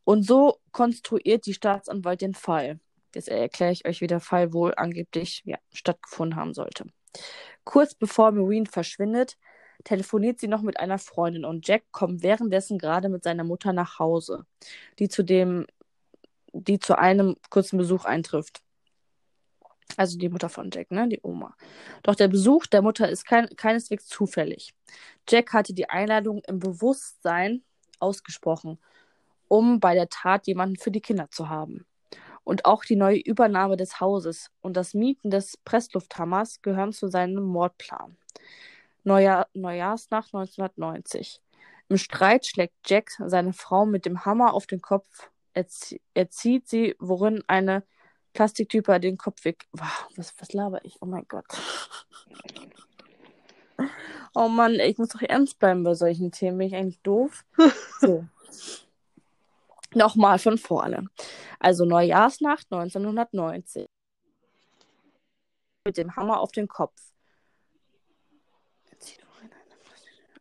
Und 0.03 0.23
so 0.23 0.59
konstruiert 0.71 1.45
die 1.47 1.53
Staatsanwalt 1.53 2.21
den 2.21 2.35
Fall. 2.35 2.79
Jetzt 3.13 3.29
erkläre 3.29 3.71
ich 3.71 3.85
euch, 3.85 4.01
wie 4.01 4.07
der 4.07 4.19
Fall 4.19 4.53
wohl 4.53 4.73
angeblich 4.75 5.41
ja, 5.45 5.57
stattgefunden 5.73 6.37
haben 6.37 6.53
sollte. 6.53 6.85
Kurz 7.63 7.93
bevor 7.93 8.31
Marine 8.31 8.65
verschwindet, 8.65 9.37
telefoniert 9.83 10.39
sie 10.39 10.47
noch 10.47 10.61
mit 10.61 10.79
einer 10.79 10.99
Freundin 10.99 11.45
und 11.45 11.67
Jack 11.67 11.83
kommt 11.91 12.23
währenddessen 12.23 12.77
gerade 12.77 13.09
mit 13.09 13.23
seiner 13.23 13.43
Mutter 13.43 13.73
nach 13.73 13.99
Hause, 13.99 14.45
die 14.99 15.09
zu 15.09 15.23
dem, 15.23 15.65
die 16.53 16.79
zu 16.79 16.97
einem 16.97 17.35
kurzen 17.49 17.77
Besuch 17.77 18.05
eintrifft. 18.05 18.61
Also 19.97 20.17
die 20.17 20.29
Mutter 20.29 20.49
von 20.49 20.69
Jack, 20.71 20.91
ne? 20.91 21.07
Die 21.09 21.19
Oma. 21.21 21.55
Doch 22.03 22.15
der 22.15 22.29
Besuch 22.29 22.65
der 22.65 22.81
Mutter 22.81 23.09
ist 23.09 23.25
kein, 23.25 23.47
keineswegs 23.55 24.07
zufällig. 24.07 24.73
Jack 25.27 25.51
hatte 25.53 25.73
die 25.73 25.89
Einladung 25.89 26.41
im 26.47 26.59
Bewusstsein 26.59 27.63
ausgesprochen, 27.99 28.79
um 29.47 29.79
bei 29.79 29.93
der 29.93 30.07
Tat 30.07 30.47
jemanden 30.47 30.77
für 30.77 30.91
die 30.91 31.01
Kinder 31.01 31.29
zu 31.29 31.49
haben. 31.49 31.85
Und 32.43 32.65
auch 32.65 32.83
die 32.83 32.95
neue 32.95 33.19
Übernahme 33.19 33.77
des 33.77 33.99
Hauses 33.99 34.49
und 34.61 34.75
das 34.75 34.93
Mieten 34.93 35.29
des 35.29 35.57
Presslufthammers 35.57 36.61
gehören 36.61 36.91
zu 36.91 37.07
seinem 37.07 37.43
Mordplan. 37.43 38.17
Neujahr, 39.03 39.47
Neujahrsnacht 39.53 40.33
1990. 40.33 41.41
Im 41.89 41.97
Streit 41.97 42.45
schlägt 42.45 42.75
Jack 42.85 43.11
seine 43.19 43.53
Frau 43.53 43.85
mit 43.85 44.05
dem 44.05 44.25
Hammer 44.25 44.53
auf 44.53 44.65
den 44.65 44.81
Kopf. 44.81 45.29
Er, 45.53 45.65
er 46.13 46.29
zieht 46.29 46.67
sie, 46.67 46.95
worin 46.99 47.43
eine 47.47 47.83
Plastiktype 48.33 48.99
den 48.99 49.17
Kopf 49.17 49.43
weg. 49.43 49.67
Wow, 49.73 50.07
was, 50.15 50.33
was 50.39 50.53
laber 50.53 50.83
ich? 50.85 51.01
Oh 51.01 51.05
mein 51.05 51.25
Gott. 51.27 51.45
Oh 54.33 54.47
Mann, 54.47 54.75
ich 54.75 54.97
muss 54.97 55.09
doch 55.09 55.21
ernst 55.21 55.59
bleiben 55.59 55.83
bei 55.83 55.93
solchen 55.93 56.31
Themen. 56.31 56.59
Bin 56.59 56.67
ich 56.67 56.75
eigentlich 56.75 57.01
doof? 57.01 57.43
So. 57.99 58.25
Nochmal 59.93 60.39
von 60.39 60.57
vorne. 60.57 61.07
Also 61.59 61.85
Neujahrsnacht 61.85 62.67
1990. 62.71 63.87
Mit 65.85 65.97
dem 65.97 66.15
Hammer 66.15 66.39
auf 66.39 66.51
den 66.51 66.67
Kopf. 66.67 67.01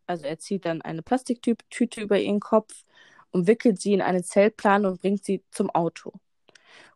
Also 0.07 0.27
er 0.27 0.39
zieht 0.39 0.65
dann 0.65 0.83
eine 0.83 1.03
Plastiktüte 1.03 2.01
über 2.01 2.19
ihren 2.19 2.41
Kopf, 2.41 2.85
umwickelt 3.31 3.81
sie 3.81 3.93
in 3.93 4.03
eine 4.03 4.25
Zeltplane 4.25 4.89
und 4.89 5.01
bringt 5.01 5.25
sie 5.25 5.45
zum 5.53 5.71
Auto. 5.71 6.13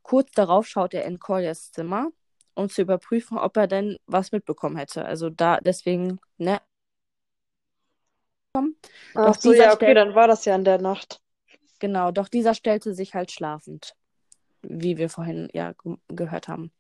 Kurz 0.03 0.33
darauf 0.33 0.67
schaut 0.67 0.95
er 0.95 1.05
in 1.05 1.21
Colliers 1.21 1.71
Zimmer, 1.71 2.11
um 2.55 2.69
zu 2.69 2.83
überprüfen, 2.83 3.39
ob 3.39 3.57
er 3.57 3.69
denn 3.69 3.99
was 4.07 4.33
mitbekommen 4.33 4.77
hätte. 4.77 5.05
Also 5.05 5.31
da 5.31 5.59
deswegen, 5.59 6.21
ne? 6.39 6.61
Ach 9.15 9.41
so, 9.41 9.53
ja, 9.53 9.73
okay, 9.73 9.95
dann 9.95 10.15
war 10.17 10.27
das 10.27 10.45
ja 10.45 10.57
in 10.57 10.65
der 10.65 10.81
Nacht. 10.81 11.24
Genau, 11.81 12.11
doch 12.11 12.29
dieser 12.29 12.55
stellte 12.55 12.95
sich 12.95 13.15
halt 13.15 13.31
schlafend, 13.31 13.95
wie 14.63 14.97
wir 14.97 15.09
vorhin 15.09 15.49
ja 15.53 15.73
ge 15.73 15.97
gehört 16.09 16.49
haben. 16.49 16.71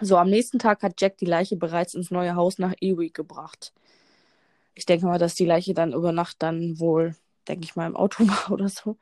So, 0.00 0.16
am 0.16 0.30
nächsten 0.30 0.58
Tag 0.58 0.82
hat 0.82 1.00
Jack 1.00 1.18
die 1.18 1.26
Leiche 1.26 1.56
bereits 1.56 1.94
ins 1.94 2.10
neue 2.10 2.34
Haus 2.34 2.58
nach 2.58 2.74
Erie 2.80 3.10
gebracht. 3.10 3.72
Ich 4.74 4.86
denke 4.86 5.06
mal, 5.06 5.18
dass 5.18 5.34
die 5.34 5.44
Leiche 5.44 5.74
dann 5.74 5.92
über 5.92 6.12
Nacht 6.12 6.36
dann 6.40 6.80
wohl, 6.80 7.14
denke 7.46 7.64
ich 7.64 7.76
mal, 7.76 7.86
im 7.86 7.96
Auto 7.96 8.24
war 8.26 8.50
oder 8.50 8.68
so. 8.68 8.96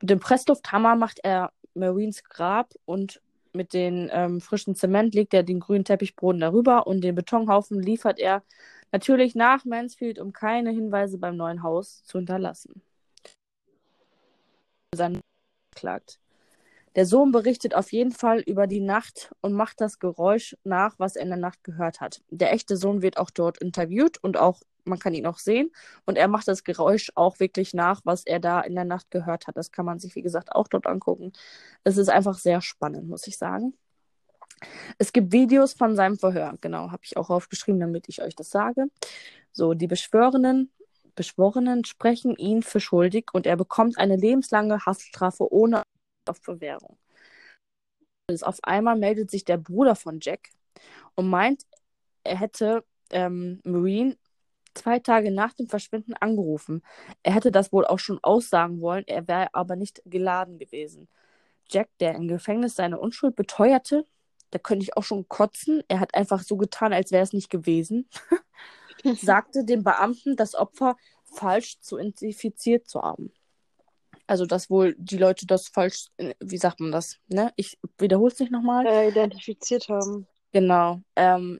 Mit 0.00 0.10
dem 0.10 0.20
Presslufthammer 0.20 0.96
macht 0.96 1.20
er 1.22 1.52
Marines 1.74 2.24
Grab 2.24 2.74
und 2.84 3.20
mit 3.52 3.72
dem 3.72 4.08
ähm, 4.12 4.40
frischen 4.40 4.74
Zement 4.74 5.14
legt 5.14 5.34
er 5.34 5.42
den 5.42 5.60
grünen 5.60 5.84
Teppichboden 5.84 6.40
darüber 6.40 6.86
und 6.86 7.02
den 7.02 7.14
Betonhaufen 7.14 7.82
liefert 7.82 8.18
er 8.18 8.42
natürlich 8.92 9.34
nach 9.34 9.64
Mansfield, 9.64 10.18
um 10.18 10.32
keine 10.32 10.70
Hinweise 10.70 11.18
beim 11.18 11.36
neuen 11.36 11.62
Haus 11.62 12.04
zu 12.04 12.18
hinterlassen. 12.18 12.82
Sein 14.98 15.20
klagt. 15.74 16.20
Der 16.96 17.06
Sohn 17.06 17.32
berichtet 17.32 17.74
auf 17.74 17.92
jeden 17.92 18.12
Fall 18.12 18.40
über 18.40 18.66
die 18.66 18.80
Nacht 18.80 19.30
und 19.40 19.52
macht 19.52 19.80
das 19.80 19.98
Geräusch 19.98 20.56
nach, 20.64 20.98
was 20.98 21.16
er 21.16 21.22
in 21.22 21.28
der 21.28 21.38
Nacht 21.38 21.62
gehört 21.62 22.00
hat. 22.00 22.22
Der 22.30 22.52
echte 22.52 22.76
Sohn 22.76 23.02
wird 23.02 23.18
auch 23.18 23.30
dort 23.30 23.58
interviewt 23.58 24.18
und 24.22 24.36
auch 24.36 24.60
man 24.84 24.98
kann 24.98 25.14
ihn 25.14 25.26
auch 25.26 25.38
sehen. 25.38 25.70
Und 26.06 26.18
er 26.18 26.28
macht 26.28 26.48
das 26.48 26.64
Geräusch 26.64 27.12
auch 27.14 27.38
wirklich 27.40 27.74
nach, 27.74 28.00
was 28.04 28.24
er 28.26 28.40
da 28.40 28.60
in 28.60 28.74
der 28.74 28.84
Nacht 28.84 29.10
gehört 29.10 29.46
hat. 29.46 29.56
Das 29.56 29.70
kann 29.70 29.84
man 29.84 29.98
sich, 29.98 30.16
wie 30.16 30.22
gesagt, 30.22 30.50
auch 30.52 30.66
dort 30.66 30.86
angucken. 30.86 31.32
Es 31.84 31.98
ist 31.98 32.08
einfach 32.08 32.38
sehr 32.38 32.60
spannend, 32.62 33.08
muss 33.08 33.26
ich 33.26 33.38
sagen. 33.38 33.74
Es 34.98 35.12
gibt 35.12 35.32
Videos 35.32 35.74
von 35.74 35.94
seinem 35.94 36.18
Verhör. 36.18 36.56
Genau, 36.60 36.90
habe 36.90 37.02
ich 37.04 37.16
auch 37.16 37.30
aufgeschrieben, 37.30 37.80
damit 37.80 38.08
ich 38.08 38.22
euch 38.22 38.34
das 38.34 38.50
sage. 38.50 38.86
So, 39.52 39.74
die 39.74 39.86
Beschworenen, 39.86 40.72
Beschworenen 41.18 41.84
sprechen 41.84 42.36
ihn 42.36 42.62
für 42.62 42.78
schuldig 42.78 43.30
und 43.32 43.44
er 43.44 43.56
bekommt 43.56 43.98
eine 43.98 44.14
lebenslange 44.14 44.86
Haftstrafe 44.86 45.52
ohne 45.52 45.82
auf 46.28 46.40
Bewährung. 46.42 46.96
Auf 48.42 48.58
einmal 48.62 48.96
meldet 48.96 49.28
sich 49.28 49.44
der 49.44 49.56
Bruder 49.56 49.96
von 49.96 50.20
Jack 50.22 50.50
und 51.16 51.28
meint, 51.28 51.64
er 52.22 52.38
hätte 52.38 52.84
ähm, 53.10 53.60
Marine 53.64 54.16
zwei 54.74 55.00
Tage 55.00 55.32
nach 55.32 55.54
dem 55.54 55.66
Verschwinden 55.66 56.14
angerufen. 56.14 56.82
Er 57.24 57.34
hätte 57.34 57.50
das 57.50 57.72
wohl 57.72 57.84
auch 57.84 57.98
schon 57.98 58.20
aussagen 58.22 58.80
wollen, 58.80 59.04
er 59.08 59.26
wäre 59.26 59.48
aber 59.54 59.74
nicht 59.74 60.00
geladen 60.04 60.58
gewesen. 60.58 61.08
Jack, 61.68 61.88
der 61.98 62.14
im 62.14 62.28
Gefängnis 62.28 62.76
seine 62.76 63.00
Unschuld 63.00 63.34
beteuerte, 63.34 64.04
da 64.50 64.58
könnte 64.60 64.84
ich 64.84 64.96
auch 64.96 65.02
schon 65.02 65.28
kotzen. 65.28 65.82
Er 65.88 65.98
hat 65.98 66.14
einfach 66.14 66.42
so 66.42 66.56
getan, 66.56 66.92
als 66.92 67.10
wäre 67.10 67.24
es 67.24 67.32
nicht 67.32 67.50
gewesen. 67.50 68.08
sagte 69.20 69.64
dem 69.64 69.84
Beamten, 69.84 70.36
das 70.36 70.54
Opfer 70.54 70.96
falsch 71.24 71.80
zu 71.80 71.98
identifiziert 71.98 72.88
zu 72.88 73.02
haben. 73.02 73.32
Also, 74.26 74.44
dass 74.44 74.68
wohl 74.68 74.94
die 74.98 75.16
Leute 75.16 75.46
das 75.46 75.68
falsch, 75.68 76.06
wie 76.40 76.58
sagt 76.58 76.80
man 76.80 76.92
das? 76.92 77.16
Ne? 77.28 77.52
Ich 77.56 77.78
wiederhole 77.98 78.32
es 78.32 78.38
nicht 78.38 78.52
nochmal. 78.52 78.86
Äh, 78.86 79.08
identifiziert 79.08 79.88
haben. 79.88 80.26
Genau. 80.52 81.00
Ähm, 81.16 81.58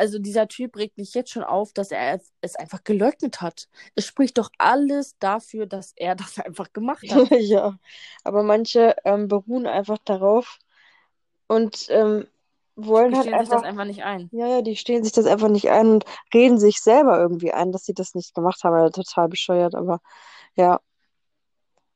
also 0.00 0.18
dieser 0.18 0.48
Typ 0.48 0.76
regt 0.76 0.96
mich 0.96 1.12
jetzt 1.12 1.30
schon 1.30 1.42
auf, 1.42 1.74
dass 1.74 1.90
er 1.90 2.18
es 2.40 2.56
einfach 2.56 2.84
geleugnet 2.84 3.42
hat. 3.42 3.68
Es 3.94 4.06
spricht 4.06 4.38
doch 4.38 4.50
alles 4.56 5.18
dafür, 5.18 5.66
dass 5.66 5.92
er 5.94 6.14
das 6.14 6.38
einfach 6.38 6.72
gemacht 6.72 7.04
hat. 7.12 7.30
ja, 7.38 7.78
aber 8.24 8.42
manche 8.42 8.96
ähm, 9.04 9.28
beruhen 9.28 9.66
einfach 9.66 9.98
darauf 9.98 10.58
und 11.48 11.88
ähm, 11.90 12.26
wollen 12.76 13.12
die 13.12 13.18
halt 13.18 13.28
einfach, 13.28 13.40
sich 13.40 13.50
das 13.50 13.62
einfach 13.62 13.84
nicht 13.84 14.04
ein. 14.04 14.28
Ja, 14.32 14.46
ja, 14.46 14.62
die 14.62 14.76
stehen 14.76 15.04
sich 15.04 15.12
das 15.12 15.26
einfach 15.26 15.48
nicht 15.48 15.70
ein 15.70 15.88
und 15.88 16.04
reden 16.32 16.58
sich 16.58 16.80
selber 16.80 17.18
irgendwie 17.20 17.52
ein, 17.52 17.72
dass 17.72 17.84
sie 17.84 17.94
das 17.94 18.14
nicht 18.14 18.34
gemacht 18.34 18.62
haben. 18.64 18.74
Also 18.74 19.02
total 19.02 19.28
bescheuert, 19.28 19.74
aber 19.74 20.00
ja. 20.54 20.80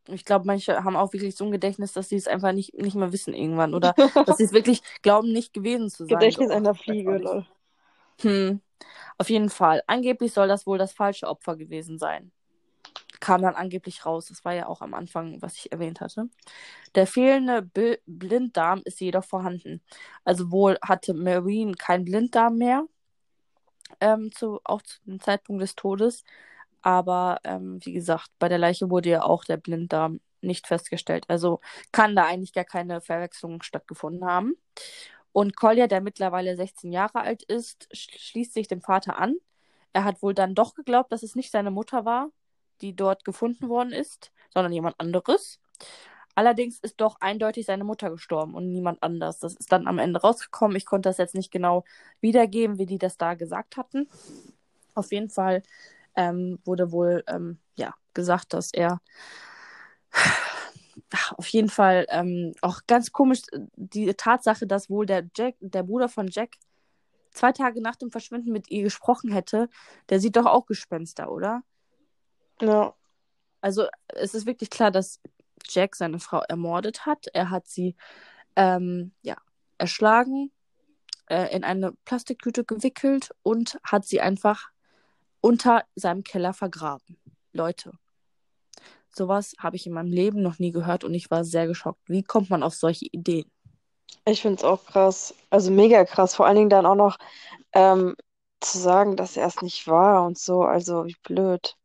Ich 0.08 0.24
glaube, 0.24 0.44
manche 0.46 0.84
haben 0.84 0.96
auch 0.96 1.12
wirklich 1.14 1.34
so 1.34 1.46
ein 1.46 1.52
Gedächtnis, 1.52 1.94
dass 1.94 2.10
sie 2.10 2.16
es 2.16 2.26
einfach 2.26 2.52
nicht, 2.52 2.74
nicht 2.74 2.94
mehr 2.94 3.12
wissen 3.12 3.32
irgendwann. 3.32 3.74
Oder 3.74 3.94
dass 4.26 4.36
sie 4.36 4.44
es 4.44 4.52
wirklich 4.52 4.82
glauben, 5.02 5.32
nicht 5.32 5.54
gewesen 5.54 5.88
zu 5.88 6.04
sein. 6.04 6.18
Gedächtnis 6.18 6.48
so, 6.48 6.54
einer 6.54 6.74
Fliege, 6.74 7.16
lol. 7.16 7.46
Hm, 8.20 8.60
auf 9.18 9.30
jeden 9.30 9.50
Fall. 9.50 9.82
Angeblich 9.86 10.32
soll 10.32 10.48
das 10.48 10.66
wohl 10.66 10.78
das 10.78 10.92
falsche 10.92 11.26
Opfer 11.26 11.56
gewesen 11.56 11.98
sein. 11.98 12.32
Kam 13.24 13.40
dann 13.40 13.54
angeblich 13.54 14.04
raus. 14.04 14.26
Das 14.26 14.44
war 14.44 14.52
ja 14.52 14.66
auch 14.66 14.82
am 14.82 14.92
Anfang, 14.92 15.40
was 15.40 15.56
ich 15.56 15.72
erwähnt 15.72 16.00
hatte. 16.02 16.28
Der 16.94 17.06
fehlende 17.06 17.62
Bi 17.62 17.98
Blinddarm 18.06 18.82
ist 18.84 19.00
jedoch 19.00 19.24
vorhanden. 19.24 19.82
Also 20.24 20.50
wohl 20.50 20.78
hatte 20.82 21.14
Marine 21.14 21.72
keinen 21.74 22.04
Blinddarm 22.04 22.58
mehr, 22.58 22.84
ähm, 24.00 24.30
zu, 24.32 24.60
auch 24.64 24.82
zu 24.82 24.98
dem 25.06 25.20
Zeitpunkt 25.20 25.62
des 25.62 25.74
Todes. 25.74 26.24
Aber 26.82 27.40
ähm, 27.44 27.78
wie 27.82 27.94
gesagt, 27.94 28.28
bei 28.38 28.48
der 28.50 28.58
Leiche 28.58 28.90
wurde 28.90 29.08
ja 29.10 29.22
auch 29.22 29.44
der 29.44 29.56
Blinddarm 29.56 30.20
nicht 30.42 30.66
festgestellt. 30.66 31.24
Also 31.28 31.60
kann 31.92 32.14
da 32.16 32.26
eigentlich 32.26 32.52
gar 32.52 32.64
keine 32.64 33.00
Verwechslung 33.00 33.62
stattgefunden 33.62 34.26
haben. 34.26 34.54
Und 35.32 35.56
Kolja, 35.56 35.86
der 35.88 36.02
mittlerweile 36.02 36.56
16 36.56 36.92
Jahre 36.92 37.20
alt 37.22 37.42
ist, 37.44 37.88
schließt 37.92 38.54
sich 38.54 38.68
dem 38.68 38.82
Vater 38.82 39.18
an. 39.18 39.36
Er 39.94 40.04
hat 40.04 40.22
wohl 40.22 40.34
dann 40.34 40.54
doch 40.54 40.74
geglaubt, 40.74 41.12
dass 41.12 41.22
es 41.22 41.36
nicht 41.36 41.50
seine 41.50 41.70
Mutter 41.70 42.04
war, 42.04 42.30
die 42.80 42.94
dort 42.94 43.24
gefunden 43.24 43.68
worden 43.68 43.92
ist, 43.92 44.32
sondern 44.52 44.72
jemand 44.72 44.98
anderes. 45.00 45.60
Allerdings 46.34 46.80
ist 46.80 47.00
doch 47.00 47.20
eindeutig 47.20 47.66
seine 47.66 47.84
Mutter 47.84 48.10
gestorben 48.10 48.54
und 48.54 48.72
niemand 48.72 49.02
anders. 49.02 49.38
Das 49.38 49.54
ist 49.54 49.70
dann 49.70 49.86
am 49.86 49.98
Ende 49.98 50.20
rausgekommen. 50.20 50.76
Ich 50.76 50.86
konnte 50.86 51.08
das 51.08 51.18
jetzt 51.18 51.34
nicht 51.34 51.52
genau 51.52 51.84
wiedergeben, 52.20 52.78
wie 52.78 52.86
die 52.86 52.98
das 52.98 53.16
da 53.16 53.34
gesagt 53.34 53.76
hatten. 53.76 54.08
Auf 54.94 55.12
jeden 55.12 55.30
Fall 55.30 55.62
ähm, 56.16 56.58
wurde 56.64 56.90
wohl 56.92 57.22
ähm, 57.28 57.58
ja, 57.76 57.94
gesagt, 58.14 58.52
dass 58.52 58.72
er 58.72 59.00
auf 61.36 61.46
jeden 61.48 61.68
Fall 61.68 62.06
ähm, 62.08 62.54
auch 62.62 62.80
ganz 62.86 63.12
komisch 63.12 63.42
die 63.76 64.12
Tatsache, 64.14 64.66
dass 64.66 64.90
wohl 64.90 65.06
der 65.06 65.28
Jack, 65.36 65.56
der 65.60 65.82
Bruder 65.82 66.08
von 66.08 66.28
Jack, 66.28 66.56
zwei 67.30 67.52
Tage 67.52 67.80
nach 67.80 67.96
dem 67.96 68.10
Verschwinden 68.10 68.52
mit 68.52 68.70
ihr 68.70 68.82
gesprochen 68.82 69.32
hätte, 69.32 69.68
der 70.08 70.20
sieht 70.20 70.36
doch 70.36 70.46
auch 70.46 70.66
Gespenster, 70.66 71.30
oder? 71.30 71.62
Ja. 72.61 72.94
Also 73.61 73.86
es 74.09 74.34
ist 74.34 74.46
wirklich 74.46 74.70
klar, 74.70 74.90
dass 74.90 75.20
Jack 75.68 75.96
seine 75.96 76.20
Frau 76.20 76.40
ermordet 76.48 77.07
hat. 77.07 77.26
Er 77.32 77.50
hat 77.50 77.66
sie 77.66 77.96
ähm, 78.57 79.12
ja, 79.22 79.36
erschlagen, 79.78 80.52
äh, 81.28 81.55
in 81.55 81.64
eine 81.64 81.92
Plastiktüte 82.05 82.64
gewickelt 82.64 83.30
und 83.42 83.78
hat 83.82 84.05
sie 84.05 84.20
einfach 84.20 84.68
unter 85.40 85.84
seinem 85.94 86.24
Keller 86.24 86.52
vergraben. 86.52 87.18
Leute, 87.52 87.92
sowas 89.14 89.55
habe 89.59 89.76
ich 89.76 89.86
in 89.86 89.92
meinem 89.92 90.12
Leben 90.12 90.42
noch 90.42 90.59
nie 90.59 90.70
gehört 90.70 91.05
und 91.05 91.14
ich 91.14 91.30
war 91.30 91.44
sehr 91.44 91.66
geschockt. 91.66 92.00
Wie 92.07 92.22
kommt 92.22 92.50
man 92.50 92.62
auf 92.62 92.74
solche 92.74 93.07
Ideen? 93.07 93.50
Ich 94.26 94.42
finde 94.42 94.59
es 94.59 94.64
auch 94.64 94.84
krass. 94.86 95.34
Also 95.50 95.70
mega 95.70 96.05
krass. 96.05 96.34
Vor 96.34 96.46
allen 96.46 96.57
Dingen 96.57 96.70
dann 96.70 96.86
auch 96.86 96.94
noch 96.94 97.18
ähm, 97.72 98.16
zu 98.61 98.78
sagen, 98.78 99.16
dass 99.16 99.36
er 99.36 99.46
es 99.46 99.61
nicht 99.61 99.86
war 99.86 100.24
und 100.24 100.38
so. 100.38 100.62
Also 100.62 101.07
wie 101.07 101.16
blöd. 101.22 101.76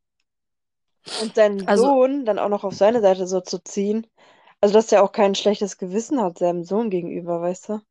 Und 1.13 1.35
seinen 1.35 1.67
Also, 1.67 1.75
Sohn 1.75 2.25
dann 2.25 2.39
auch 2.39 2.49
noch 2.49 2.63
auf 2.63 2.73
seine 2.75 3.01
Seite 3.01 3.27
so 3.27 3.41
zu 3.41 3.59
ziehen. 3.63 4.07
Also, 4.61 4.73
dass 4.73 4.91
er 4.91 5.03
auch 5.03 5.11
kein 5.13 5.35
schlechtes 5.35 5.77
Gewissen 5.77 6.21
hat 6.21 6.39
seinem 6.39 6.63
Sohn 6.63 6.89
gegenüber, 6.89 7.41
weißt 7.41 7.69
du? 7.69 7.81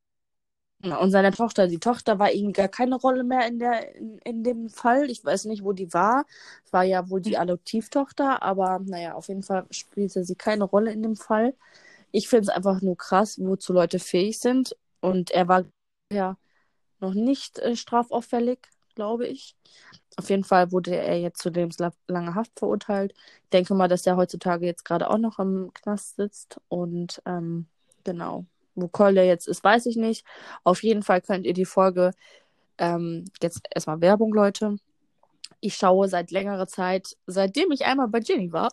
ja, 0.85 0.97
und 0.99 1.11
seine 1.11 1.33
Tochter, 1.33 1.67
die 1.67 1.79
Tochter 1.81 2.19
war 2.21 2.33
irgendwie 2.33 2.53
gar 2.53 2.69
keine 2.69 2.97
Rolle 2.97 3.25
mehr 3.25 3.47
in 3.49 3.59
der, 3.59 3.95
in, 3.97 4.19
in 4.19 4.45
dem 4.45 4.69
Fall. 4.71 5.11
Ich 5.11 5.25
weiß 5.25 5.47
nicht, 5.47 5.65
wo 5.65 5.73
die 5.73 5.93
war. 5.93 6.25
Es 6.65 6.73
war 6.73 6.85
ja 6.85 7.11
wohl 7.11 7.21
die 7.21 7.37
Adoptivtochter, 7.37 8.43
aber 8.43 8.79
naja, 8.85 9.15
auf 9.15 9.29
jeden 9.29 9.43
Fall 9.43 9.67
spielte 9.71 10.25
sie 10.25 10.37
keine 10.37 10.65
Rolle 10.65 10.93
in 10.93 11.03
dem 11.03 11.17
Fall. 11.17 11.55
Ich 12.13 12.29
finde 12.29 12.45
es 12.45 12.49
einfach 12.51 12.83
nur 12.83 12.97
krass, 12.99 13.39
wozu 13.41 13.73
Leute 13.73 13.99
fähig 14.01 14.41
sind. 14.41 14.77
Und 15.01 15.31
er 15.33 15.49
war 15.49 15.65
ja 16.13 16.37
noch 17.01 17.15
nicht 17.15 17.59
äh, 17.61 17.77
strafauffällig, 17.77 18.61
glaube 18.95 19.27
ich. 19.29 19.57
Auf 20.17 20.31
jeden 20.31 20.45
Fall 20.45 20.73
wurde 20.73 20.97
er 20.97 21.21
jetzt 21.21 21.41
zu 21.41 21.51
lebenslanger 21.51 22.35
Haft 22.35 22.59
verurteilt. 22.59 23.15
Ich 23.45 23.51
denke 23.51 23.75
mal, 23.75 23.89
dass 23.89 24.07
er 24.07 24.17
heutzutage 24.17 24.67
jetzt 24.67 24.85
gerade 24.85 25.09
auch 25.11 25.19
noch 25.19 25.39
im 25.39 25.71
Knast 25.75 26.17
sitzt. 26.17 26.61
Und 26.69 27.23
ähm, 27.25 27.67
genau, 28.05 28.47
wo 28.75 28.89
Cole 28.89 29.25
jetzt 29.25 29.47
ist, 29.49 29.63
weiß 29.63 29.87
ich 29.87 29.97
nicht. 29.97 30.25
Auf 30.65 30.83
jeden 30.83 31.03
Fall 31.03 31.21
könnt 31.21 31.47
ihr 31.47 31.55
die 31.55 31.65
Folge 31.65 32.13
ähm, 32.79 33.25
jetzt 33.43 33.61
erstmal 33.73 34.01
Werbung, 34.01 34.33
Leute. 34.33 34.79
Ich 35.61 35.75
schaue 35.75 36.09
seit 36.09 36.31
längerer 36.31 36.67
Zeit, 36.67 37.17
seitdem 37.27 37.73
ich 37.73 37.85
einmal 37.85 38.09
bei 38.09 38.21
Jenny 38.21 38.53
war, 38.53 38.71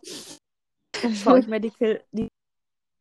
schaue 1.24 1.40
ich 1.40 1.48
Medical. 1.48 2.02
Die, 2.12 2.28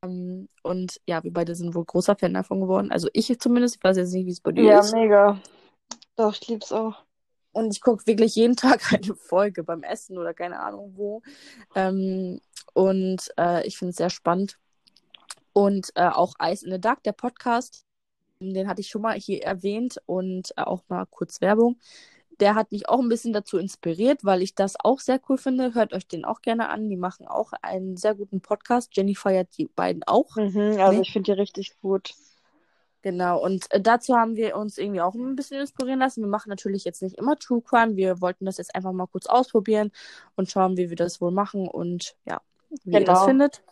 ähm, 0.05 0.49
und 0.63 1.01
ja, 1.07 1.23
wir 1.23 1.33
beide 1.33 1.55
sind 1.55 1.75
wohl 1.75 1.85
großer 1.85 2.17
Fan 2.17 2.35
davon 2.35 2.61
geworden. 2.61 2.91
Also 2.91 3.09
ich 3.13 3.39
zumindest. 3.39 3.77
Ich 3.77 3.85
weiß 3.85 3.97
jetzt 3.97 4.13
nicht, 4.13 4.27
wie 4.27 4.31
es 4.31 4.41
bei 4.41 4.53
dir 4.53 4.65
Ja, 4.65 4.79
ist. 4.81 4.93
mega. 4.93 5.41
Doch, 6.17 6.33
ich 6.35 6.49
lieb's 6.49 6.73
auch. 6.73 7.05
Und 7.55 7.73
ich 7.73 7.81
gucke 7.81 8.07
wirklich 8.07 8.35
jeden 8.37 8.57
Tag 8.57 8.93
eine 8.93 9.15
Folge 9.15 9.65
beim 9.65 9.83
Essen 9.83 10.19
oder 10.19 10.35
keine 10.35 10.61
Ahnung 10.61 10.93
wo. 10.97 11.23
Ähm, 11.75 12.41
und 12.75 13.33
äh, 13.39 13.67
ich 13.67 13.79
finde 13.79 13.91
es 13.93 13.97
sehr 13.97 14.11
spannend. 14.11 14.59
Und 15.55 15.91
äh, 15.95 16.09
auch 16.09 16.35
Ice 16.43 16.67
in 16.67 16.73
the 16.73 16.81
Dark, 16.81 17.03
der 17.05 17.13
Podcast, 17.13 17.87
den 18.41 18.69
hatte 18.69 18.81
ich 18.83 18.89
schon 18.89 19.03
mal 19.03 19.15
hier 19.19 19.43
erwähnt 19.45 19.99
und 20.07 20.51
äh, 20.57 20.63
auch 20.63 20.83
mal 20.89 21.07
kurz 21.07 21.41
Werbung. 21.41 21.79
Der 22.41 22.57
hat 22.57 22.73
mich 22.73 22.89
auch 22.89 22.99
ein 22.99 23.09
bisschen 23.09 23.33
dazu 23.33 23.59
inspiriert, 23.59 24.25
weil 24.25 24.43
ich 24.43 24.57
das 24.57 24.75
auch 24.81 24.99
sehr 24.99 25.21
cool 25.29 25.39
finde. 25.39 25.75
Hört 25.75 25.93
euch 25.95 26.09
den 26.09 26.25
auch 26.25 26.43
gerne 26.43 26.69
an. 26.69 26.91
Die 26.91 26.97
machen 26.97 27.29
auch 27.29 27.53
einen 27.63 27.97
sehr 27.97 28.17
guten 28.17 28.41
Podcast. 28.41 28.91
Jenny 28.97 29.15
feiert 29.15 29.57
die 29.57 29.67
beiden 29.67 30.03
auch. 30.03 30.35
Mhm, 30.35 30.77
also 30.81 30.99
Nee. 30.99 31.03
ich 31.03 31.13
finde 31.13 31.33
die 31.33 31.41
richtig 31.41 31.81
gut. 31.81 32.15
Genau, 33.05 33.39
und 33.39 33.71
äh, 33.71 33.83
dazu 33.83 34.17
haben 34.17 34.35
wir 34.35 34.57
uns 34.57 34.79
irgendwie 34.79 35.03
auch 35.03 35.13
ein 35.15 35.37
bisschen 35.37 35.61
inspirieren 35.61 36.01
lassen. 36.01 36.23
Wir 36.23 36.29
machen 36.29 36.49
natürlich 36.49 36.85
jetzt 36.85 37.03
nicht 37.03 37.19
immer 37.19 37.39
True 37.39 37.61
Crime. 37.61 37.97
Wir 37.97 38.23
wollten 38.23 38.47
das 38.47 38.57
jetzt 38.57 38.75
einfach 38.75 38.93
mal 38.93 39.07
kurz 39.07 39.27
ausprobieren 39.27 39.93
und 40.37 40.51
schauen, 40.51 40.79
wie 40.79 40.89
wir 40.89 40.97
das 40.97 41.21
wohl 41.21 41.31
machen 41.31 41.69
und 41.69 42.17
ja, 42.25 42.41
wie 42.85 42.95
ihr 42.95 43.05
das 43.05 43.19
Genau. 43.19 43.27
findet. 43.27 43.63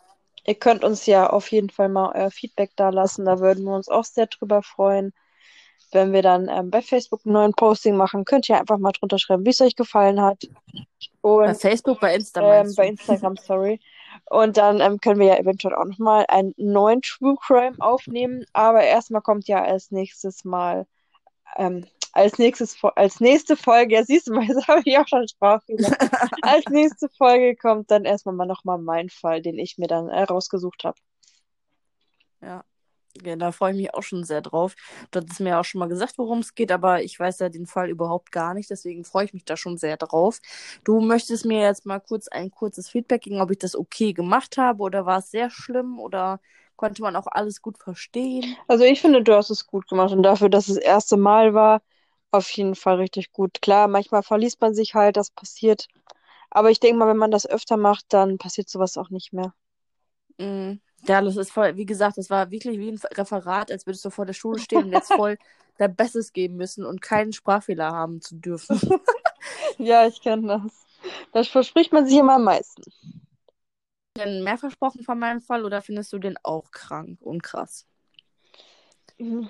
Ihr 0.45 0.53
könnt 0.53 0.83
uns 0.83 1.07
ja 1.07 1.31
auf 1.31 1.51
jeden 1.51 1.71
Fall 1.71 1.89
mal 1.89 2.11
euer 2.13 2.29
Feedback 2.29 2.73
da 2.75 2.89
lassen. 2.89 3.25
Da 3.25 3.39
würden 3.39 3.63
wir 3.63 3.73
uns 3.75 3.89
auch 3.89 4.03
sehr 4.03 4.27
drüber 4.27 4.61
freuen. 4.61 5.13
Wenn 5.91 6.13
wir 6.13 6.21
dann 6.21 6.47
ähm, 6.47 6.69
bei 6.69 6.83
Facebook 6.83 7.21
einen 7.25 7.33
neuen 7.33 7.53
Posting 7.53 7.95
machen, 7.95 8.25
könnt 8.25 8.47
ihr 8.49 8.59
einfach 8.59 8.77
mal 8.77 8.91
drunter 8.91 9.17
schreiben, 9.17 9.47
wie 9.47 9.49
es 9.49 9.61
euch 9.61 9.75
gefallen 9.75 10.21
hat. 10.21 10.47
Bei 11.23 11.49
Und 11.49 11.55
Facebook, 11.59 11.99
bei 11.99 12.13
Insta 12.13 12.61
ähm, 12.61 12.71
bei? 12.75 12.87
Instagram, 12.87 13.35
sorry. 13.37 13.79
Und 14.29 14.57
dann 14.57 14.81
ähm, 14.81 14.99
können 14.99 15.19
wir 15.19 15.27
ja 15.27 15.37
eventuell 15.37 15.75
auch 15.75 15.85
nochmal 15.85 16.25
einen 16.29 16.53
neuen 16.57 17.01
True 17.01 17.35
Crime 17.41 17.75
aufnehmen. 17.79 18.45
Aber 18.53 18.83
erstmal 18.83 19.21
kommt 19.21 19.47
ja 19.47 19.63
als 19.63 19.91
nächstes 19.91 20.43
Mal, 20.45 20.87
ähm, 21.57 21.85
als 22.13 22.37
nächstes, 22.37 22.77
als 22.95 23.19
nächste 23.19 23.57
Folge, 23.57 23.95
ja 23.95 24.03
siehst 24.03 24.27
du 24.27 24.33
mal, 24.33 24.45
jetzt 24.45 24.67
habe 24.67 24.81
ich 24.85 24.97
auch 24.97 25.07
schon 25.07 25.27
Sprachfehler. 25.27 25.89
Als 26.43 26.65
nächste 26.69 27.09
Folge 27.09 27.55
kommt 27.55 27.89
dann 27.89 28.05
erstmal 28.05 28.35
mal 28.35 28.45
nochmal 28.45 28.77
mein 28.77 29.09
Fall, 29.09 29.41
den 29.41 29.57
ich 29.57 29.77
mir 29.77 29.87
dann 29.87 30.09
äh, 30.09 30.23
rausgesucht 30.23 30.83
habe. 30.83 30.97
Ja. 32.41 32.63
Ja, 33.21 33.35
da 33.35 33.51
freue 33.51 33.71
ich 33.71 33.77
mich 33.77 33.93
auch 33.93 34.01
schon 34.01 34.23
sehr 34.23 34.41
drauf. 34.41 34.75
Du 35.11 35.19
hattest 35.19 35.39
mir 35.39 35.59
auch 35.59 35.63
schon 35.65 35.79
mal 35.79 35.87
gesagt, 35.87 36.17
worum 36.17 36.39
es 36.39 36.55
geht, 36.55 36.71
aber 36.71 37.03
ich 37.03 37.19
weiß 37.19 37.39
ja 37.39 37.49
den 37.49 37.67
Fall 37.67 37.89
überhaupt 37.89 38.31
gar 38.31 38.53
nicht, 38.55 38.69
deswegen 38.71 39.03
freue 39.05 39.25
ich 39.25 39.33
mich 39.33 39.45
da 39.45 39.55
schon 39.55 39.77
sehr 39.77 39.97
drauf. 39.97 40.39
Du 40.83 40.99
möchtest 40.99 41.45
mir 41.45 41.61
jetzt 41.61 41.85
mal 41.85 41.99
kurz 41.99 42.27
ein 42.27 42.49
kurzes 42.49 42.89
Feedback 42.89 43.21
geben, 43.21 43.39
ob 43.39 43.51
ich 43.51 43.59
das 43.59 43.75
okay 43.75 44.13
gemacht 44.13 44.57
habe 44.57 44.81
oder 44.81 45.05
war 45.05 45.19
es 45.19 45.29
sehr 45.29 45.49
schlimm 45.51 45.99
oder 45.99 46.39
konnte 46.75 47.03
man 47.03 47.15
auch 47.15 47.27
alles 47.27 47.61
gut 47.61 47.77
verstehen? 47.77 48.57
Also 48.67 48.83
ich 48.83 48.99
finde, 49.01 49.21
du 49.23 49.35
hast 49.35 49.51
es 49.51 49.67
gut 49.67 49.87
gemacht 49.87 50.11
und 50.11 50.23
dafür, 50.23 50.49
dass 50.49 50.67
es 50.67 50.75
das 50.75 50.83
erste 50.83 51.15
Mal 51.17 51.53
war, 51.53 51.81
auf 52.31 52.49
jeden 52.49 52.73
Fall 52.75 52.95
richtig 52.95 53.31
gut. 53.31 53.61
Klar, 53.61 53.87
manchmal 53.87 54.23
verliest 54.23 54.59
man 54.59 54.73
sich 54.73 54.95
halt, 54.95 55.17
das 55.17 55.29
passiert. 55.29 55.87
Aber 56.51 56.71
ich 56.71 56.79
denke 56.79 56.97
mal, 56.99 57.07
wenn 57.07 57.17
man 57.17 57.31
das 57.31 57.45
öfter 57.47 57.77
macht, 57.77 58.05
dann 58.09 58.37
passiert 58.39 58.69
sowas 58.69 58.97
auch 58.97 59.09
nicht 59.11 59.33
mehr. 59.33 59.53
Mm, 60.37 60.73
Ja, 61.07 61.21
das 61.21 61.35
ist 61.37 61.51
voll, 61.51 61.75
wie 61.77 61.85
gesagt, 61.85 62.17
das 62.17 62.29
war 62.29 62.49
wirklich 62.51 62.79
wie 62.79 62.89
ein 62.91 62.99
Referat, 63.13 63.71
als 63.71 63.85
würdest 63.85 64.05
du 64.05 64.09
vor 64.09 64.25
der 64.25 64.33
Schule 64.33 64.59
stehen 64.59 64.83
und 64.85 64.91
jetzt 64.91 65.11
voll 65.11 65.37
dein 65.77 65.95
Bestes 65.95 66.31
geben 66.33 66.55
müssen 66.55 66.85
und 66.85 67.01
keinen 67.01 67.33
Sprachfehler 67.33 67.91
haben 67.91 68.21
zu 68.21 68.35
dürfen. 68.35 68.79
Ja, 69.77 70.07
ich 70.07 70.21
kenne 70.21 70.47
das. 70.47 70.85
Das 71.33 71.47
verspricht 71.47 71.91
man 71.93 72.05
sich 72.07 72.17
immer 72.17 72.35
am 72.35 72.43
meisten. 72.45 72.83
Denn 74.17 74.43
mehr 74.43 74.57
versprochen 74.57 75.03
von 75.03 75.19
meinem 75.19 75.39
Fall 75.39 75.65
oder 75.65 75.83
findest 75.83 76.11
du 76.13 76.17
den 76.17 76.35
auch 76.41 76.71
krank 76.71 77.21
und 77.21 77.43
krass? 77.43 77.85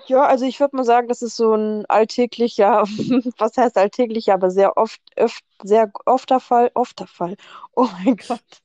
Ja, 0.06 0.24
also 0.26 0.44
ich 0.44 0.60
würde 0.60 0.76
mal 0.76 0.84
sagen, 0.84 1.08
das 1.08 1.22
ist 1.22 1.36
so 1.36 1.54
ein 1.54 1.84
alltäglicher, 1.86 2.82
was 3.38 3.56
heißt 3.56 3.76
alltäglicher, 3.78 4.34
aber 4.34 4.50
sehr 4.50 4.76
oft, 4.76 5.00
öft, 5.16 5.44
sehr 5.62 5.90
ofter 6.06 6.38
Fall, 6.40 6.70
ofter 6.74 7.06
Fall. 7.06 7.36
Oh 7.74 7.88
mein 8.04 8.16
Gott. 8.16 8.63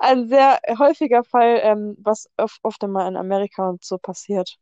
Ein 0.00 0.28
sehr 0.28 0.60
häufiger 0.78 1.24
Fall, 1.24 1.60
ähm, 1.62 1.96
was 1.98 2.28
oft, 2.36 2.58
oft 2.62 2.82
immer 2.82 3.06
in 3.08 3.16
Amerika 3.16 3.68
und 3.68 3.84
so 3.84 3.98
passiert. 3.98 4.56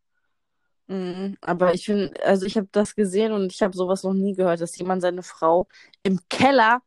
Mhm, 0.88 1.36
aber 1.40 1.74
ich 1.74 1.86
finde, 1.86 2.12
also 2.24 2.44
ich 2.46 2.56
habe 2.56 2.68
das 2.72 2.94
gesehen 2.94 3.32
und 3.32 3.52
ich 3.52 3.62
habe 3.62 3.76
sowas 3.76 4.02
noch 4.02 4.12
nie 4.12 4.34
gehört, 4.34 4.60
dass 4.60 4.76
jemand 4.76 5.02
seine 5.02 5.22
Frau 5.22 5.66
im 6.02 6.20
Keller 6.28 6.82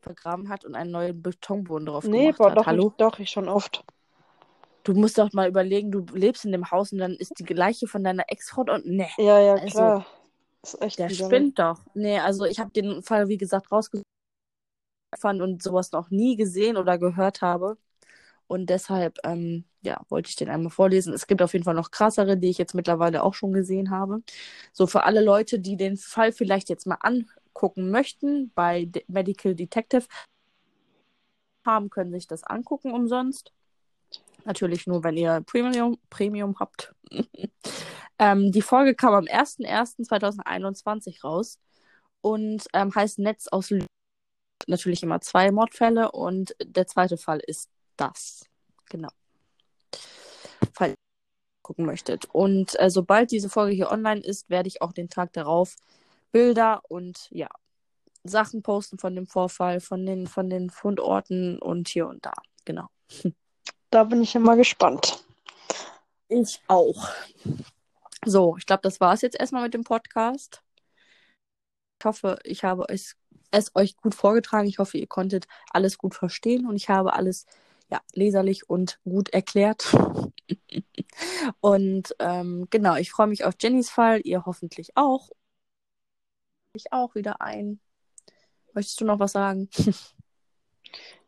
vergraben 0.00 0.48
hat 0.48 0.64
und 0.64 0.74
einen 0.74 0.92
neuen 0.92 1.20
Betonboden 1.20 1.86
drauf 1.86 2.04
Nee, 2.04 2.26
gemacht 2.26 2.38
boah, 2.38 2.50
hat. 2.50 2.58
doch, 2.58 2.66
Hallo? 2.66 2.88
ich, 2.88 2.94
doch, 2.96 3.18
ich 3.18 3.30
schon 3.30 3.48
oft. 3.48 3.84
Du 4.84 4.92
musst 4.92 5.16
doch 5.18 5.32
mal 5.32 5.48
überlegen, 5.48 5.90
du 5.90 6.04
lebst 6.12 6.44
in 6.44 6.52
dem 6.52 6.70
Haus 6.70 6.92
und 6.92 6.98
dann 6.98 7.12
ist 7.12 7.38
die 7.38 7.44
gleiche 7.44 7.86
von 7.86 8.04
deiner 8.04 8.24
Ex-Frau 8.28 8.62
und 8.62 8.86
ne, 8.86 9.08
Ja, 9.18 9.40
ja, 9.40 9.54
Also, 9.54 9.66
klar. 9.66 10.06
Der 10.98 11.08
spinnt 11.08 11.58
doch. 11.58 11.80
Nee, 11.94 12.18
also 12.18 12.44
ich 12.44 12.60
habe 12.60 12.70
den 12.70 13.02
Fall, 13.02 13.28
wie 13.28 13.38
gesagt, 13.38 13.72
rausgesucht 13.72 14.04
fand 15.18 15.42
und 15.42 15.62
sowas 15.62 15.92
noch 15.92 16.10
nie 16.10 16.36
gesehen 16.36 16.76
oder 16.76 16.98
gehört 16.98 17.42
habe. 17.42 17.78
Und 18.46 18.68
deshalb, 18.70 19.18
ähm, 19.24 19.64
ja, 19.82 20.00
wollte 20.08 20.28
ich 20.28 20.36
den 20.36 20.50
einmal 20.50 20.70
vorlesen. 20.70 21.14
Es 21.14 21.26
gibt 21.26 21.42
auf 21.42 21.52
jeden 21.54 21.64
Fall 21.64 21.74
noch 21.74 21.90
krassere, 21.90 22.36
die 22.36 22.50
ich 22.50 22.58
jetzt 22.58 22.74
mittlerweile 22.74 23.22
auch 23.22 23.34
schon 23.34 23.52
gesehen 23.52 23.90
habe. 23.90 24.22
So 24.72 24.86
für 24.86 25.04
alle 25.04 25.22
Leute, 25.24 25.58
die 25.58 25.76
den 25.76 25.96
Fall 25.96 26.32
vielleicht 26.32 26.68
jetzt 26.68 26.86
mal 26.86 26.98
angucken 27.00 27.90
möchten, 27.90 28.52
bei 28.54 28.84
De 28.86 29.04
Medical 29.08 29.54
Detective 29.54 30.06
haben, 31.66 31.90
können 31.90 32.12
sich 32.12 32.26
das 32.26 32.44
angucken 32.44 32.92
umsonst. 32.92 33.52
Natürlich 34.44 34.86
nur, 34.86 35.02
wenn 35.04 35.16
ihr 35.16 35.40
Premium, 35.46 35.98
Premium 36.10 36.56
habt. 36.60 36.94
ähm, 38.18 38.52
die 38.52 38.62
Folge 38.62 38.94
kam 38.94 39.14
am 39.14 39.24
01.01.2021 39.24 41.22
raus 41.22 41.58
und 42.20 42.64
ähm, 42.74 42.94
heißt 42.94 43.18
Netz 43.18 43.48
aus 43.48 43.70
Lügen. 43.70 43.86
Natürlich 44.66 45.02
immer 45.02 45.20
zwei 45.20 45.50
Mordfälle 45.50 46.12
und 46.12 46.54
der 46.62 46.86
zweite 46.86 47.16
Fall 47.16 47.40
ist 47.40 47.68
das. 47.96 48.46
Genau. 48.90 49.10
Falls 50.72 50.92
ihr 50.92 50.96
gucken 51.62 51.86
möchtet. 51.86 52.26
Und 52.26 52.78
äh, 52.78 52.90
sobald 52.90 53.30
diese 53.30 53.48
Folge 53.48 53.74
hier 53.74 53.90
online 53.90 54.20
ist, 54.20 54.50
werde 54.50 54.68
ich 54.68 54.82
auch 54.82 54.92
den 54.92 55.08
Tag 55.08 55.32
darauf 55.32 55.76
Bilder 56.32 56.82
und 56.88 57.28
ja, 57.30 57.48
Sachen 58.24 58.62
posten 58.62 58.98
von 58.98 59.14
dem 59.14 59.26
Vorfall, 59.26 59.80
von 59.80 60.04
den, 60.04 60.26
von 60.26 60.48
den 60.48 60.70
Fundorten 60.70 61.58
und 61.58 61.88
hier 61.88 62.08
und 62.08 62.24
da. 62.24 62.32
Genau. 62.64 62.88
Da 63.90 64.02
bin 64.02 64.22
ich 64.22 64.34
immer 64.34 64.56
gespannt. 64.56 65.24
Ich 66.28 66.60
auch. 66.66 67.08
So, 68.24 68.56
ich 68.56 68.66
glaube, 68.66 68.82
das 68.82 68.98
war 68.98 69.12
es 69.12 69.20
jetzt 69.20 69.38
erstmal 69.38 69.62
mit 69.62 69.74
dem 69.74 69.84
Podcast. 69.84 70.62
Ich 72.00 72.04
hoffe, 72.04 72.38
ich 72.42 72.64
habe 72.64 72.86
es, 72.88 73.14
es 73.54 73.74
euch 73.74 73.96
gut 73.96 74.14
vorgetragen. 74.14 74.68
Ich 74.68 74.78
hoffe, 74.78 74.98
ihr 74.98 75.06
konntet 75.06 75.46
alles 75.70 75.98
gut 75.98 76.14
verstehen 76.14 76.66
und 76.66 76.76
ich 76.76 76.88
habe 76.88 77.14
alles 77.14 77.46
ja, 77.90 78.00
leserlich 78.12 78.68
und 78.68 78.98
gut 79.04 79.30
erklärt. 79.30 79.94
und 81.60 82.14
ähm, 82.18 82.66
genau, 82.70 82.96
ich 82.96 83.10
freue 83.10 83.28
mich 83.28 83.44
auf 83.44 83.54
Jennys 83.60 83.90
Fall, 83.90 84.20
ihr 84.24 84.44
hoffentlich 84.46 84.96
auch. 84.96 85.30
Ich 86.74 86.92
auch 86.92 87.14
wieder 87.14 87.40
ein. 87.40 87.80
Möchtest 88.72 89.00
du 89.00 89.04
noch 89.04 89.20
was 89.20 89.32
sagen? 89.32 89.68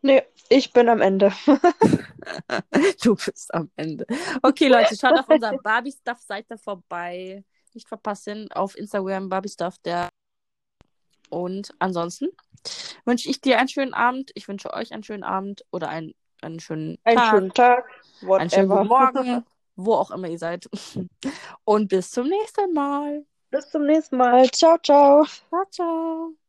Nee, 0.02 0.22
Ich 0.48 0.72
bin 0.72 0.88
am 0.88 1.00
Ende. 1.00 1.32
du 3.02 3.16
bist 3.16 3.52
am 3.52 3.70
Ende. 3.74 4.06
Okay, 4.40 4.68
Leute, 4.68 4.94
schaut 4.96 5.18
auf 5.18 5.28
unserer 5.28 5.58
Barbie 5.58 5.90
Stuff 5.90 6.20
Seite 6.20 6.56
vorbei. 6.58 7.44
Nicht 7.74 7.88
verpassen 7.88 8.48
auf 8.52 8.76
Instagram 8.76 9.28
Barbie 9.28 9.48
Stuff 9.48 9.78
der. 9.78 10.08
Und 11.30 11.74
ansonsten 11.78 12.28
wünsche 13.04 13.28
ich 13.28 13.40
dir 13.40 13.58
einen 13.58 13.68
schönen 13.68 13.94
Abend. 13.94 14.30
Ich 14.34 14.48
wünsche 14.48 14.72
euch 14.72 14.92
einen 14.92 15.02
schönen 15.02 15.24
Abend 15.24 15.64
oder 15.70 15.88
einen, 15.88 16.14
einen 16.42 16.60
schönen 16.60 16.98
einen 17.04 17.18
Tag. 17.18 17.30
schönen 17.30 17.52
Tag. 17.52 17.84
Einen 18.32 18.50
schönen 18.50 18.68
guten 18.68 18.86
Morgen, 18.86 19.44
wo 19.76 19.94
auch 19.94 20.10
immer 20.10 20.28
ihr 20.28 20.38
seid. 20.38 20.68
Und 21.64 21.88
bis 21.88 22.10
zum 22.10 22.28
nächsten 22.28 22.72
Mal. 22.72 23.24
Bis 23.50 23.70
zum 23.70 23.86
nächsten 23.86 24.16
Mal. 24.16 24.50
Ciao, 24.50 24.78
ciao. 24.78 25.24
Ciao, 25.24 25.64
ciao. 25.70 26.45